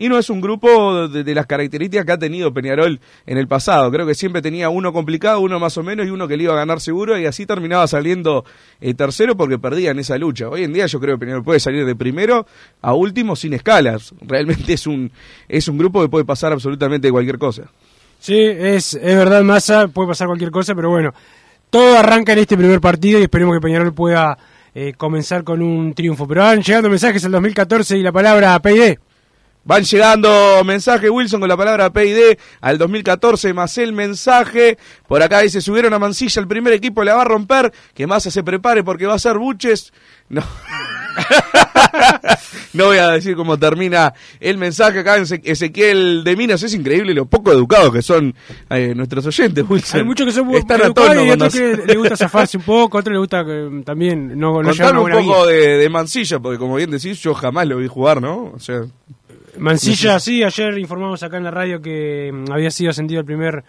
Y 0.02 0.08
no 0.08 0.18
es 0.18 0.30
un 0.30 0.40
grupo 0.40 1.06
de, 1.06 1.32
las 1.32 1.46
características 1.46 2.04
que 2.04 2.10
ha 2.10 2.18
tenido 2.18 2.52
Peñarol 2.52 2.98
en 3.24 3.38
el 3.38 3.46
pasado. 3.46 3.88
Creo 3.92 4.04
que 4.04 4.16
siempre 4.16 4.42
tenía 4.42 4.68
uno 4.68 4.92
complicado, 4.92 5.38
uno 5.38 5.60
más 5.60 5.78
o 5.78 5.84
menos 5.84 6.08
y 6.08 6.10
uno 6.10 6.26
que 6.26 6.36
le 6.36 6.42
iba 6.42 6.54
a 6.54 6.56
ganar 6.56 6.80
seguro 6.80 7.16
y 7.16 7.24
así 7.24 7.46
terminaba 7.46 7.86
saliendo 7.86 8.44
eh, 8.80 8.94
tercero 8.94 9.36
porque 9.36 9.60
perdía 9.60 9.92
en 9.92 10.00
esa 10.00 10.18
lucha. 10.18 10.48
Hoy 10.48 10.64
en 10.64 10.72
día 10.72 10.86
yo 10.86 10.98
creo 10.98 11.14
que 11.14 11.20
Peñarol 11.20 11.44
puede 11.44 11.60
salir 11.60 11.86
de 11.86 11.94
primero 11.94 12.48
a 12.80 12.94
último 12.94 13.36
sin 13.36 13.52
escalas. 13.52 14.12
Realmente 14.22 14.72
es 14.72 14.88
un, 14.88 15.12
es 15.48 15.68
un 15.68 15.78
grupo 15.78 16.02
que 16.02 16.08
puede 16.08 16.24
pasar 16.24 16.52
absolutamente 16.52 17.08
cualquier 17.12 17.38
cosa. 17.38 17.70
Sí, 18.18 18.40
es, 18.40 18.94
es 18.94 19.16
verdad, 19.16 19.44
Massa, 19.44 19.86
puede 19.86 20.08
pasar 20.08 20.26
cualquier 20.26 20.50
cosa, 20.50 20.74
pero 20.74 20.90
bueno, 20.90 21.14
todo 21.70 21.96
arranca 21.96 22.32
en 22.32 22.40
este 22.40 22.56
primer 22.56 22.80
partido 22.80 23.20
y 23.20 23.22
esperemos 23.22 23.54
que 23.54 23.60
Peñarol 23.60 23.94
pueda 23.94 24.36
eh, 24.74 24.94
comenzar 24.96 25.44
con 25.44 25.62
un 25.62 25.94
triunfo. 25.94 26.26
Pero 26.26 26.40
van 26.40 26.60
llegando 26.60 26.90
mensajes 26.90 27.24
al 27.24 27.30
2014 27.30 27.98
y 27.98 28.02
la 28.02 28.10
palabra 28.10 28.58
PID. 28.60 28.96
Van 29.64 29.84
llegando 29.84 30.64
mensajes, 30.64 31.08
Wilson, 31.08 31.38
con 31.38 31.48
la 31.48 31.56
palabra 31.56 31.92
PID 31.92 32.36
al 32.60 32.78
2014, 32.78 33.54
más 33.54 33.78
el 33.78 33.92
mensaje. 33.92 34.76
Por 35.06 35.22
acá 35.22 35.38
dice, 35.40 35.60
subieron 35.60 35.94
a 35.94 36.00
Mansilla, 36.00 36.40
el 36.40 36.48
primer 36.48 36.72
equipo 36.72 37.04
la 37.04 37.14
va 37.14 37.22
a 37.22 37.26
romper, 37.26 37.72
que 37.94 38.08
Massa 38.08 38.28
se 38.30 38.42
prepare 38.42 38.82
porque 38.82 39.06
va 39.06 39.14
a 39.14 39.20
ser 39.20 39.38
buches. 39.38 39.92
No. 40.28 40.42
no 42.72 42.86
voy 42.86 42.96
a 42.96 43.10
decir 43.10 43.36
cómo 43.36 43.58
termina 43.58 44.14
el 44.40 44.58
mensaje 44.58 44.98
acá 45.00 45.16
en 45.16 45.26
Ezequiel 45.44 46.24
de 46.24 46.36
Minas. 46.36 46.62
Es 46.64 46.74
increíble 46.74 47.14
lo 47.14 47.26
poco 47.26 47.52
educados 47.52 47.92
que 47.92 48.02
son 48.02 48.34
eh, 48.70 48.94
nuestros 48.96 49.24
oyentes, 49.26 49.64
Wilson. 49.68 50.00
Hay 50.00 50.06
muchos 50.06 50.26
que 50.26 50.32
son 50.32 50.52
a 50.56 50.60
tono 50.92 51.24
y 51.24 51.30
otros 51.30 51.54
que 51.54 51.76
le 51.86 51.96
gusta 51.96 52.16
zafarse 52.16 52.56
un 52.56 52.64
poco, 52.64 52.98
otros 52.98 53.12
le 53.12 53.20
gusta 53.20 53.44
que 53.44 53.82
también 53.84 54.36
no, 54.38 54.60
no 54.60 54.70
Contame 54.70 55.00
un 55.00 55.12
poco 55.26 55.46
de, 55.46 55.76
de, 55.76 55.88
Mansilla, 55.88 56.40
porque 56.40 56.58
como 56.58 56.74
bien 56.76 56.90
decís, 56.90 57.20
yo 57.20 57.32
jamás 57.34 57.68
lo 57.68 57.76
vi 57.76 57.86
jugar, 57.86 58.20
¿no? 58.20 58.50
O 58.54 58.58
sea... 58.58 58.82
Mansilla, 59.58 60.18
sí, 60.18 60.42
ayer 60.42 60.78
informamos 60.78 61.22
acá 61.22 61.36
en 61.36 61.44
la 61.44 61.50
radio 61.50 61.80
que 61.80 62.30
mm, 62.32 62.52
había 62.52 62.70
sido 62.70 62.90
ascendido 62.90 63.20
el 63.20 63.26
primer 63.26 63.62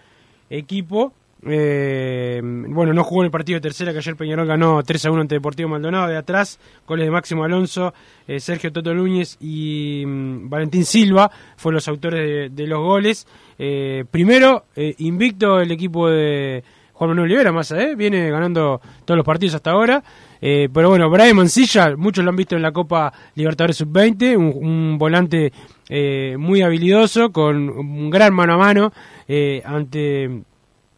equipo. 0.50 1.12
Eh, 1.46 2.40
bueno, 2.42 2.94
no 2.94 3.04
jugó 3.04 3.20
en 3.20 3.26
el 3.26 3.30
partido 3.30 3.58
de 3.58 3.60
tercera 3.60 3.92
que 3.92 3.98
ayer 3.98 4.16
Peñarol 4.16 4.46
ganó 4.46 4.82
3 4.82 5.04
a 5.04 5.10
1 5.10 5.20
ante 5.20 5.34
Deportivo 5.34 5.68
Maldonado. 5.68 6.08
De 6.08 6.16
atrás, 6.16 6.58
goles 6.86 7.06
de 7.06 7.10
Máximo 7.10 7.44
Alonso, 7.44 7.92
eh, 8.26 8.40
Sergio 8.40 8.72
Toto 8.72 8.94
Núñez 8.94 9.36
y 9.40 10.04
mm, 10.06 10.48
Valentín 10.48 10.84
Silva 10.84 11.30
fueron 11.56 11.76
los 11.76 11.88
autores 11.88 12.20
de, 12.20 12.48
de 12.48 12.66
los 12.66 12.80
goles. 12.80 13.26
Eh, 13.58 14.04
primero, 14.10 14.64
invicto 14.76 15.60
el 15.60 15.70
equipo 15.70 16.08
de 16.08 16.64
Juan 16.94 17.10
Manuel 17.10 17.26
Olivera, 17.26 17.50
más 17.50 17.72
¿eh? 17.72 17.94
viene 17.96 18.30
ganando 18.30 18.80
todos 19.04 19.16
los 19.16 19.26
partidos 19.26 19.56
hasta 19.56 19.72
ahora. 19.72 20.02
Eh, 20.40 20.68
pero 20.72 20.90
bueno, 20.90 21.10
Brian 21.10 21.36
Mancilla, 21.36 21.96
muchos 21.96 22.24
lo 22.24 22.30
han 22.30 22.36
visto 22.36 22.54
en 22.54 22.62
la 22.62 22.70
Copa 22.70 23.12
Libertadores 23.34 23.76
Sub-20, 23.78 24.36
un, 24.36 24.52
un, 24.54 24.98
volante 24.98 25.52
eh, 25.88 26.36
muy 26.38 26.62
habilidoso, 26.62 27.32
con 27.32 27.68
un 27.68 28.10
gran 28.10 28.32
mano 28.32 28.54
a 28.54 28.58
mano 28.58 28.92
eh, 29.26 29.60
ante 29.64 30.42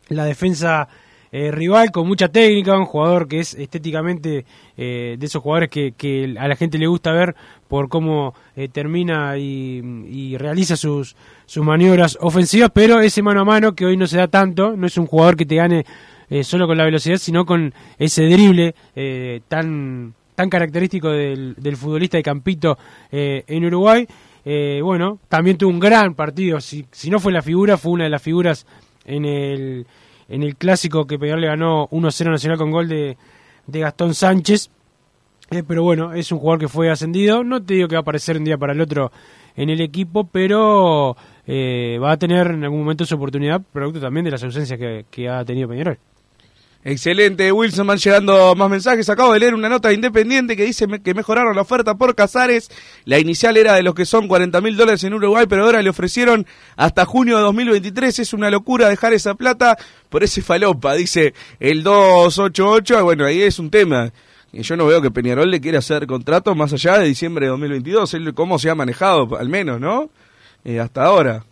la 0.08 0.24
defensa 0.24 0.86
eh, 1.38 1.50
rival, 1.50 1.90
con 1.90 2.08
mucha 2.08 2.28
técnica, 2.28 2.78
un 2.78 2.86
jugador 2.86 3.28
que 3.28 3.40
es 3.40 3.54
estéticamente 3.54 4.44
de 4.76 5.18
esos 5.20 5.42
jugadores 5.42 5.70
que, 5.70 6.36
a 6.38 6.48
la 6.48 6.56
gente 6.56 6.78
le 6.78 6.86
gusta 6.86 7.10
ver 7.10 7.34
por 7.66 7.88
cómo 7.88 8.34
termina 8.72 9.38
y, 9.38 10.36
realiza 10.36 10.76
sus, 10.76 11.16
maniobras 11.56 12.18
ofensivas, 12.20 12.70
pero 12.74 13.00
ese 13.00 13.22
mano 13.22 13.40
a 13.40 13.44
mano 13.44 13.74
que 13.74 13.86
hoy 13.86 13.96
no 13.96 14.06
se 14.06 14.18
da 14.18 14.28
tanto, 14.28 14.76
no 14.76 14.86
es 14.86 14.98
un 14.98 15.06
jugador 15.06 15.36
que 15.36 15.46
te 15.46 15.56
gane 15.56 15.86
eh, 16.28 16.42
solo 16.42 16.66
con 16.66 16.76
la 16.76 16.84
velocidad, 16.84 17.18
sino 17.18 17.46
con 17.46 17.72
ese 17.98 18.24
drible 18.24 18.74
eh, 18.96 19.42
tan, 19.46 20.12
tan 20.34 20.50
característico 20.50 21.10
del, 21.10 21.54
del 21.56 21.76
futbolista 21.76 22.16
de 22.16 22.22
Campito 22.24 22.76
eh, 23.12 23.44
en 23.46 23.64
Uruguay. 23.64 24.06
bueno, 24.82 25.20
también 25.28 25.56
tuvo 25.56 25.70
un 25.70 25.78
gran 25.78 26.14
partido, 26.14 26.60
si, 26.60 26.86
si 26.90 27.10
no 27.10 27.20
fue 27.20 27.32
la 27.32 27.42
figura, 27.42 27.76
fue 27.76 27.92
una 27.92 28.04
de 28.04 28.10
las 28.10 28.22
figuras 28.22 28.66
en 29.04 29.24
el, 29.24 29.86
en 30.28 30.42
el 30.42 30.56
clásico 30.56 31.06
que 31.06 31.18
Peñarol 31.18 31.40
le 31.42 31.46
ganó 31.48 31.88
1-0 31.88 32.30
Nacional 32.30 32.58
con 32.58 32.70
gol 32.70 32.88
de, 32.88 33.16
Gastón 33.66 34.14
Sánchez. 34.14 34.70
pero 35.66 35.82
bueno, 35.82 36.12
es 36.12 36.32
un 36.32 36.38
jugador 36.38 36.60
que 36.60 36.68
fue 36.68 36.90
ascendido. 36.90 37.44
No 37.44 37.62
te 37.62 37.74
digo 37.74 37.88
que 37.88 37.96
va 37.96 38.00
a 38.00 38.02
aparecer 38.02 38.36
un 38.36 38.44
día 38.44 38.58
para 38.58 38.72
el 38.72 38.80
otro 38.80 39.12
en 39.56 39.70
el 39.70 39.80
equipo, 39.80 40.24
pero 40.24 41.16
eh, 41.46 41.98
va 42.02 42.12
a 42.12 42.16
tener 42.16 42.48
en 42.48 42.64
algún 42.64 42.80
momento 42.80 43.04
su 43.04 43.14
oportunidad, 43.14 43.62
producto 43.72 44.00
también 44.00 44.24
de 44.24 44.32
las 44.32 44.42
ausencias 44.42 44.78
que 45.10 45.28
ha 45.28 45.44
tenido 45.44 45.68
Peñarol. 45.68 45.98
Excelente, 46.88 47.50
Wilson, 47.50 47.84
van 47.84 47.98
llegando 47.98 48.54
más 48.54 48.70
mensajes. 48.70 49.08
Acabo 49.10 49.32
de 49.32 49.40
leer 49.40 49.54
una 49.54 49.68
nota 49.68 49.88
de 49.88 49.94
Independiente 49.94 50.56
que 50.56 50.64
dice 50.64 50.86
que 51.02 51.14
mejoraron 51.14 51.56
la 51.56 51.62
oferta 51.62 51.96
por 51.96 52.14
Casares. 52.14 52.70
La 53.04 53.18
inicial 53.18 53.56
era 53.56 53.74
de 53.74 53.82
los 53.82 53.92
que 53.92 54.06
son 54.06 54.28
40 54.28 54.60
mil 54.60 54.76
dólares 54.76 55.02
en 55.02 55.12
Uruguay, 55.12 55.46
pero 55.48 55.64
ahora 55.64 55.82
le 55.82 55.90
ofrecieron 55.90 56.46
hasta 56.76 57.04
junio 57.04 57.38
de 57.38 57.42
2023. 57.42 58.20
Es 58.20 58.32
una 58.32 58.52
locura 58.52 58.88
dejar 58.88 59.14
esa 59.14 59.34
plata 59.34 59.76
por 60.08 60.22
ese 60.22 60.42
falopa, 60.42 60.94
dice 60.94 61.34
el 61.58 61.82
288. 61.82 63.02
Bueno, 63.02 63.24
ahí 63.24 63.42
es 63.42 63.58
un 63.58 63.68
tema. 63.68 64.12
Yo 64.52 64.76
no 64.76 64.86
veo 64.86 65.02
que 65.02 65.10
Peñarol 65.10 65.50
le 65.50 65.60
quiera 65.60 65.80
hacer 65.80 66.06
contrato 66.06 66.54
más 66.54 66.72
allá 66.72 67.00
de 67.00 67.08
diciembre 67.08 67.46
de 67.46 67.50
2022. 67.50 68.16
¿Cómo 68.32 68.60
se 68.60 68.70
ha 68.70 68.76
manejado, 68.76 69.36
al 69.36 69.48
menos, 69.48 69.80
no? 69.80 70.08
Eh, 70.64 70.78
hasta 70.78 71.02
ahora. 71.02 71.44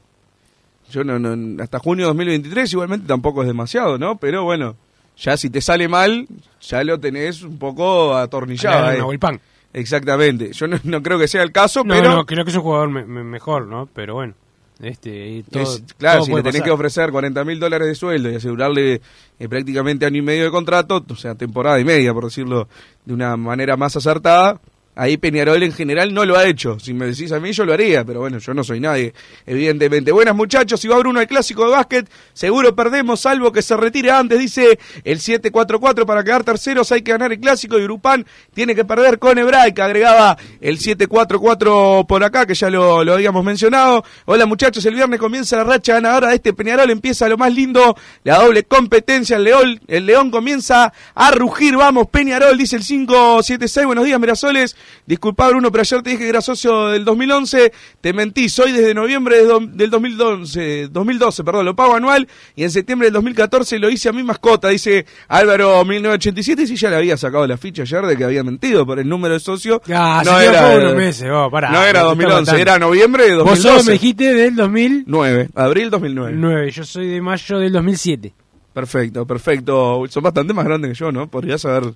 Yo 0.92 1.02
no, 1.02 1.18
no, 1.18 1.60
hasta 1.60 1.80
junio 1.80 2.04
de 2.04 2.10
2023 2.10 2.72
igualmente 2.72 3.08
tampoco 3.08 3.42
es 3.42 3.48
demasiado, 3.48 3.98
¿no? 3.98 4.16
Pero 4.16 4.44
bueno 4.44 4.76
ya 5.16 5.36
si 5.36 5.50
te 5.50 5.60
sale 5.60 5.88
mal, 5.88 6.26
ya 6.60 6.84
lo 6.84 6.98
tenés 6.98 7.42
un 7.42 7.58
poco 7.58 8.16
atornillado. 8.16 9.12
Eh. 9.12 9.18
pan. 9.18 9.40
Exactamente. 9.72 10.52
Yo 10.52 10.66
no, 10.68 10.78
no, 10.84 11.02
creo 11.02 11.18
que 11.18 11.28
sea 11.28 11.42
el 11.42 11.52
caso, 11.52 11.82
no, 11.84 11.94
pero... 11.94 12.10
No, 12.10 12.26
creo 12.26 12.44
que 12.44 12.50
es 12.50 12.56
un 12.56 12.62
jugador 12.62 12.90
me, 12.90 13.04
me, 13.04 13.24
mejor, 13.24 13.66
¿no? 13.66 13.88
Pero 13.92 14.14
bueno. 14.14 14.34
Este, 14.80 15.44
todo, 15.50 15.62
es, 15.62 15.84
claro, 15.98 16.18
todo 16.18 16.26
si 16.26 16.32
le 16.32 16.42
tenés 16.42 16.60
pasar. 16.60 16.64
que 16.64 16.70
ofrecer 16.70 17.10
40 17.10 17.44
mil 17.44 17.60
dólares 17.60 17.88
de 17.88 17.94
sueldo 17.94 18.30
y 18.30 18.34
asegurarle 18.34 19.00
eh, 19.38 19.48
prácticamente 19.48 20.04
año 20.04 20.18
y 20.18 20.22
medio 20.22 20.44
de 20.44 20.50
contrato, 20.50 21.04
o 21.08 21.16
sea, 21.16 21.34
temporada 21.34 21.78
y 21.78 21.84
media, 21.84 22.12
por 22.12 22.24
decirlo 22.24 22.68
de 23.04 23.14
una 23.14 23.36
manera 23.36 23.76
más 23.76 23.96
acertada, 23.96 24.60
Ahí 24.96 25.16
Peñarol 25.16 25.60
en 25.64 25.72
general 25.72 26.14
no 26.14 26.24
lo 26.24 26.36
ha 26.36 26.46
hecho. 26.46 26.78
Si 26.78 26.94
me 26.94 27.06
decís 27.06 27.32
a 27.32 27.40
mí, 27.40 27.52
yo 27.52 27.64
lo 27.64 27.72
haría, 27.72 28.04
pero 28.04 28.20
bueno, 28.20 28.38
yo 28.38 28.54
no 28.54 28.62
soy 28.62 28.78
nadie, 28.78 29.12
evidentemente. 29.44 30.12
Buenas 30.12 30.36
muchachos, 30.36 30.80
si 30.80 30.86
va 30.86 30.96
Bruno 30.98 31.18
al 31.18 31.26
clásico 31.26 31.64
de 31.64 31.72
básquet, 31.72 32.08
seguro 32.32 32.76
perdemos, 32.76 33.20
salvo 33.20 33.50
que 33.50 33.60
se 33.60 33.76
retire 33.76 34.12
antes, 34.12 34.38
dice 34.38 34.78
el 35.02 35.18
7-4-4 35.18 36.06
para 36.06 36.22
quedar 36.22 36.44
terceros, 36.44 36.92
hay 36.92 37.02
que 37.02 37.10
ganar 37.10 37.32
el 37.32 37.40
clásico 37.40 37.76
y 37.76 37.82
Grupán 37.82 38.24
tiene 38.54 38.76
que 38.76 38.84
perder 38.84 39.18
con 39.18 39.36
Hebraica, 39.36 39.86
agregaba 39.86 40.38
el 40.60 40.78
7-4-4 40.78 42.06
por 42.06 42.22
acá, 42.22 42.46
que 42.46 42.54
ya 42.54 42.70
lo, 42.70 43.02
lo 43.02 43.14
habíamos 43.14 43.44
mencionado. 43.44 44.04
Hola 44.26 44.46
muchachos, 44.46 44.84
el 44.86 44.94
viernes 44.94 45.18
comienza 45.18 45.56
la 45.56 45.64
racha 45.64 45.94
ganadora 45.94 46.28
de 46.28 46.36
este 46.36 46.52
Peñarol, 46.52 46.90
empieza 46.90 47.28
lo 47.28 47.36
más 47.36 47.52
lindo, 47.52 47.96
la 48.22 48.38
doble 48.38 48.62
competencia, 48.62 49.38
el 49.38 49.44
León, 49.44 49.80
el 49.88 50.06
León 50.06 50.30
comienza 50.30 50.92
a 51.16 51.30
rugir, 51.32 51.76
vamos 51.76 52.06
Peñarol, 52.12 52.56
dice 52.56 52.76
el 52.76 52.84
5-7-6, 52.84 53.86
buenos 53.86 54.04
días 54.04 54.20
Mirasoles. 54.20 54.76
Disculpa 55.06 55.48
Bruno, 55.48 55.70
pero 55.70 55.82
ayer 55.82 56.02
te 56.02 56.10
dije 56.10 56.22
que 56.22 56.28
era 56.28 56.40
socio 56.40 56.88
del 56.88 57.04
2011. 57.04 57.72
Te 58.00 58.12
mentí, 58.12 58.48
soy 58.48 58.72
desde 58.72 58.94
noviembre 58.94 59.36
del 59.44 59.90
2012, 59.90 60.88
2012, 60.88 61.44
perdón, 61.44 61.66
lo 61.66 61.76
pago 61.76 61.94
anual. 61.94 62.28
Y 62.56 62.64
en 62.64 62.70
septiembre 62.70 63.06
del 63.06 63.14
2014 63.14 63.78
lo 63.78 63.90
hice 63.90 64.08
a 64.08 64.12
mi 64.12 64.22
mascota, 64.22 64.68
dice 64.68 65.06
Álvaro 65.28 65.84
1987. 65.84 66.62
Y 66.62 66.66
si 66.66 66.76
ya 66.76 66.90
le 66.90 66.96
había 66.96 67.16
sacado 67.16 67.46
la 67.46 67.56
ficha 67.56 67.82
ayer 67.82 68.02
de 68.06 68.16
que 68.16 68.24
había 68.24 68.42
mentido 68.42 68.86
por 68.86 68.98
el 68.98 69.08
número 69.08 69.34
de 69.34 69.40
socio. 69.40 69.80
Ah, 69.92 70.22
no 70.24 70.40
era, 70.40 70.70
por 70.70 70.80
unos 70.80 70.94
meses, 70.96 71.30
vos, 71.30 71.50
pará, 71.50 71.70
no 71.70 71.82
era 71.82 72.00
te 72.00 72.06
2011, 72.06 72.40
está 72.42 72.60
era 72.60 72.78
noviembre 72.78 73.24
de 73.24 73.36
Vos 73.36 73.44
2012. 73.44 73.68
solo 73.68 73.84
me 73.84 73.92
dijiste 73.92 74.34
del 74.34 74.56
2009, 74.56 75.04
9, 75.06 75.48
abril 75.54 75.90
2009. 75.90 76.70
yo 76.70 76.84
soy 76.84 77.08
de 77.08 77.20
mayo 77.20 77.58
del 77.58 77.72
2007. 77.72 78.34
Perfecto, 78.74 79.24
perfecto. 79.24 80.02
Son 80.08 80.22
bastante 80.22 80.52
más 80.52 80.64
grandes 80.64 80.90
que 80.90 80.98
yo, 80.98 81.12
¿no? 81.12 81.28
Podrías 81.28 81.64
haber... 81.64 81.94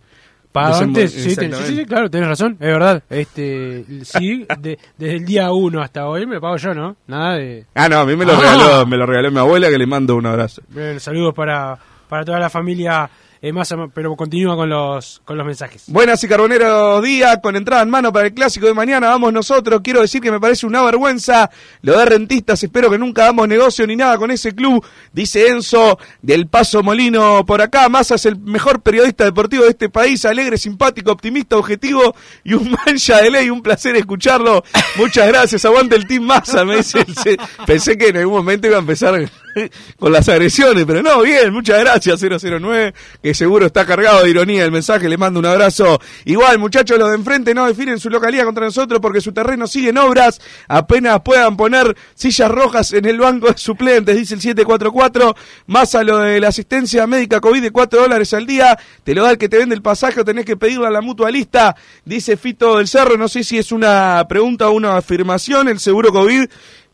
Antes, 0.66 1.12
sí, 1.12 1.36
ten- 1.36 1.54
sí, 1.54 1.76
sí, 1.76 1.84
claro, 1.86 2.10
tenés 2.10 2.28
razón, 2.28 2.52
es 2.52 2.58
verdad. 2.66 3.02
Este, 3.10 3.84
sí, 4.04 4.46
de- 4.60 4.78
desde 4.96 5.16
el 5.16 5.24
día 5.24 5.52
1 5.52 5.80
hasta 5.82 6.06
hoy 6.06 6.26
me 6.26 6.40
pago 6.40 6.56
yo, 6.56 6.74
¿no? 6.74 6.96
Nada 7.06 7.36
de... 7.36 7.66
Ah, 7.74 7.88
no, 7.88 7.98
a 8.00 8.04
mí 8.06 8.16
me 8.16 8.24
lo, 8.24 8.32
Ah. 8.34 8.40
regaló, 8.40 8.86
me 8.86 8.96
lo 8.96 9.06
regaló 9.06 9.30
mi 9.30 9.38
abuela, 9.38 9.68
que 9.68 9.78
le 9.78 9.86
mando 9.86 10.16
un 10.16 10.26
abrazo. 10.26 10.62
Bien, 10.68 10.98
saludos 11.00 11.34
para, 11.34 11.78
para 12.08 12.24
toda 12.24 12.38
la 12.38 12.50
familia 12.50 13.08
eh, 13.40 13.52
pero 13.94 14.16
continúa 14.16 14.56
con 14.56 14.68
los, 14.68 15.20
con 15.24 15.36
los 15.36 15.46
mensajes. 15.46 15.84
Buenas 15.86 16.22
y 16.24 16.28
carboneros 16.28 17.02
días, 17.02 17.38
con 17.42 17.56
entrada 17.56 17.82
en 17.82 17.90
mano 17.90 18.12
para 18.12 18.26
el 18.26 18.34
clásico 18.34 18.66
de 18.66 18.74
mañana, 18.74 19.08
vamos 19.08 19.32
nosotros. 19.32 19.80
Quiero 19.82 20.00
decir 20.00 20.20
que 20.20 20.30
me 20.30 20.40
parece 20.40 20.66
una 20.66 20.82
vergüenza 20.82 21.50
lo 21.82 21.98
de 21.98 22.04
rentistas, 22.04 22.62
espero 22.62 22.90
que 22.90 22.98
nunca 22.98 23.24
hagamos 23.24 23.48
negocio 23.48 23.86
ni 23.86 23.96
nada 23.96 24.18
con 24.18 24.30
ese 24.30 24.54
club, 24.54 24.84
dice 25.12 25.48
Enzo 25.48 25.98
del 26.22 26.46
Paso 26.48 26.82
Molino 26.82 27.44
por 27.46 27.60
acá. 27.60 27.88
Massa 27.88 28.16
es 28.16 28.26
el 28.26 28.38
mejor 28.38 28.80
periodista 28.80 29.24
deportivo 29.24 29.64
de 29.64 29.70
este 29.70 29.88
país, 29.88 30.24
alegre, 30.24 30.58
simpático, 30.58 31.12
optimista, 31.12 31.56
objetivo 31.56 32.14
y 32.44 32.54
un 32.54 32.70
mancha 32.86 33.22
de 33.22 33.30
ley, 33.30 33.50
un 33.50 33.62
placer 33.62 33.96
escucharlo. 33.96 34.64
Muchas 34.96 35.28
gracias, 35.28 35.64
aguante 35.64 35.96
el 35.96 36.06
Team 36.06 36.24
Massa, 36.24 36.64
me 36.64 36.78
dice. 36.78 37.00
el 37.00 37.38
Pensé 37.66 37.96
que 37.96 38.08
en 38.08 38.16
algún 38.16 38.34
momento 38.34 38.66
iba 38.66 38.76
a 38.76 38.80
empezar 38.80 39.14
con 39.98 40.12
las 40.12 40.28
agresiones, 40.28 40.84
pero 40.86 41.02
no, 41.02 41.22
bien, 41.22 41.52
muchas 41.52 41.80
gracias 41.80 42.20
009, 42.20 42.94
que 43.22 43.34
seguro 43.34 43.66
está 43.66 43.84
cargado 43.86 44.22
de 44.22 44.30
ironía 44.30 44.64
el 44.64 44.72
mensaje, 44.72 45.08
le 45.08 45.16
mando 45.16 45.40
un 45.40 45.46
abrazo. 45.46 46.00
Igual, 46.24 46.58
muchachos, 46.58 46.98
los 46.98 47.08
de 47.08 47.16
enfrente 47.16 47.54
no 47.54 47.66
definen 47.66 47.98
su 47.98 48.10
localidad 48.10 48.44
contra 48.44 48.64
nosotros 48.64 49.00
porque 49.00 49.20
su 49.20 49.32
terreno 49.32 49.66
sigue 49.66 49.90
en 49.90 49.98
obras, 49.98 50.40
apenas 50.68 51.20
puedan 51.20 51.56
poner 51.56 51.96
sillas 52.14 52.50
rojas 52.50 52.92
en 52.92 53.04
el 53.04 53.18
banco 53.18 53.48
de 53.48 53.58
suplentes, 53.58 54.16
dice 54.16 54.34
el 54.34 54.40
744, 54.40 55.34
más 55.66 55.94
a 55.94 56.02
lo 56.02 56.18
de 56.18 56.40
la 56.40 56.48
asistencia 56.48 57.06
médica 57.06 57.40
COVID 57.40 57.62
de 57.62 57.70
4 57.70 58.02
dólares 58.02 58.34
al 58.34 58.46
día, 58.46 58.78
te 59.04 59.14
lo 59.14 59.24
da 59.24 59.30
el 59.30 59.38
que 59.38 59.48
te 59.48 59.58
vende 59.58 59.74
el 59.74 59.82
pasaje 59.82 60.20
o 60.20 60.24
tenés 60.24 60.44
que 60.44 60.56
pedirlo 60.56 60.86
a 60.86 60.90
la 60.90 61.00
mutualista, 61.00 61.76
dice 62.04 62.36
Fito 62.36 62.78
del 62.78 62.88
Cerro, 62.88 63.16
no 63.16 63.28
sé 63.28 63.44
si 63.44 63.58
es 63.58 63.72
una 63.72 64.26
pregunta 64.28 64.68
o 64.68 64.72
una 64.72 64.96
afirmación, 64.96 65.68
el 65.68 65.80
seguro 65.80 66.12
COVID 66.12 66.46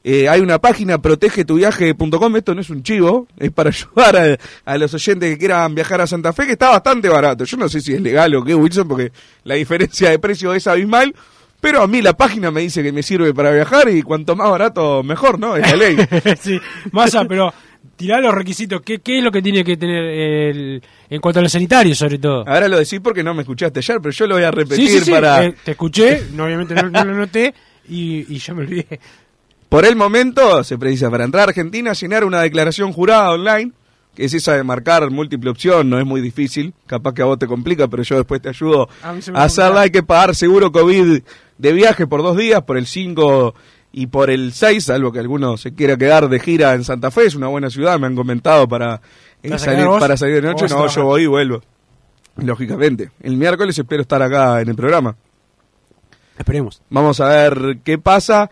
eh, 0.06 0.28
hay 0.28 0.40
una 0.40 0.58
página, 0.60 1.00
protegetuviaje.com, 1.00 2.36
esto 2.36 2.54
no 2.54 2.60
es 2.60 2.70
un 2.70 2.82
chivo, 2.82 3.26
es 3.38 3.50
para 3.50 3.70
ayudar 3.96 4.38
a, 4.64 4.72
a 4.72 4.78
los 4.78 4.92
oyentes 4.94 5.30
que 5.30 5.38
quieran 5.38 5.74
viajar 5.74 6.00
a 6.00 6.06
Santa 6.06 6.32
Fe, 6.32 6.46
que 6.46 6.52
está 6.52 6.70
bastante 6.70 7.08
barato. 7.08 7.44
Yo 7.44 7.56
no 7.56 7.68
sé 7.68 7.80
si 7.80 7.94
es 7.94 8.00
legal 8.00 8.34
o 8.34 8.44
qué, 8.44 8.54
Wilson, 8.54 8.86
porque 8.86 9.10
la 9.44 9.54
diferencia 9.54 10.10
de 10.10 10.18
precio 10.18 10.52
es 10.54 10.66
abismal, 10.66 11.14
pero 11.60 11.80
a 11.82 11.86
mí 11.86 12.02
la 12.02 12.12
página 12.14 12.50
me 12.50 12.60
dice 12.60 12.82
que 12.82 12.92
me 12.92 13.02
sirve 13.02 13.32
para 13.32 13.50
viajar 13.50 13.88
y 13.88 14.02
cuanto 14.02 14.36
más 14.36 14.50
barato, 14.50 15.02
mejor, 15.02 15.38
¿no? 15.38 15.56
Es 15.56 15.70
la 15.70 15.76
ley. 15.76 15.96
sí, 16.40 16.60
Massa, 16.92 17.24
pero 17.24 17.52
tirá 17.96 18.20
los 18.20 18.34
requisitos. 18.34 18.82
¿Qué, 18.82 18.98
¿Qué 18.98 19.18
es 19.18 19.24
lo 19.24 19.32
que 19.32 19.40
tiene 19.40 19.64
que 19.64 19.78
tener 19.78 20.04
el, 20.04 20.82
en 21.08 21.20
cuanto 21.22 21.38
a 21.38 21.42
los 21.42 21.52
sanitarios, 21.52 21.96
sobre 21.96 22.18
todo? 22.18 22.44
Ahora 22.46 22.68
lo 22.68 22.78
decís 22.78 23.00
porque 23.02 23.22
no 23.22 23.32
me 23.32 23.40
escuchaste 23.42 23.78
ayer, 23.78 23.96
pero 24.02 24.12
yo 24.12 24.26
lo 24.26 24.34
voy 24.34 24.44
a 24.44 24.50
repetir 24.50 24.86
Sí, 24.88 24.98
sí, 24.98 25.04
sí, 25.06 25.10
para... 25.10 25.44
eh, 25.44 25.54
te 25.64 25.70
escuché, 25.70 26.24
no, 26.34 26.44
obviamente 26.44 26.74
no, 26.74 26.90
no 26.90 27.02
lo 27.04 27.14
noté 27.14 27.54
y, 27.88 28.34
y 28.34 28.38
ya 28.38 28.52
me 28.52 28.60
olvidé. 28.64 29.00
Por 29.68 29.84
el 29.84 29.96
momento 29.96 30.62
se 30.62 30.78
precisa 30.78 31.10
para 31.10 31.24
entrar 31.24 31.42
a 31.42 31.48
Argentina 31.48 31.92
llenar 31.92 32.24
una 32.24 32.42
declaración 32.42 32.92
jurada 32.92 33.30
online, 33.30 33.72
que 34.14 34.24
es 34.24 34.34
esa 34.34 34.54
de 34.54 34.62
marcar 34.62 35.10
múltiple 35.10 35.50
opción, 35.50 35.90
no 35.90 35.98
es 35.98 36.06
muy 36.06 36.20
difícil, 36.20 36.74
capaz 36.86 37.14
que 37.14 37.22
a 37.22 37.24
vos 37.24 37.38
te 37.38 37.46
complica, 37.46 37.88
pero 37.88 38.02
yo 38.02 38.16
después 38.16 38.40
te 38.40 38.48
ayudo 38.48 38.88
A 39.02 39.42
hacerla. 39.42 39.82
Hay 39.82 39.90
que 39.90 40.02
pagar 40.02 40.34
seguro 40.34 40.70
COVID 40.70 41.22
de 41.58 41.72
viaje 41.72 42.06
por 42.06 42.22
dos 42.22 42.36
días, 42.36 42.62
por 42.62 42.76
el 42.76 42.86
5 42.86 43.54
y 43.92 44.06
por 44.08 44.30
el 44.30 44.52
6, 44.52 44.84
salvo 44.84 45.12
que 45.12 45.20
alguno 45.20 45.56
se 45.56 45.74
quiera 45.74 45.96
quedar 45.96 46.28
de 46.28 46.40
gira 46.40 46.74
en 46.74 46.84
Santa 46.84 47.10
Fe, 47.10 47.26
es 47.26 47.34
una 47.34 47.46
buena 47.48 47.70
ciudad, 47.70 47.98
me 47.98 48.06
han 48.06 48.16
comentado 48.16 48.68
para, 48.68 49.00
eh, 49.42 49.50
¿Vas 49.50 49.62
a 49.62 49.64
salir, 49.66 49.86
para 50.00 50.16
salir 50.16 50.42
de 50.42 50.48
¿O 50.48 50.52
noche. 50.52 50.66
No, 50.68 50.86
yo 50.88 51.04
voy 51.04 51.22
y 51.22 51.26
vuelvo, 51.26 51.62
lógicamente. 52.36 53.10
El 53.20 53.36
miércoles 53.36 53.78
espero 53.78 54.02
estar 54.02 54.20
acá 54.20 54.60
en 54.60 54.68
el 54.68 54.74
programa. 54.74 55.16
Esperemos. 56.36 56.82
Vamos 56.90 57.20
a 57.20 57.28
ver 57.28 57.78
qué 57.84 57.98
pasa. 57.98 58.50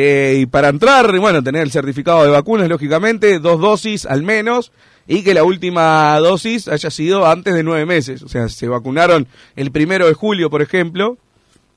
Eh, 0.00 0.36
y 0.42 0.46
para 0.46 0.68
entrar, 0.68 1.18
bueno, 1.18 1.42
tener 1.42 1.62
el 1.62 1.72
certificado 1.72 2.22
de 2.22 2.30
vacunas, 2.30 2.68
lógicamente, 2.68 3.40
dos 3.40 3.60
dosis 3.60 4.06
al 4.06 4.22
menos, 4.22 4.70
y 5.08 5.24
que 5.24 5.34
la 5.34 5.42
última 5.42 6.16
dosis 6.20 6.68
haya 6.68 6.88
sido 6.90 7.26
antes 7.26 7.52
de 7.52 7.64
nueve 7.64 7.84
meses. 7.84 8.22
O 8.22 8.28
sea, 8.28 8.48
se 8.48 8.68
vacunaron 8.68 9.26
el 9.56 9.72
primero 9.72 10.06
de 10.06 10.14
julio, 10.14 10.50
por 10.50 10.62
ejemplo, 10.62 11.18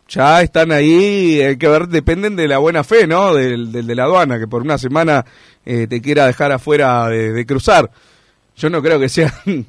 ya 0.08 0.42
están 0.44 0.72
ahí, 0.72 1.42
hay 1.42 1.58
que 1.58 1.68
ver, 1.68 1.88
dependen 1.88 2.36
de 2.36 2.48
la 2.48 2.60
buena 2.60 2.84
fe, 2.84 3.08
¿no? 3.08 3.34
Del, 3.34 3.72
del 3.72 3.88
de 3.88 3.96
la 3.96 4.04
aduana, 4.04 4.38
que 4.38 4.48
por 4.48 4.62
una 4.62 4.78
semana 4.78 5.26
eh, 5.66 5.88
te 5.90 6.00
quiera 6.00 6.28
dejar 6.28 6.52
afuera 6.52 7.08
de, 7.08 7.32
de 7.34 7.46
cruzar. 7.48 7.90
Yo 8.56 8.70
no 8.70 8.84
creo 8.84 9.00
que 9.00 9.10
sean... 9.10 9.32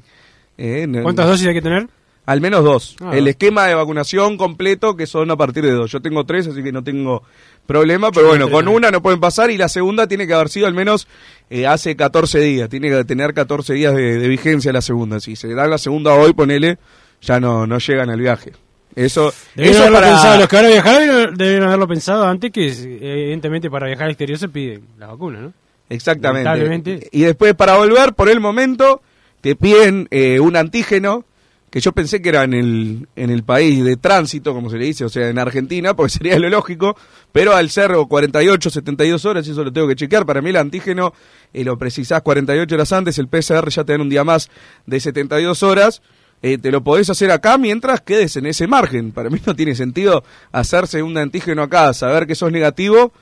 eh, 0.59 0.85
no- 0.87 1.01
¿Cuántas 1.01 1.25
dosis 1.25 1.47
hay 1.47 1.55
que 1.55 1.61
tener? 1.63 1.87
Al 2.25 2.41
menos 2.41 2.63
dos. 2.63 2.95
Ah. 3.01 3.11
El 3.15 3.27
esquema 3.27 3.67
de 3.67 3.75
vacunación 3.75 4.37
completo, 4.37 4.95
que 4.95 5.07
son 5.07 5.29
a 5.31 5.35
partir 5.35 5.63
de 5.63 5.71
dos. 5.71 5.91
Yo 5.91 6.01
tengo 6.01 6.25
tres, 6.25 6.47
así 6.47 6.63
que 6.63 6.71
no 6.71 6.83
tengo 6.83 7.23
problema, 7.65 8.11
pero 8.11 8.27
bueno, 8.27 8.49
con 8.49 8.67
una 8.67 8.91
no 8.91 9.01
pueden 9.01 9.19
pasar 9.19 9.51
y 9.51 9.57
la 9.57 9.69
segunda 9.69 10.07
tiene 10.07 10.27
que 10.27 10.33
haber 10.33 10.49
sido 10.49 10.67
al 10.67 10.73
menos 10.73 11.07
eh, 11.49 11.67
hace 11.67 11.95
14 11.95 12.39
días. 12.39 12.69
Tiene 12.69 12.89
que 12.89 13.03
tener 13.05 13.33
14 13.33 13.73
días 13.73 13.95
de, 13.95 14.19
de 14.19 14.27
vigencia 14.27 14.73
la 14.73 14.81
segunda. 14.81 15.19
Si 15.19 15.35
se 15.35 15.53
da 15.53 15.67
la 15.67 15.77
segunda 15.77 16.13
hoy, 16.13 16.33
ponele, 16.33 16.77
ya 17.21 17.39
no, 17.39 17.65
no 17.67 17.77
llegan 17.79 18.09
al 18.09 18.19
viaje. 18.19 18.51
Eso, 18.95 19.33
eso 19.55 19.79
haberlo 19.79 19.99
para... 19.99 20.09
pensado, 20.11 20.39
los 20.39 20.47
que 20.47 20.55
van 20.55 20.65
a 20.65 20.69
viajar 20.69 21.33
debieron 21.33 21.67
haberlo 21.67 21.87
pensado 21.87 22.27
antes 22.27 22.51
que 22.51 22.67
eh, 22.67 22.99
evidentemente 23.01 23.69
para 23.69 23.87
viajar 23.87 24.05
al 24.05 24.11
exterior 24.11 24.37
se 24.37 24.49
pide 24.49 24.81
la 24.99 25.07
vacuna, 25.07 25.41
¿no? 25.41 25.53
Exactamente. 25.89 27.09
Y 27.11 27.21
después 27.21 27.53
para 27.55 27.77
volver, 27.77 28.13
por 28.13 28.29
el 28.29 28.39
momento, 28.39 29.01
te 29.41 29.55
piden 29.55 30.07
eh, 30.11 30.39
un 30.39 30.55
antígeno, 30.55 31.25
que 31.73 31.79
yo 31.79 31.91
pensé 31.91 32.21
que 32.21 32.29
era 32.29 32.43
en 32.43 32.53
el, 32.53 33.07
en 33.15 33.31
el 33.31 33.41
país 33.41 33.83
de 33.83 33.97
tránsito, 33.97 34.53
como 34.53 34.69
se 34.69 34.77
le 34.77 34.85
dice, 34.85 35.05
o 35.05 35.09
sea, 35.09 35.27
en 35.29 35.39
Argentina, 35.39 35.95
porque 35.95 36.11
sería 36.19 36.37
lo 36.37 36.47
lógico, 36.47 36.95
pero 37.31 37.55
al 37.55 37.71
ser 37.71 37.93
48, 38.07 38.69
72 38.69 39.25
horas, 39.25 39.47
eso 39.47 39.63
lo 39.63 39.73
tengo 39.73 39.87
que 39.87 39.95
chequear, 39.95 40.23
para 40.23 40.39
mí 40.43 40.51
el 40.51 40.57
antígeno 40.57 41.15
eh, 41.51 41.63
lo 41.63 41.75
precisás 41.75 42.21
48 42.21 42.75
horas 42.75 42.93
antes, 42.93 43.17
el 43.17 43.27
PCR 43.27 43.69
ya 43.69 43.83
te 43.83 43.93
dan 43.93 44.01
un 44.01 44.09
día 44.09 44.23
más 44.23 44.51
de 44.85 44.99
72 44.99 45.63
horas, 45.63 46.03
eh, 46.43 46.59
te 46.59 46.69
lo 46.69 46.83
podés 46.83 47.09
hacer 47.09 47.31
acá 47.31 47.57
mientras 47.57 48.01
quedes 48.01 48.37
en 48.37 48.45
ese 48.45 48.67
margen. 48.67 49.11
Para 49.11 49.31
mí 49.31 49.39
no 49.47 49.55
tiene 49.55 49.73
sentido 49.73 50.23
hacerse 50.51 51.01
un 51.01 51.17
antígeno 51.17 51.63
acá, 51.63 51.91
saber 51.93 52.27
que 52.27 52.35
sos 52.35 52.51
negativo 52.51 53.13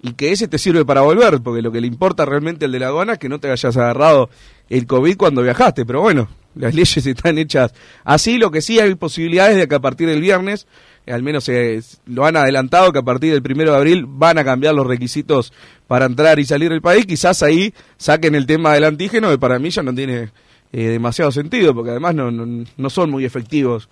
y 0.00 0.12
que 0.12 0.30
ese 0.30 0.46
te 0.46 0.58
sirve 0.58 0.84
para 0.84 1.00
volver, 1.00 1.40
porque 1.40 1.62
lo 1.62 1.72
que 1.72 1.80
le 1.80 1.88
importa 1.88 2.24
realmente 2.24 2.66
al 2.66 2.70
de 2.70 2.78
la 2.78 2.86
aduana 2.86 3.14
es 3.14 3.18
que 3.18 3.28
no 3.28 3.40
te 3.40 3.50
hayas 3.50 3.76
agarrado 3.76 4.30
el 4.70 4.86
COVID 4.86 5.16
cuando 5.16 5.42
viajaste, 5.42 5.84
pero 5.84 6.00
bueno, 6.00 6.28
las 6.58 6.74
leyes 6.74 7.06
están 7.06 7.38
hechas 7.38 7.72
así, 8.04 8.38
lo 8.38 8.50
que 8.50 8.60
sí 8.60 8.78
hay 8.80 8.94
posibilidades 8.94 9.56
de 9.56 9.68
que 9.68 9.74
a 9.74 9.80
partir 9.80 10.08
del 10.08 10.20
viernes, 10.20 10.66
al 11.06 11.22
menos 11.22 11.48
eh, 11.48 11.80
lo 12.06 12.26
han 12.26 12.36
adelantado, 12.36 12.92
que 12.92 12.98
a 12.98 13.02
partir 13.02 13.32
del 13.32 13.42
primero 13.42 13.72
de 13.72 13.78
abril 13.78 14.04
van 14.06 14.38
a 14.38 14.44
cambiar 14.44 14.74
los 14.74 14.86
requisitos 14.86 15.52
para 15.86 16.06
entrar 16.06 16.38
y 16.38 16.44
salir 16.44 16.70
del 16.70 16.82
país, 16.82 17.06
quizás 17.06 17.42
ahí 17.42 17.72
saquen 17.96 18.34
el 18.34 18.46
tema 18.46 18.74
del 18.74 18.84
antígeno, 18.84 19.30
que 19.30 19.38
para 19.38 19.58
mí 19.58 19.70
ya 19.70 19.82
no 19.82 19.94
tiene 19.94 20.30
eh, 20.72 20.88
demasiado 20.88 21.32
sentido, 21.32 21.74
porque 21.74 21.92
además 21.92 22.14
no, 22.14 22.30
no, 22.30 22.64
no 22.76 22.90
son 22.90 23.10
muy 23.10 23.24
efectivos 23.24 23.88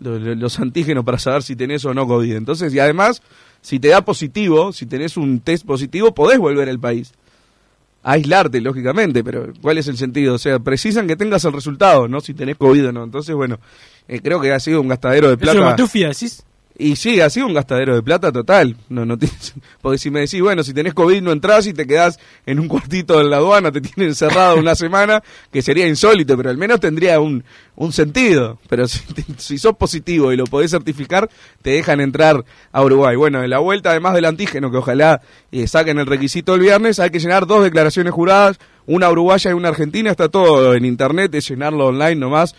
los, 0.00 0.20
los 0.20 0.58
antígenos 0.58 1.04
para 1.04 1.18
saber 1.18 1.42
si 1.42 1.56
tenés 1.56 1.84
o 1.84 1.94
no 1.94 2.06
COVID. 2.06 2.34
Entonces, 2.34 2.74
y 2.74 2.78
además, 2.78 3.22
si 3.60 3.78
te 3.78 3.88
da 3.88 4.04
positivo, 4.04 4.72
si 4.72 4.86
tenés 4.86 5.16
un 5.16 5.40
test 5.40 5.64
positivo, 5.64 6.12
podés 6.14 6.38
volver 6.38 6.68
al 6.68 6.80
país. 6.80 7.12
Aislarte, 8.02 8.60
lógicamente, 8.60 9.22
pero 9.22 9.52
¿cuál 9.60 9.78
es 9.78 9.86
el 9.88 9.96
sentido? 9.96 10.34
O 10.34 10.38
sea, 10.38 10.58
precisan 10.58 11.06
que 11.06 11.16
tengas 11.16 11.44
el 11.44 11.52
resultado, 11.52 12.08
no 12.08 12.20
si 12.20 12.32
tenés 12.34 12.56
COVID 12.56 12.88
o 12.88 12.92
no. 12.92 13.04
Entonces, 13.04 13.34
bueno, 13.34 13.58
eh, 14.08 14.20
creo 14.22 14.40
que 14.40 14.52
ha 14.52 14.60
sido 14.60 14.80
un 14.80 14.88
gastadero 14.88 15.28
de 15.28 15.34
¿Es 15.34 15.40
plata. 15.40 15.58
una 15.58 15.70
matufia, 15.70 16.08
decís? 16.08 16.42
Y 16.80 16.96
sí, 16.96 17.20
ha 17.20 17.28
sido 17.28 17.46
un 17.46 17.52
gastadero 17.52 17.94
de 17.94 18.02
plata 18.02 18.32
total. 18.32 18.74
No, 18.88 19.04
no 19.04 19.18
tienes, 19.18 19.52
porque 19.82 19.98
si 19.98 20.10
me 20.10 20.20
decís, 20.20 20.40
bueno, 20.40 20.62
si 20.62 20.72
tenés 20.72 20.94
COVID 20.94 21.20
no 21.20 21.30
entras 21.30 21.66
y 21.66 21.74
te 21.74 21.86
quedás 21.86 22.18
en 22.46 22.58
un 22.58 22.68
cuartito 22.68 23.18
de 23.18 23.24
la 23.24 23.36
aduana, 23.36 23.70
te 23.70 23.82
tienen 23.82 24.08
encerrado 24.08 24.56
una 24.56 24.74
semana, 24.74 25.22
que 25.52 25.60
sería 25.60 25.86
insólito, 25.86 26.38
pero 26.38 26.48
al 26.48 26.56
menos 26.56 26.80
tendría 26.80 27.20
un, 27.20 27.44
un 27.76 27.92
sentido. 27.92 28.58
Pero 28.68 28.88
si, 28.88 29.00
si 29.36 29.58
sos 29.58 29.76
positivo 29.76 30.32
y 30.32 30.38
lo 30.38 30.44
podés 30.44 30.70
certificar, 30.70 31.28
te 31.60 31.70
dejan 31.70 32.00
entrar 32.00 32.42
a 32.72 32.82
Uruguay. 32.82 33.14
Bueno, 33.14 33.42
en 33.42 33.50
la 33.50 33.58
vuelta, 33.58 33.90
además 33.90 34.14
del 34.14 34.24
antígeno, 34.24 34.70
que 34.70 34.78
ojalá 34.78 35.20
eh, 35.52 35.66
saquen 35.66 35.98
el 35.98 36.06
requisito 36.06 36.54
el 36.54 36.62
viernes, 36.62 36.98
hay 36.98 37.10
que 37.10 37.20
llenar 37.20 37.46
dos 37.46 37.62
declaraciones 37.62 38.14
juradas, 38.14 38.58
una 38.86 39.10
uruguaya 39.10 39.50
y 39.50 39.54
una 39.54 39.68
argentina, 39.68 40.10
está 40.10 40.30
todo 40.30 40.74
en 40.74 40.86
internet, 40.86 41.34
es 41.34 41.46
llenarlo 41.46 41.88
online 41.88 42.16
nomás. 42.16 42.54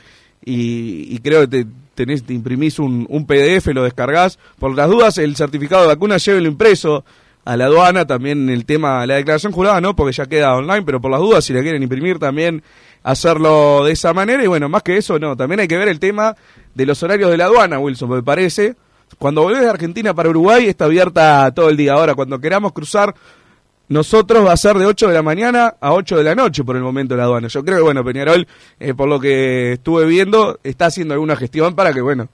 Y, 0.46 1.08
y 1.16 1.20
creo 1.20 1.42
que 1.42 1.48
te, 1.48 1.68
tenés, 1.96 2.24
te 2.24 2.34
imprimís 2.34 2.80
un, 2.80 3.06
un 3.10 3.26
PDF, 3.26 3.68
lo 3.68 3.84
descargas. 3.84 4.40
Por 4.60 4.76
las 4.76 4.90
dudas, 4.90 5.18
el 5.18 5.36
certificado 5.36 5.84
de 5.84 5.88
vacuna 5.88 6.18
llévelo 6.18 6.48
impreso 6.48 7.04
a 7.44 7.58
la 7.58 7.66
aduana, 7.66 8.06
también 8.06 8.50
el 8.50 8.66
tema, 8.66 9.06
la 9.06 9.16
declaración 9.16 9.52
jurada, 9.52 9.82
¿no? 9.82 9.96
Porque 9.96 10.14
ya 10.14 10.28
queda 10.28 10.56
online, 10.56 10.84
pero 10.84 11.02
por 11.02 11.12
las 11.12 11.20
dudas, 11.20 11.44
si 11.44 11.54
la 11.54 11.62
quieren 11.62 11.82
imprimir 11.82 12.20
también, 12.20 12.64
hacerlo 13.04 13.84
de 13.84 13.94
esa 13.94 14.14
manera. 14.14 14.44
Y 14.44 14.48
bueno, 14.48 14.70
más 14.70 14.84
que 14.84 14.98
eso, 14.98 15.18
no, 15.20 15.36
también 15.36 15.60
hay 15.60 15.68
que 15.68 15.78
ver 15.78 15.88
el 15.88 16.00
tema 16.00 16.36
de 16.74 16.86
los 16.86 17.02
horarios 17.04 17.32
de 17.32 17.38
la 17.38 17.46
aduana, 17.46 17.80
Wilson, 17.80 18.10
me 18.10 18.24
parece. 18.24 18.76
Cuando 19.18 19.44
volvés 19.44 19.62
de 19.62 19.70
Argentina 19.70 20.14
para 20.14 20.30
Uruguay 20.30 20.68
está 20.68 20.86
abierta 20.86 21.52
todo 21.54 21.70
el 21.70 21.78
día. 21.78 21.94
Ahora, 21.94 22.16
cuando 22.16 22.40
queramos 22.40 22.72
cruzar 22.72 23.14
nosotros 23.92 24.48
va 24.48 24.54
a 24.54 24.58
ser 24.58 24.78
de 24.78 24.86
8 24.86 25.10
de 25.10 25.14
la 25.14 25.22
mañana 25.22 25.76
a 25.82 25.92
8 25.92 26.16
de 26.16 26.24
la 26.24 26.34
noche 26.34 26.64
por 26.64 26.78
el 26.78 26.82
momento 26.82 27.18
la 27.18 27.24
aduana. 27.24 27.50
Yo 27.50 27.62
creo 27.62 27.80
que, 27.80 27.84
bueno, 27.84 28.06
Peñarol, 28.06 28.48
eh, 28.80 28.94
por 28.94 29.10
lo 29.10 29.20
que 29.20 29.74
estuve 29.74 30.06
viendo, 30.06 30.62
está 30.64 30.86
haciendo 30.86 31.14
alguna 31.14 31.36
gestión 31.36 31.76
para 31.76 31.92
que, 31.92 32.00
bueno, 32.00 32.30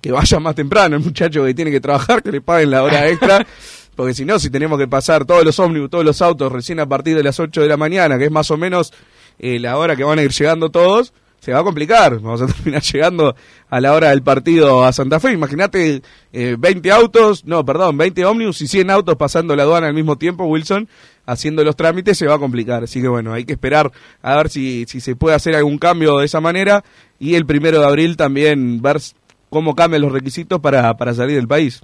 que 0.00 0.10
vaya 0.10 0.40
más 0.40 0.56
temprano 0.56 0.96
el 0.96 1.04
muchacho 1.04 1.44
que 1.44 1.54
tiene 1.54 1.70
que 1.70 1.80
trabajar, 1.80 2.20
que 2.20 2.32
le 2.32 2.40
paguen 2.40 2.72
la 2.72 2.82
hora 2.82 3.06
extra. 3.06 3.46
Porque 3.94 4.12
si 4.12 4.24
no, 4.24 4.40
si 4.40 4.50
tenemos 4.50 4.76
que 4.76 4.88
pasar 4.88 5.24
todos 5.24 5.44
los 5.44 5.56
ómnibus, 5.60 5.88
todos 5.88 6.04
los 6.04 6.20
autos 6.20 6.50
recién 6.50 6.80
a 6.80 6.86
partir 6.86 7.16
de 7.16 7.22
las 7.22 7.38
8 7.38 7.60
de 7.60 7.68
la 7.68 7.76
mañana, 7.76 8.18
que 8.18 8.24
es 8.24 8.32
más 8.32 8.50
o 8.50 8.56
menos 8.56 8.92
eh, 9.38 9.60
la 9.60 9.78
hora 9.78 9.94
que 9.94 10.02
van 10.02 10.18
a 10.18 10.22
ir 10.22 10.32
llegando 10.32 10.72
todos, 10.72 11.12
se 11.42 11.52
va 11.52 11.58
a 11.58 11.64
complicar. 11.64 12.20
Vamos 12.20 12.40
a 12.40 12.46
terminar 12.54 12.82
llegando 12.82 13.34
a 13.68 13.80
la 13.80 13.92
hora 13.92 14.10
del 14.10 14.22
partido 14.22 14.84
a 14.84 14.92
Santa 14.92 15.18
Fe. 15.18 15.32
Imagínate 15.32 16.00
eh, 16.32 16.56
20 16.56 16.92
autos, 16.92 17.44
no, 17.44 17.64
perdón, 17.64 17.98
20 17.98 18.24
ómnibus 18.24 18.60
y 18.60 18.68
100 18.68 18.90
autos 18.90 19.16
pasando 19.16 19.56
la 19.56 19.64
aduana 19.64 19.88
al 19.88 19.94
mismo 19.94 20.16
tiempo, 20.16 20.44
Wilson, 20.44 20.88
haciendo 21.26 21.64
los 21.64 21.74
trámites, 21.74 22.16
se 22.16 22.28
va 22.28 22.36
a 22.36 22.38
complicar. 22.38 22.84
Así 22.84 23.02
que 23.02 23.08
bueno, 23.08 23.32
hay 23.32 23.44
que 23.44 23.54
esperar 23.54 23.90
a 24.22 24.36
ver 24.36 24.50
si, 24.50 24.84
si 24.86 25.00
se 25.00 25.16
puede 25.16 25.34
hacer 25.34 25.56
algún 25.56 25.78
cambio 25.78 26.18
de 26.18 26.26
esa 26.26 26.40
manera. 26.40 26.84
Y 27.18 27.34
el 27.34 27.44
primero 27.44 27.80
de 27.80 27.86
abril 27.86 28.16
también 28.16 28.80
ver 28.80 29.00
cómo 29.50 29.74
cambian 29.74 30.02
los 30.02 30.12
requisitos 30.12 30.60
para, 30.60 30.96
para 30.96 31.12
salir 31.12 31.34
del 31.34 31.48
país. 31.48 31.82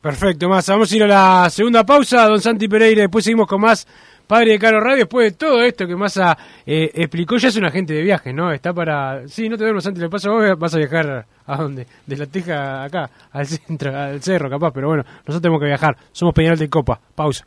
Perfecto, 0.00 0.48
más. 0.48 0.66
Vamos 0.68 0.90
a 0.90 0.96
ir 0.96 1.02
a 1.04 1.06
la 1.06 1.50
segunda 1.50 1.86
pausa, 1.86 2.26
don 2.26 2.40
Santi 2.40 2.66
Pereira. 2.66 3.02
Después 3.02 3.24
seguimos 3.24 3.46
con 3.46 3.60
más 3.60 3.86
Padre 4.26 4.52
de 4.52 4.58
Caro 4.58 4.80
Radio. 4.80 5.04
Después 5.04 5.32
de 5.32 5.36
todo 5.36 5.62
esto 5.62 5.86
que 5.86 5.96
Massa 5.96 6.36
eh, 6.66 6.90
explicó, 6.94 7.36
ya 7.36 7.48
es 7.48 7.56
un 7.56 7.64
agente 7.64 7.94
de 7.94 8.02
viaje, 8.02 8.32
¿no? 8.32 8.52
Está 8.52 8.72
para. 8.72 9.26
Sí, 9.28 9.48
no 9.48 9.56
te 9.56 9.64
duermas, 9.64 9.84
Santi. 9.84 10.00
Le 10.00 10.08
pasa 10.08 10.30
vos, 10.30 10.44
vas 10.58 10.74
a 10.74 10.78
viajar 10.78 11.26
a 11.46 11.56
dónde? 11.56 11.86
De 12.06 12.16
la 12.16 12.26
Teja 12.26 12.84
acá, 12.84 13.10
al 13.32 13.46
centro, 13.46 13.96
al 13.96 14.22
cerro, 14.22 14.50
capaz. 14.50 14.72
Pero 14.72 14.88
bueno, 14.88 15.04
nosotros 15.04 15.42
tenemos 15.42 15.60
que 15.60 15.66
viajar. 15.66 15.96
Somos 16.12 16.34
Peñarol 16.34 16.58
de 16.58 16.68
Copa. 16.68 17.00
Pausa. 17.14 17.46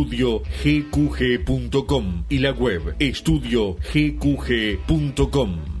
estudiogqg.com 0.01 2.25
y 2.29 2.39
la 2.39 2.51
web 2.51 2.95
estudiogqg.com. 2.99 5.80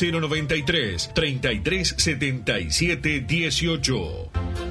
093 0.01 1.11
33 1.13 1.93
77 1.97 3.25
18. 3.27 4.70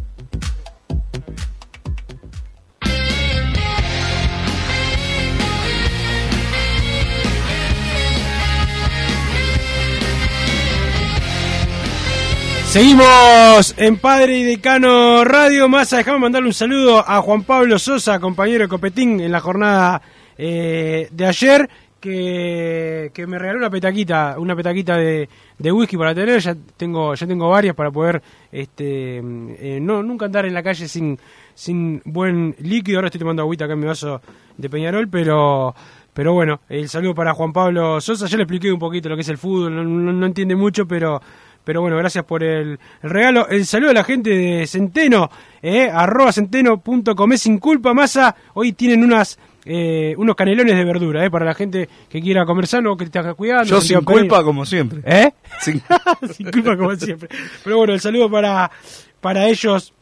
Seguimos 12.71 13.75
en 13.75 13.97
Padre 13.97 14.37
y 14.37 14.43
Decano 14.45 15.25
Radio 15.25 15.67
Massa. 15.67 15.97
Dejamos 15.97 16.21
mandarle 16.21 16.47
un 16.47 16.53
saludo 16.53 17.03
a 17.05 17.21
Juan 17.21 17.43
Pablo 17.43 17.77
Sosa, 17.77 18.17
compañero 18.21 18.63
de 18.63 18.69
Copetín 18.69 19.19
en 19.19 19.33
la 19.33 19.41
jornada 19.41 20.01
eh, 20.37 21.09
de 21.11 21.25
ayer, 21.25 21.69
que, 22.01 23.11
me 23.27 23.39
regaló 23.39 23.59
una 23.59 23.69
petaquita, 23.69 24.35
una 24.37 24.55
petaquita 24.55 24.97
de, 24.97 25.29
de 25.57 25.71
whisky 25.71 25.95
para 25.97 26.13
tener. 26.13 26.39
Ya 26.41 26.55
tengo, 26.75 27.13
ya 27.15 27.25
tengo 27.27 27.49
varias 27.49 27.75
para 27.75 27.91
poder, 27.91 28.21
este, 28.51 29.17
eh, 29.19 29.79
no 29.81 30.03
nunca 30.03 30.25
andar 30.25 30.45
en 30.45 30.53
la 30.53 30.63
calle 30.63 30.87
sin, 30.87 31.17
sin 31.53 32.01
buen 32.03 32.55
líquido. 32.59 32.97
Ahora 32.97 33.07
estoy 33.07 33.19
tomando 33.19 33.43
agüita 33.43 33.65
acá 33.65 33.73
en 33.75 33.79
mi 33.79 33.85
vaso 33.87 34.21
de 34.57 34.69
Peñarol, 34.69 35.07
pero 35.07 35.73
pero 36.13 36.33
bueno, 36.33 36.59
el 36.67 36.89
saludo 36.89 37.15
para 37.15 37.33
Juan 37.33 37.53
Pablo 37.53 38.01
Sosa. 38.01 38.27
Ya 38.27 38.35
le 38.35 38.43
expliqué 38.43 38.69
un 38.71 38.79
poquito 38.79 39.07
lo 39.07 39.15
que 39.15 39.21
es 39.21 39.29
el 39.29 39.37
fútbol, 39.37 39.73
no, 39.73 39.83
no- 39.83 40.11
no 40.11 40.25
entiende 40.25 40.55
mucho, 40.57 40.85
pero 40.85 41.21
pero 41.63 41.79
bueno, 41.81 41.95
gracias 41.95 42.25
por 42.25 42.43
el, 42.43 42.79
el 43.03 43.09
regalo. 43.09 43.47
El 43.47 43.65
saludo 43.67 43.91
a 43.91 43.93
la 43.93 44.03
gente 44.03 44.31
de 44.31 44.65
Centeno, 44.67 45.29
eh, 45.61 45.89
arroba 45.93 46.31
centeno.com. 46.33 47.31
sin 47.37 47.59
culpa, 47.59 47.93
masa. 47.93 48.35
Hoy 48.55 48.73
tienen 48.73 49.03
unas 49.03 49.37
eh, 49.65 50.13
unos 50.17 50.35
canelones 50.35 50.75
de 50.75 50.83
verdura, 50.85 51.25
eh, 51.25 51.29
para 51.31 51.45
la 51.45 51.53
gente 51.53 51.87
que 52.09 52.21
quiera 52.21 52.45
comer 52.45 52.67
sano, 52.67 52.97
que 52.97 53.05
te 53.07 53.19
haga 53.19 53.33
cuidando. 53.33 53.65
Yo 53.65 53.81
sin 53.81 53.99
Pereira. 54.03 54.21
culpa, 54.29 54.43
como 54.43 54.65
siempre. 54.65 55.01
¿Eh? 55.05 55.31
Sin- 55.61 55.81
Sin 56.33 56.51
culpa 56.51 56.75
como 56.77 56.95
siempre. 56.95 57.29
Pero 57.63 57.77
bueno, 57.77 57.93
el 57.93 57.99
saludo 58.01 58.29
para, 58.29 58.71
para 59.19 59.47
ellos 59.47 59.93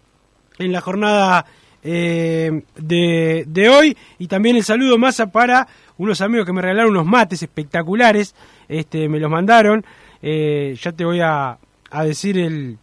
en 0.57 0.72
la 0.72 0.82
jornada 0.82 1.45
eh, 1.84 2.64
de, 2.78 3.43
de 3.47 3.70
hoy. 3.70 3.97
Y 4.18 4.28
también 4.28 4.55
el 4.55 4.64
saludo 4.64 4.97
más 4.97 5.22
para 5.32 5.68
unos 5.97 6.22
amigos 6.22 6.45
que 6.45 6.53
me 6.53 6.62
regalaron 6.62 6.91
unos 6.91 7.05
mates 7.05 7.41
espectaculares. 7.43 8.36
Este, 8.68 9.07
me 9.10 9.20
los 9.20 9.30
mandaron. 9.32 9.86
Eh, 10.22 10.76
ya 10.82 10.91
te 10.91 11.05
voy 11.05 11.22
a, 11.22 11.57
a 11.91 12.03
decir 12.03 12.38
el, 12.38 12.78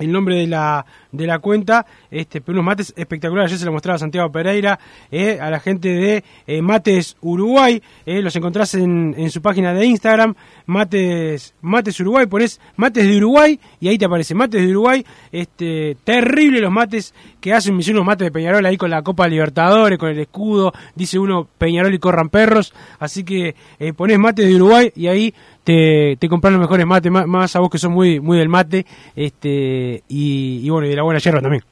el 0.00 0.10
nombre 0.10 0.36
de 0.36 0.46
la, 0.46 0.84
de 1.12 1.26
la 1.26 1.38
cuenta, 1.38 1.86
este, 2.10 2.40
pero 2.40 2.56
unos 2.56 2.64
mates 2.64 2.94
espectaculares, 2.96 3.52
ya 3.52 3.58
se 3.58 3.64
lo 3.64 3.72
mostraba 3.72 3.98
Santiago 3.98 4.32
Pereira, 4.32 4.78
eh, 5.10 5.38
a 5.40 5.50
la 5.50 5.60
gente 5.60 5.88
de 5.88 6.24
eh, 6.46 6.62
Mates 6.62 7.16
Uruguay, 7.20 7.80
eh, 8.06 8.22
los 8.22 8.34
encontrás 8.34 8.74
en, 8.74 9.14
en 9.16 9.30
su 9.30 9.42
página 9.42 9.74
de 9.74 9.84
Instagram, 9.84 10.34
Mates, 10.66 11.54
Mates 11.60 12.00
Uruguay, 12.00 12.26
pones 12.26 12.60
Mates 12.76 13.06
de 13.06 13.16
Uruguay 13.18 13.60
y 13.78 13.88
ahí 13.88 13.98
te 13.98 14.06
aparece 14.06 14.34
Mates 14.34 14.62
de 14.62 14.70
Uruguay, 14.70 15.04
este, 15.30 15.96
terrible 16.02 16.60
los 16.60 16.72
mates 16.72 17.14
que 17.40 17.52
hacen, 17.52 17.78
hicieron 17.78 18.00
unos 18.00 18.06
mates 18.06 18.26
de 18.26 18.32
Peñarol 18.32 18.64
ahí 18.64 18.76
con 18.76 18.90
la 18.90 19.02
Copa 19.02 19.28
Libertadores, 19.28 19.98
con 19.98 20.08
el 20.08 20.18
escudo, 20.18 20.72
dice 20.94 21.18
uno 21.18 21.46
Peñarol 21.58 21.92
y 21.92 21.98
corran 21.98 22.30
perros, 22.30 22.72
así 22.98 23.24
que 23.24 23.54
eh, 23.78 23.92
pones 23.92 24.18
Mates 24.18 24.46
de 24.46 24.54
Uruguay 24.56 24.92
y 24.96 25.08
ahí 25.08 25.34
te, 25.64 26.16
te 26.18 26.28
los 26.28 26.42
mejores 26.58 26.86
mates, 26.86 27.10
más, 27.12 27.26
más 27.26 27.54
a 27.56 27.60
vos 27.60 27.70
que 27.70 27.78
sos 27.78 27.90
muy, 27.90 28.20
muy 28.20 28.38
del 28.38 28.48
mate, 28.48 28.86
este, 29.14 30.02
y, 30.08 30.60
y 30.64 30.70
bueno, 30.70 30.86
y 30.86 30.90
de 30.90 30.96
la 30.96 31.02
buena 31.02 31.20
yerba 31.20 31.40
también. 31.40 31.62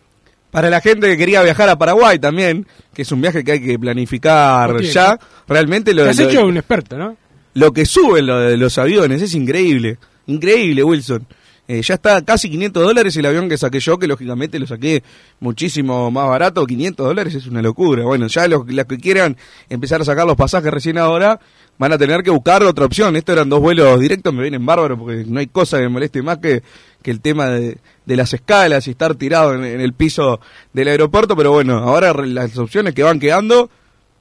Para 0.51 0.71
la 0.71 0.81
gente 0.81 1.07
que 1.09 1.17
quería 1.19 1.43
viajar 1.43 1.69
a 1.69 1.77
Paraguay 1.77 2.19
también, 2.19 2.67
que 2.95 3.03
es 3.03 3.13
un 3.13 3.21
viaje 3.21 3.45
que 3.45 3.53
hay 3.53 3.61
que 3.61 3.79
planificar 3.79 4.81
ya, 4.81 5.19
realmente 5.47 5.93
lo, 5.93 6.05
Te 6.05 6.11
has 6.11 6.19
lo- 6.19 6.29
hecho 6.29 6.47
un 6.47 6.57
experto, 6.57 6.97
¿no? 6.97 7.17
lo 7.55 7.73
que 7.73 7.85
suben 7.85 8.27
lo 8.27 8.39
de 8.39 8.57
los 8.57 8.79
aviones 8.79 9.21
es 9.21 9.35
increíble. 9.35 9.99
Increíble, 10.27 10.85
Wilson. 10.85 11.27
Eh, 11.67 11.83
ya 11.83 11.95
está 11.95 12.23
casi 12.25 12.49
500 12.49 12.83
dólares 12.83 13.15
el 13.17 13.27
avión 13.27 13.49
que 13.49 13.59
saqué 13.59 13.79
yo, 13.81 13.99
que 13.99 14.07
lógicamente 14.07 14.59
lo 14.59 14.67
saqué 14.67 15.03
muchísimo 15.41 16.11
más 16.11 16.29
barato. 16.29 16.65
500 16.67 17.07
dólares 17.07 17.35
es 17.35 17.47
una 17.47 17.61
locura. 17.61 18.05
Bueno, 18.05 18.27
ya 18.27 18.47
los, 18.49 18.67
los 18.67 18.87
que 18.87 18.97
quieran 18.99 19.37
empezar 19.69 20.01
a 20.01 20.05
sacar 20.05 20.27
los 20.27 20.37
pasajes 20.37 20.71
recién 20.71 20.97
ahora 20.99 21.41
van 21.79 21.93
a 21.93 21.99
tener 21.99 22.23
que 22.23 22.31
buscar 22.31 22.63
otra 22.63 22.85
opción. 22.85 23.17
Estos 23.17 23.35
eran 23.35 23.49
dos 23.49 23.61
vuelos 23.61 23.99
directos, 24.01 24.35
me 24.35 24.43
vienen 24.43 24.67
bárbaros 24.67 24.99
porque 24.99 25.25
no 25.27 25.41
hay 25.41 25.47
cosa 25.47 25.79
que 25.79 25.85
me 25.85 25.89
moleste 25.89 26.23
más 26.23 26.39
que, 26.39 26.63
que 27.03 27.11
el 27.11 27.21
tema 27.21 27.47
de, 27.47 27.79
de 28.05 28.17
las 28.17 28.35
escalas 28.35 28.87
y 28.87 28.91
estar 28.91 29.15
tirado 29.15 29.55
en, 29.55 29.81
el 29.81 29.93
piso 29.93 30.41
del 30.73 30.89
aeropuerto. 30.89 31.37
Pero 31.37 31.53
bueno, 31.53 31.79
ahora 31.79 32.13
las 32.13 32.57
opciones 32.59 32.95
que 32.95 33.03
van 33.03 33.21
quedando 33.21 33.71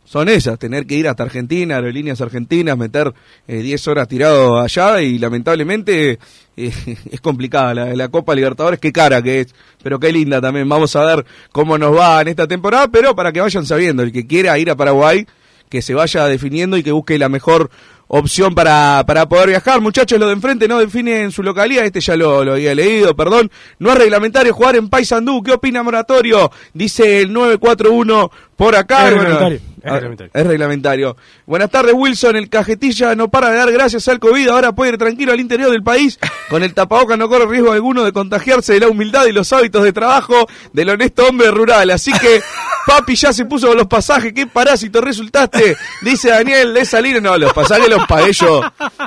son 0.05 0.29
esas, 0.29 0.57
tener 0.57 0.85
que 0.85 0.95
ir 0.95 1.07
hasta 1.07 1.23
Argentina, 1.23 1.75
aerolíneas 1.75 2.21
argentinas, 2.21 2.77
meter 2.77 3.13
eh, 3.45 3.57
10 3.57 3.87
horas 3.89 4.07
tirado 4.07 4.57
allá 4.57 5.01
y 5.01 5.19
lamentablemente 5.19 6.17
eh, 6.55 6.71
es 7.11 7.19
complicada 7.19 7.73
la, 7.73 7.93
la 7.93 8.07
Copa 8.07 8.33
Libertadores, 8.33 8.79
qué 8.79 8.93
cara 8.93 9.21
que 9.21 9.41
es, 9.41 9.55
pero 9.83 9.99
qué 9.99 10.13
linda 10.13 10.39
también. 10.39 10.69
Vamos 10.69 10.95
a 10.95 11.03
ver 11.03 11.25
cómo 11.51 11.77
nos 11.77 11.93
va 11.93 12.21
en 12.21 12.29
esta 12.29 12.47
temporada, 12.47 12.87
pero 12.87 13.15
para 13.15 13.33
que 13.33 13.41
vayan 13.41 13.65
sabiendo, 13.65 14.01
el 14.01 14.13
que 14.13 14.25
quiera 14.25 14.57
ir 14.57 14.69
a 14.69 14.77
Paraguay, 14.77 15.27
que 15.69 15.81
se 15.81 15.93
vaya 15.93 16.25
definiendo 16.25 16.77
y 16.77 16.83
que 16.83 16.91
busque 16.91 17.17
la 17.17 17.29
mejor 17.29 17.69
opción 18.07 18.55
para, 18.55 19.03
para 19.05 19.27
poder 19.27 19.49
viajar. 19.49 19.81
Muchachos, 19.81 20.19
lo 20.19 20.27
de 20.27 20.33
enfrente 20.33 20.67
no 20.67 20.79
define 20.79 21.23
en 21.23 21.31
su 21.31 21.43
localidad, 21.43 21.85
este 21.85 21.99
ya 21.99 22.15
lo, 22.15 22.43
lo 22.43 22.53
había 22.53 22.73
leído, 22.73 23.15
perdón. 23.15 23.51
No 23.79 23.91
es 23.91 23.97
reglamentario 23.97 24.53
jugar 24.53 24.75
en 24.75 24.89
Paysandú, 24.89 25.43
¿qué 25.43 25.53
opina 25.53 25.83
Moratorio? 25.83 26.51
Dice 26.73 27.21
el 27.21 27.33
941 27.33 28.31
por 28.55 28.75
acá. 28.75 29.09
Es 29.09 29.15
Bueno, 29.15 29.29
reglamentario. 29.29 29.61
Es 29.83 29.93
reglamentario. 29.93 30.31
Es 30.33 30.47
reglamentario. 30.47 31.17
Buenas 31.45 31.69
tardes, 31.69 31.93
Wilson. 31.95 32.35
El 32.35 32.49
cajetilla 32.49 33.13
no 33.15 33.29
para 33.29 33.51
de 33.51 33.57
dar 33.57 33.71
gracias 33.71 34.07
al 34.07 34.19
COVID. 34.19 34.49
Ahora 34.49 34.73
puede 34.73 34.93
ir 34.93 34.97
tranquilo 34.97 35.31
al 35.31 35.39
interior 35.39 35.69
del 35.71 35.83
país. 35.83 36.17
Con 36.49 36.63
el 36.63 36.73
tapaboca 36.73 37.15
no 37.15 37.29
corre 37.29 37.45
riesgo 37.45 37.71
alguno 37.71 38.03
de 38.03 38.11
contagiarse 38.11 38.73
de 38.73 38.79
la 38.81 38.87
humildad 38.87 39.27
y 39.27 39.31
los 39.31 39.53
hábitos 39.53 39.83
de 39.83 39.93
trabajo 39.93 40.47
del 40.73 40.89
honesto 40.89 41.27
hombre 41.27 41.51
rural. 41.51 41.91
Así 41.91 42.11
que, 42.13 42.41
papi 42.87 43.15
ya 43.15 43.33
se 43.33 43.45
puso 43.45 43.67
con 43.67 43.77
los 43.77 43.87
pasajes. 43.87 44.33
¿Qué 44.33 44.47
parásito 44.47 45.01
resultaste? 45.01 45.75
Dice 46.01 46.29
Daniel 46.29 46.73
de 46.73 46.85
Salinas. 46.85 47.21
No, 47.21 47.37
los 47.37 47.53
pasajes 47.53 47.89
los 47.89 48.05
pagué 48.07 48.31
yo. 48.33 48.61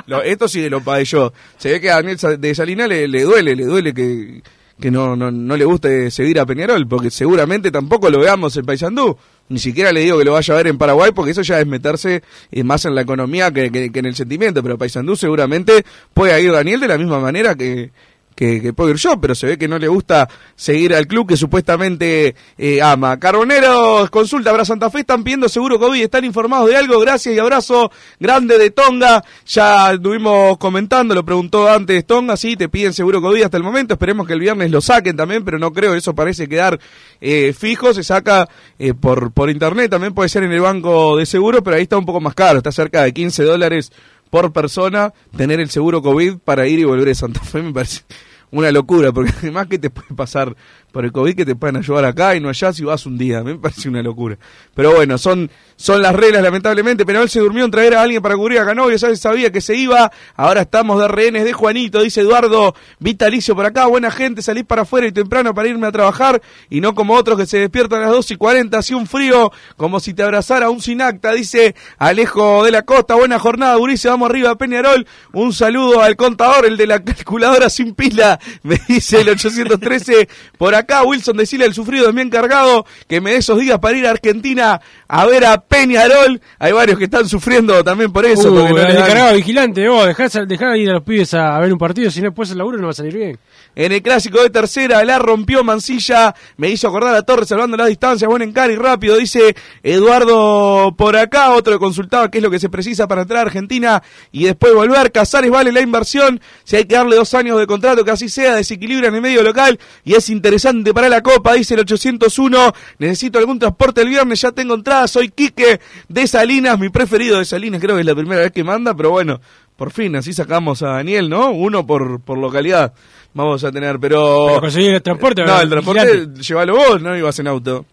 Lo- 0.07 0.21
esto 0.21 0.47
sí 0.47 0.69
los 0.69 0.83
pagué 0.83 1.03
yo. 1.05 1.33
Se 1.57 1.71
ve 1.71 1.81
que 1.81 1.89
a 1.91 1.95
Daniel 1.95 2.17
de 2.39 2.55
Salinas 2.55 2.87
le, 2.87 3.07
le 3.07 3.23
duele, 3.23 3.55
le 3.55 3.65
duele 3.65 3.93
que, 3.93 4.41
que 4.79 4.91
no, 4.91 5.15
no, 5.15 5.31
no 5.31 5.57
le 5.57 5.65
guste 5.65 6.09
seguir 6.11 6.39
a 6.39 6.45
Peñarol, 6.45 6.87
porque 6.87 7.09
seguramente 7.11 7.71
tampoco 7.71 8.09
lo 8.09 8.19
veamos 8.19 8.55
en 8.57 8.65
Paysandú. 8.65 9.17
Ni 9.49 9.59
siquiera 9.59 9.91
le 9.91 9.99
digo 10.01 10.17
que 10.17 10.23
lo 10.23 10.31
vaya 10.33 10.53
a 10.53 10.57
ver 10.57 10.67
en 10.67 10.77
Paraguay, 10.77 11.11
porque 11.13 11.31
eso 11.31 11.41
ya 11.41 11.59
es 11.59 11.67
meterse 11.67 12.23
eh, 12.51 12.63
más 12.63 12.85
en 12.85 12.95
la 12.95 13.01
economía 13.01 13.51
que, 13.51 13.69
que- 13.71 13.91
que 13.91 13.99
en 13.99 14.05
el 14.05 14.15
sentimiento. 14.15 14.63
Pero 14.63 14.77
Paysandú 14.77 15.15
seguramente 15.17 15.83
puede 16.13 16.41
ir 16.41 16.51
Daniel 16.53 16.79
de 16.79 16.87
la 16.87 16.97
misma 16.97 17.19
manera 17.19 17.55
que, 17.55 17.91
que, 18.35 18.61
que 18.61 18.73
puedo 18.73 18.89
ir 18.91 18.97
yo, 18.97 19.19
pero 19.19 19.35
se 19.35 19.47
ve 19.47 19.57
que 19.57 19.67
no 19.67 19.77
le 19.77 19.87
gusta 19.87 20.27
seguir 20.55 20.93
al 20.93 21.07
club 21.07 21.27
que 21.27 21.37
supuestamente 21.37 22.35
eh, 22.57 22.81
ama. 22.81 23.19
Carboneros, 23.19 24.09
consulta 24.09 24.51
para 24.51 24.65
Santa 24.65 24.89
Fe, 24.89 24.99
están 24.99 25.23
pidiendo 25.23 25.49
seguro 25.49 25.79
COVID, 25.79 26.01
están 26.01 26.25
informados 26.25 26.69
de 26.69 26.77
algo, 26.77 26.99
gracias 26.99 27.35
y 27.35 27.39
abrazo 27.39 27.91
grande 28.19 28.57
de 28.57 28.71
Tonga, 28.71 29.23
ya 29.45 29.93
estuvimos 29.93 30.57
comentando, 30.57 31.13
lo 31.13 31.25
preguntó 31.25 31.69
antes 31.69 32.05
Tonga, 32.05 32.37
sí, 32.37 32.55
te 32.55 32.69
piden 32.69 32.93
seguro 32.93 33.21
COVID 33.21 33.43
hasta 33.43 33.57
el 33.57 33.63
momento, 33.63 33.93
esperemos 33.93 34.27
que 34.27 34.33
el 34.33 34.39
viernes 34.39 34.71
lo 34.71 34.81
saquen 34.81 35.15
también, 35.15 35.43
pero 35.43 35.59
no 35.59 35.71
creo, 35.71 35.93
eso 35.93 36.13
parece 36.15 36.47
quedar 36.47 36.79
eh, 37.19 37.53
fijo, 37.57 37.93
se 37.93 38.03
saca 38.03 38.47
eh, 38.79 38.93
por, 38.93 39.31
por 39.31 39.49
internet, 39.49 39.91
también 39.91 40.13
puede 40.13 40.29
ser 40.29 40.43
en 40.43 40.51
el 40.51 40.61
banco 40.61 41.17
de 41.17 41.25
seguro, 41.25 41.63
pero 41.63 41.75
ahí 41.75 41.83
está 41.83 41.97
un 41.97 42.05
poco 42.05 42.21
más 42.21 42.33
caro, 42.33 42.57
está 42.57 42.71
cerca 42.71 43.03
de 43.03 43.13
15 43.13 43.43
dólares 43.43 43.91
por 44.31 44.51
persona 44.51 45.13
tener 45.37 45.59
el 45.59 45.69
seguro 45.69 46.01
COVID 46.01 46.39
para 46.39 46.65
ir 46.65 46.79
y 46.79 46.83
volver 46.85 47.09
a 47.09 47.15
Santa 47.15 47.41
Fe 47.41 47.61
me 47.61 47.71
parece 47.71 48.01
una 48.49 48.71
locura, 48.71 49.11
porque 49.11 49.31
además 49.37 49.67
que 49.67 49.77
te 49.77 49.91
puede 49.91 50.15
pasar 50.15 50.55
por 50.91 51.05
el 51.05 51.11
COVID 51.11 51.35
que 51.35 51.45
te 51.45 51.55
pueden 51.55 51.77
ayudar 51.77 52.05
acá 52.05 52.35
y 52.35 52.39
no 52.39 52.49
allá 52.49 52.73
si 52.73 52.83
vas 52.83 53.05
un 53.05 53.17
día, 53.17 53.43
me 53.43 53.55
parece 53.55 53.89
una 53.89 54.01
locura. 54.01 54.37
Pero 54.75 54.93
bueno, 54.93 55.17
son, 55.17 55.49
son 55.75 56.01
las 56.01 56.15
reglas 56.15 56.41
lamentablemente, 56.41 57.05
Penal 57.05 57.29
se 57.29 57.39
durmió 57.39 57.65
en 57.65 57.71
traer 57.71 57.95
a 57.95 58.01
alguien 58.01 58.21
para 58.21 58.35
cubrir 58.35 58.59
a 58.59 58.65
Canovio, 58.65 58.97
ya 58.97 59.09
se 59.09 59.15
sabía 59.15 59.51
que 59.51 59.61
se 59.61 59.75
iba, 59.75 60.11
ahora 60.35 60.61
estamos 60.61 60.99
de 60.99 61.07
rehenes 61.07 61.45
de 61.45 61.53
Juanito, 61.53 62.01
dice 62.01 62.21
Eduardo 62.21 62.75
Vitalicio 62.99 63.55
por 63.55 63.65
acá, 63.65 63.87
buena 63.87 64.11
gente, 64.11 64.41
salís 64.41 64.65
para 64.65 64.83
afuera 64.83 65.07
y 65.07 65.11
temprano 65.11 65.53
para 65.53 65.67
irme 65.67 65.87
a 65.87 65.91
trabajar. 65.91 66.41
Y 66.69 66.81
no 66.81 66.95
como 66.95 67.15
otros 67.15 67.37
que 67.37 67.45
se 67.45 67.59
despiertan 67.59 67.99
a 67.99 68.05
las 68.05 68.11
2 68.11 68.31
y 68.31 68.35
40, 68.35 68.77
así 68.77 68.93
un 68.93 69.07
frío, 69.07 69.51
como 69.77 69.99
si 69.99 70.13
te 70.13 70.23
abrazara 70.23 70.69
un 70.69 70.81
sinacta, 70.81 71.31
dice 71.33 71.75
Alejo 71.97 72.63
de 72.63 72.71
la 72.71 72.83
Costa, 72.83 73.15
buena 73.15 73.39
jornada, 73.39 73.77
Urice, 73.77 74.09
vamos 74.09 74.29
arriba, 74.29 74.55
Peñarol, 74.55 75.05
un 75.33 75.53
saludo 75.53 76.01
al 76.01 76.15
contador, 76.15 76.65
el 76.65 76.77
de 76.77 76.87
la 76.87 77.03
calculadora 77.03 77.69
sin 77.69 77.95
pila, 77.95 78.39
me 78.63 78.79
dice 78.87 79.21
el 79.21 79.29
813 79.29 80.27
por 80.57 80.75
acá, 80.75 80.80
Wilson 81.05 81.37
decirle 81.37 81.65
al 81.65 81.73
sufrido 81.73 82.07
de 82.07 82.13
mi 82.13 82.21
encargado 82.21 82.85
que 83.07 83.21
me 83.21 83.31
dé 83.31 83.37
esos 83.37 83.59
días 83.59 83.79
para 83.79 83.97
ir 83.97 84.05
a 84.07 84.11
Argentina 84.11 84.81
a 85.07 85.25
ver 85.25 85.45
a 85.45 85.61
Peñarol, 85.61 86.41
hay 86.59 86.71
varios 86.71 86.97
que 86.97 87.05
están 87.05 87.27
sufriendo 87.27 87.83
también 87.83 88.11
por 88.11 88.25
eso. 88.25 88.51
Uh, 88.51 88.69
no 88.69 88.77
el 88.77 88.97
encargado 88.97 89.35
vigilante, 89.35 89.87
vos, 89.87 90.05
dejá, 90.07 90.27
dejá 90.45 90.77
ir 90.77 90.89
a 90.89 90.93
los 90.93 91.03
pibes 91.03 91.33
a, 91.33 91.55
a 91.55 91.59
ver 91.59 91.71
un 91.71 91.79
partido, 91.79 92.09
si 92.09 92.19
no 92.19 92.27
después 92.27 92.51
el 92.51 92.57
laburo 92.57 92.77
no 92.77 92.85
va 92.85 92.91
a 92.91 92.95
salir 92.95 93.15
bien. 93.15 93.39
En 93.75 93.91
el 93.91 94.01
clásico 94.01 94.41
de 94.41 94.49
tercera 94.49 95.03
la 95.03 95.17
rompió 95.17 95.63
Mancilla, 95.63 96.35
me 96.57 96.69
hizo 96.69 96.87
acordar 96.87 97.15
a 97.15 97.21
Torres 97.21 97.47
salvando 97.47 97.77
las 97.77 97.87
distancias, 97.87 98.29
buen 98.29 98.41
encare 98.41 98.73
y 98.73 98.75
rápido, 98.75 99.17
dice 99.17 99.55
Eduardo 99.81 100.93
por 100.97 101.15
acá, 101.15 101.51
otro 101.51 101.73
que 101.73 101.79
consultaba 101.79 102.29
qué 102.29 102.39
es 102.39 102.43
lo 102.43 102.51
que 102.51 102.59
se 102.59 102.69
precisa 102.69 103.07
para 103.07 103.21
entrar 103.23 103.39
a 103.39 103.41
Argentina 103.43 104.01
y 104.31 104.45
después 104.45 104.73
volver. 104.73 105.11
Casares 105.11 105.49
vale 105.49 105.71
la 105.71 105.81
inversión, 105.81 106.41
si 106.63 106.75
hay 106.75 106.85
que 106.85 106.95
darle 106.95 107.15
dos 107.15 107.33
años 107.33 107.57
de 107.59 107.67
contrato, 107.67 108.03
que 108.03 108.11
así 108.11 108.29
sea, 108.29 108.55
desequilibra 108.55 109.07
en 109.07 109.15
el 109.15 109.21
medio 109.21 109.43
local 109.43 109.79
y 110.03 110.15
es 110.15 110.29
interesante 110.29 110.70
para 110.93 111.09
la 111.09 111.21
Copa, 111.21 111.53
dice 111.53 111.73
el 111.75 111.81
801, 111.81 112.73
necesito 112.99 113.39
algún 113.39 113.59
transporte 113.59 114.01
el 114.01 114.09
viernes, 114.09 114.41
ya 114.41 114.51
tengo 114.51 114.73
entrada, 114.75 115.07
soy 115.07 115.29
Quique 115.29 115.79
de 116.07 116.27
Salinas, 116.27 116.77
mi 116.79 116.89
preferido 116.89 117.39
de 117.39 117.45
Salinas, 117.45 117.81
creo 117.81 117.95
que 117.95 118.01
es 118.01 118.05
la 118.07 118.15
primera 118.15 118.41
vez 118.41 118.51
que 118.51 118.63
manda, 118.63 118.93
pero 118.95 119.11
bueno, 119.11 119.39
por 119.75 119.91
fin, 119.91 120.15
así 120.15 120.33
sacamos 120.33 120.81
a 120.83 120.89
Daniel, 120.89 121.29
¿no? 121.29 121.51
Uno 121.51 121.85
por, 121.85 122.21
por 122.21 122.37
localidad 122.37 122.93
vamos 123.33 123.63
a 123.63 123.71
tener, 123.71 123.99
pero... 123.99 124.45
Pero 124.47 124.61
conseguir 124.61 124.93
el 124.95 125.01
transporte, 125.01 125.43
No, 125.43 125.59
el 125.61 125.69
transporte, 125.69 126.05
vigilante. 126.11 126.41
llévalo 126.41 126.75
vos, 126.75 127.01
no 127.01 127.17
ibas 127.17 127.39
en 127.39 127.47
auto. 127.47 127.85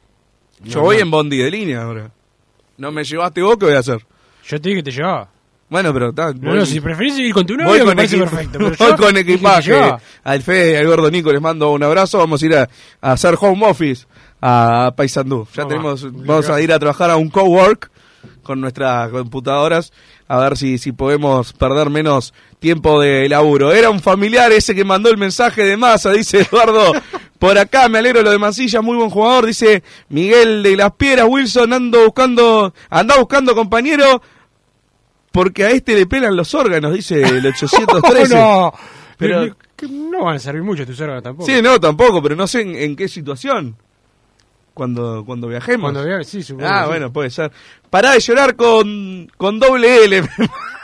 Yo 0.65 0.79
No, 0.81 0.85
voy 0.85 0.97
no. 0.97 1.03
en 1.03 1.11
bondi 1.11 1.37
de 1.39 1.51
línea 1.51 1.83
ahora. 1.83 2.11
¿No 2.77 2.91
me 2.93 3.05
llevaste 3.05 3.43
vos? 3.43 3.57
¿Qué 3.57 3.67
voy 3.67 3.75
a 3.75 3.79
hacer? 3.79 4.05
Yo 4.47 4.61
te 4.61 4.69
dije 4.69 4.83
que 4.83 4.91
te 4.91 4.97
llevaba. 4.97 5.31
Bueno, 5.71 5.93
pero 5.93 6.11
está... 6.11 6.33
No, 6.33 6.55
no, 6.55 6.65
si 6.65 6.81
preferís 6.81 7.19
ir 7.19 7.33
con 7.33 7.45
tu 7.47 7.55
voy 7.55 7.65
novio, 7.65 7.79
me 7.81 7.85
con 7.87 7.97
parece 7.97 8.19
perfecto. 8.19 8.59
pero 8.59 8.65
voy 8.79 8.89
yo 8.89 8.97
con 8.97 9.17
equipaje. 9.17 9.97
Al 10.25 10.43
Fede 10.43 10.73
y 10.73 10.77
al 10.77 10.87
gordo 10.87 11.11
Nico 11.11 11.33
les 11.33 11.43
mando 11.43 11.71
un 11.73 11.83
abrazo. 11.83 12.19
Vamos 12.19 12.43
a 12.43 12.47
ir 12.47 12.57
a, 12.57 12.69
a 13.01 13.13
hacer 13.13 13.37
home 13.39 13.67
office 13.67 14.07
a 14.41 14.93
Paysandú. 14.97 15.47
Ya 15.55 15.67
tenemos, 15.67 16.07
vamos 16.25 16.49
a 16.49 16.61
ir 16.61 16.73
a 16.73 16.79
trabajar 16.79 17.11
a 17.11 17.17
un 17.17 17.29
cowork 17.29 17.91
con 18.43 18.61
nuestras 18.61 19.11
computadoras 19.11 19.93
a 20.27 20.39
ver 20.39 20.57
si, 20.57 20.79
si 20.79 20.93
podemos 20.93 21.53
perder 21.55 21.91
menos 21.91 22.35
tiempo 22.59 23.01
de 23.01 23.29
laburo. 23.29 23.73
Era 23.73 23.91
un 23.91 24.01
familiar 24.01 24.53
ese 24.53 24.75
que 24.75 24.85
mandó 24.85 25.11
el 25.11 25.17
mensaje 25.17 25.65
de 25.65 25.77
masa, 25.77 26.13
dice 26.13 26.41
Eduardo. 26.51 26.93
Por 27.39 27.57
acá 27.57 27.89
me 27.89 27.99
alegro 27.99 28.23
lo 28.23 28.31
de 28.31 28.39
Mancilla, 28.39 28.83
muy 28.83 28.97
buen 28.97 29.11
jugador, 29.11 29.47
dice 29.47 29.83
Miguel 30.09 30.63
de 30.63 30.77
las 30.77 30.93
Piedras, 30.93 31.27
Wilson 31.29 31.73
ando 31.73 32.05
buscando, 32.05 32.75
anda 32.91 33.17
buscando 33.17 33.55
compañero, 33.55 34.21
porque 35.33 35.65
a 35.65 35.71
este 35.71 35.95
le 35.95 36.07
pelan 36.07 36.37
los 36.37 36.55
órganos, 36.55 36.93
dice 36.93 37.23
el 37.23 37.45
813. 37.47 38.35
no, 38.35 38.73
Pero- 39.17 39.57
no 39.91 40.25
van 40.25 40.37
a 40.37 40.39
servir 40.41 40.63
mucho 40.63 40.85
tus 40.87 41.01
órganos 41.01 41.23
tampoco. 41.23 41.47
Sí, 41.51 41.63
no, 41.63 41.79
tampoco, 41.79 42.21
pero 42.23 42.35
no 42.35 42.47
sé 42.47 42.63
en, 42.63 42.75
en 42.75 42.97
qué 42.97 43.07
situación. 43.09 43.77
Cuando, 44.75 45.25
cuando 45.27 45.49
viajemos. 45.49 45.91
Cuando 45.91 46.05
vea, 46.09 46.23
sí, 46.23 46.43
supongo. 46.43 46.69
Ah, 46.69 46.87
bueno, 46.87 47.13
puede 47.13 47.31
ser. 47.31 47.51
Pará 47.91 48.13
de 48.13 48.21
llorar 48.21 48.55
con, 48.55 49.29
con 49.37 49.59
doble 49.59 50.05
L. 50.05 50.23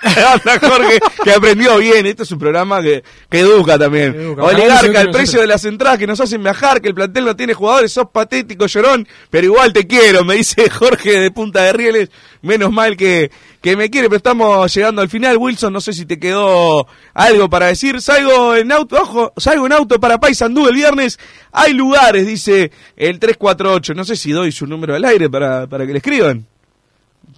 Anda, 0.33 0.59
Jorge, 0.61 0.99
que 1.23 1.33
aprendió 1.33 1.79
bien. 1.79 2.07
Este 2.07 2.25
es 2.25 2.31
un 2.31 2.39
programa 2.39 2.83
que, 2.83 3.03
que 3.31 3.41
educa 3.41 3.79
también. 3.79 4.15
Educa. 4.15 4.43
Oligarca, 4.43 5.01
el 5.01 5.11
precio 5.11 5.41
de 5.41 5.47
las 5.47 5.65
entradas 5.65 5.99
que 5.99 6.07
nos 6.07 6.21
hacen 6.21 6.43
viajar, 6.43 6.81
que 6.81 6.89
el 6.89 6.95
plantel 6.95 7.25
no 7.25 7.37
tiene 7.37 7.55
jugadores, 7.55 7.93
sos 7.93 8.09
patético, 8.13 8.67
llorón, 8.67 9.09
pero 9.31 9.47
igual 9.47 9.73
te 9.73 9.87
quiero, 9.87 10.25
me 10.25 10.35
dice 10.35 10.69
Jorge 10.71 11.19
de 11.21 11.31
Punta 11.31 11.63
de 11.63 11.73
Rieles. 11.73 12.11
Menos 12.43 12.71
mal 12.71 12.97
que, 12.97 13.31
que 13.63 13.75
me 13.75 13.89
quiere, 13.89 14.09
pero 14.09 14.19
estamos 14.19 14.75
llegando 14.75 15.01
al 15.01 15.09
final. 15.09 15.39
Wilson, 15.39 15.73
no 15.73 15.81
sé 15.81 15.95
si 15.95 16.05
te 16.05 16.19
quedó 16.19 16.87
algo 17.15 17.49
para 17.49 17.67
decir. 17.67 18.03
Salgo 18.03 18.55
en 18.55 18.71
auto, 18.71 18.97
ojo, 19.01 19.33
salgo 19.39 19.65
en 19.65 19.73
auto 19.73 19.99
para 19.99 20.21
Paysandú 20.21 20.69
el 20.69 20.75
viernes. 20.75 21.19
Hay 21.53 21.73
lugares, 21.73 22.27
dice 22.27 22.71
el 22.97 23.19
348. 23.19 23.95
No 23.95 24.05
sé 24.05 24.17
si 24.17 24.33
doy 24.33 24.53
su 24.53 24.67
número 24.67 24.95
al 24.95 25.05
aire 25.05 25.31
para, 25.31 25.67
para 25.67 25.87
que 25.87 25.93
le 25.93 25.99
escriban. 25.99 26.47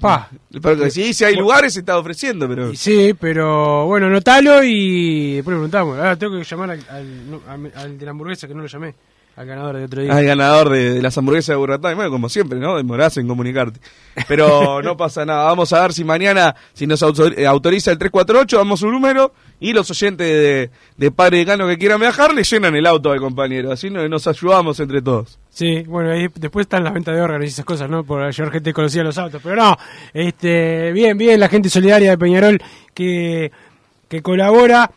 Pa. 0.01 0.29
Porque 0.61 0.91
si 0.91 1.03
dice 1.03 1.27
hay 1.27 1.37
lugares, 1.37 1.73
se 1.75 1.81
está 1.81 1.97
ofreciendo, 1.99 2.49
pero... 2.49 2.75
Sí, 2.75 3.15
pero 3.19 3.87
bueno, 3.87 4.09
notalo 4.11 4.63
y 4.63 5.37
después 5.37 5.55
le 5.55 5.59
preguntamos. 5.59 5.99
Ahora 5.99 6.17
tengo 6.17 6.37
que 6.39 6.45
llamar 6.45 6.71
al, 6.73 6.81
al, 6.91 7.41
al- 7.49 7.73
al 7.75 7.99
de 7.99 8.05
la 8.05 8.11
hamburguesa 8.11 8.47
que 8.47 8.55
no 8.55 8.63
lo 8.63 8.69
llamé, 8.69 8.95
al 9.37 9.47
ganador 9.47 9.77
de 9.77 9.85
otro 9.85 10.03
día. 10.03 10.17
Al 10.17 10.25
ganador 10.25 10.71
de, 10.71 10.95
de 10.95 11.03
las 11.03 11.17
hamburguesas 11.19 11.49
de 11.53 11.57
Burratá. 11.57 11.95
Bueno, 11.95 12.11
como 12.11 12.29
siempre, 12.31 12.59
¿no? 12.59 12.77
Demorás 12.77 13.17
en 13.19 13.29
comunicarte. 13.29 13.79
Pero 14.27 14.81
no 14.83 14.97
pasa 14.97 15.27
nada. 15.27 15.45
Vamos 15.45 15.73
a 15.75 15.83
ver 15.83 15.93
si 15.93 16.05
mañana, 16.05 16.55
si 16.73 16.87
nos 16.87 17.03
eh, 17.03 17.47
autoriza 17.47 17.91
el 17.93 17.99
348, 17.99 18.57
damos 18.57 18.81
un 18.81 18.93
número 18.93 19.33
y 19.61 19.73
los 19.75 19.91
oyentes 19.91 20.27
de, 20.27 20.71
de 20.97 21.11
Padre 21.11 21.39
Decano 21.39 21.67
que 21.67 21.77
quieran 21.77 22.01
viajar 22.01 22.33
le 22.35 22.45
llenan 22.45 22.75
el 22.77 22.87
auto 22.87 23.13
al 23.13 23.21
compañero. 23.21 23.71
Así 23.73 23.91
no- 23.91 24.09
nos 24.09 24.27
ayudamos 24.27 24.81
entre 24.81 25.03
todos. 25.03 25.39
Sí, 25.51 25.83
bueno, 25.83 26.13
ahí 26.13 26.29
después 26.35 26.65
están 26.65 26.83
las 26.85 26.95
ventas 26.95 27.15
de 27.15 27.21
órganos 27.21 27.45
y 27.45 27.49
esas 27.49 27.65
cosas, 27.67 27.91
¿no? 27.91 28.05
Por 28.05 28.31
llevar 28.31 28.53
gente 28.53 28.73
conocida 28.73 29.03
los 29.05 29.19
autos. 29.19 29.41
Pero 29.43 29.57
no, 29.57 29.77
este, 30.15 30.93
bien, 30.93 31.17
bien, 31.19 31.39
la 31.41 31.49
gente 31.51 31.69
solidaria 31.69 32.11
de 32.11 32.19
Peñarol 32.19 32.59
que, 32.95 33.53
que 34.09 34.23
colabora. 34.23 34.91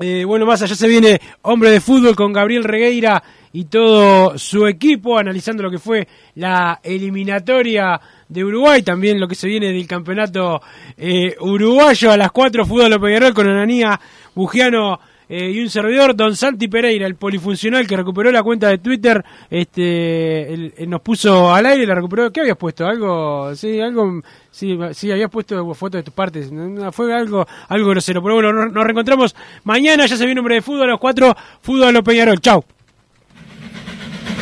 Eh, 0.00 0.24
bueno, 0.24 0.46
más 0.46 0.62
allá 0.62 0.74
se 0.74 0.88
viene 0.88 1.20
Hombre 1.42 1.70
de 1.70 1.80
Fútbol 1.80 2.16
con 2.16 2.32
Gabriel 2.32 2.64
Regueira 2.64 3.22
y 3.52 3.64
todo 3.64 4.38
su 4.38 4.66
equipo, 4.66 5.18
analizando 5.18 5.62
lo 5.62 5.70
que 5.70 5.78
fue 5.78 6.06
la 6.36 6.80
eliminatoria 6.82 8.00
de 8.28 8.44
Uruguay, 8.44 8.82
también 8.82 9.20
lo 9.20 9.28
que 9.28 9.34
se 9.34 9.46
viene 9.46 9.72
del 9.72 9.86
campeonato 9.86 10.60
eh, 10.96 11.36
uruguayo 11.40 12.10
a 12.12 12.16
las 12.16 12.32
4, 12.32 12.64
Fútbol 12.64 13.00
Peñarol 13.00 13.34
con 13.34 13.48
Ananía 13.48 14.00
Bugiano 14.34 14.98
eh, 15.34 15.50
y 15.50 15.60
un 15.60 15.70
servidor, 15.70 16.14
Don 16.14 16.36
Santi 16.36 16.68
Pereira, 16.68 17.06
el 17.06 17.14
polifuncional 17.14 17.86
que 17.86 17.96
recuperó 17.96 18.30
la 18.30 18.42
cuenta 18.42 18.68
de 18.68 18.76
Twitter, 18.76 19.24
este, 19.48 20.52
él 20.52 20.74
nos 20.88 21.00
puso 21.00 21.54
al 21.54 21.64
aire, 21.64 21.86
la 21.86 21.94
recuperó. 21.94 22.30
¿Qué 22.30 22.40
habías 22.40 22.58
puesto? 22.58 22.86
Algo, 22.86 23.54
sí, 23.54 23.80
algo, 23.80 24.20
sí, 24.50 24.78
sí, 24.92 25.10
habías 25.10 25.30
puesto 25.30 25.72
fotos 25.72 26.00
de 26.00 26.02
tus 26.02 26.12
partes. 26.12 26.50
Fue 26.90 27.14
algo, 27.14 27.46
algo 27.68 27.88
grosero. 27.88 28.22
Pero 28.22 28.34
bueno, 28.34 28.52
nos, 28.52 28.84
reencontramos 28.84 29.34
mañana. 29.64 30.04
Ya 30.04 30.18
se 30.18 30.26
viene 30.26 30.40
hombre 30.40 30.56
de 30.56 30.60
fútbol 30.60 30.82
a 30.82 30.92
los 30.92 31.00
cuatro. 31.00 31.34
Fútbol 31.62 31.96
a 31.96 32.02
Peñarol. 32.02 32.38
Chau. 32.38 32.62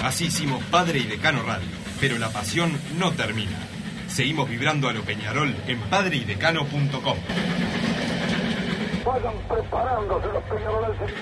Así 0.03 0.27
hicimos 0.27 0.63
Padre 0.65 1.01
y 1.01 1.05
Decano 1.05 1.43
Radio, 1.43 1.69
pero 2.01 2.19
la 2.19 2.31
pasión 2.31 2.73
no 2.99 3.13
termina. 3.13 3.59
Seguimos 4.09 4.49
vibrando 4.49 4.89
a 4.89 4.93
lo 4.93 5.03
Peñarol 5.03 5.55
en 5.67 5.79
padreidecano.com. 5.79 7.19
Vayan 9.05 9.35
preparándose 9.49 10.27
los 10.29 10.43
peñaroles. 10.45 11.13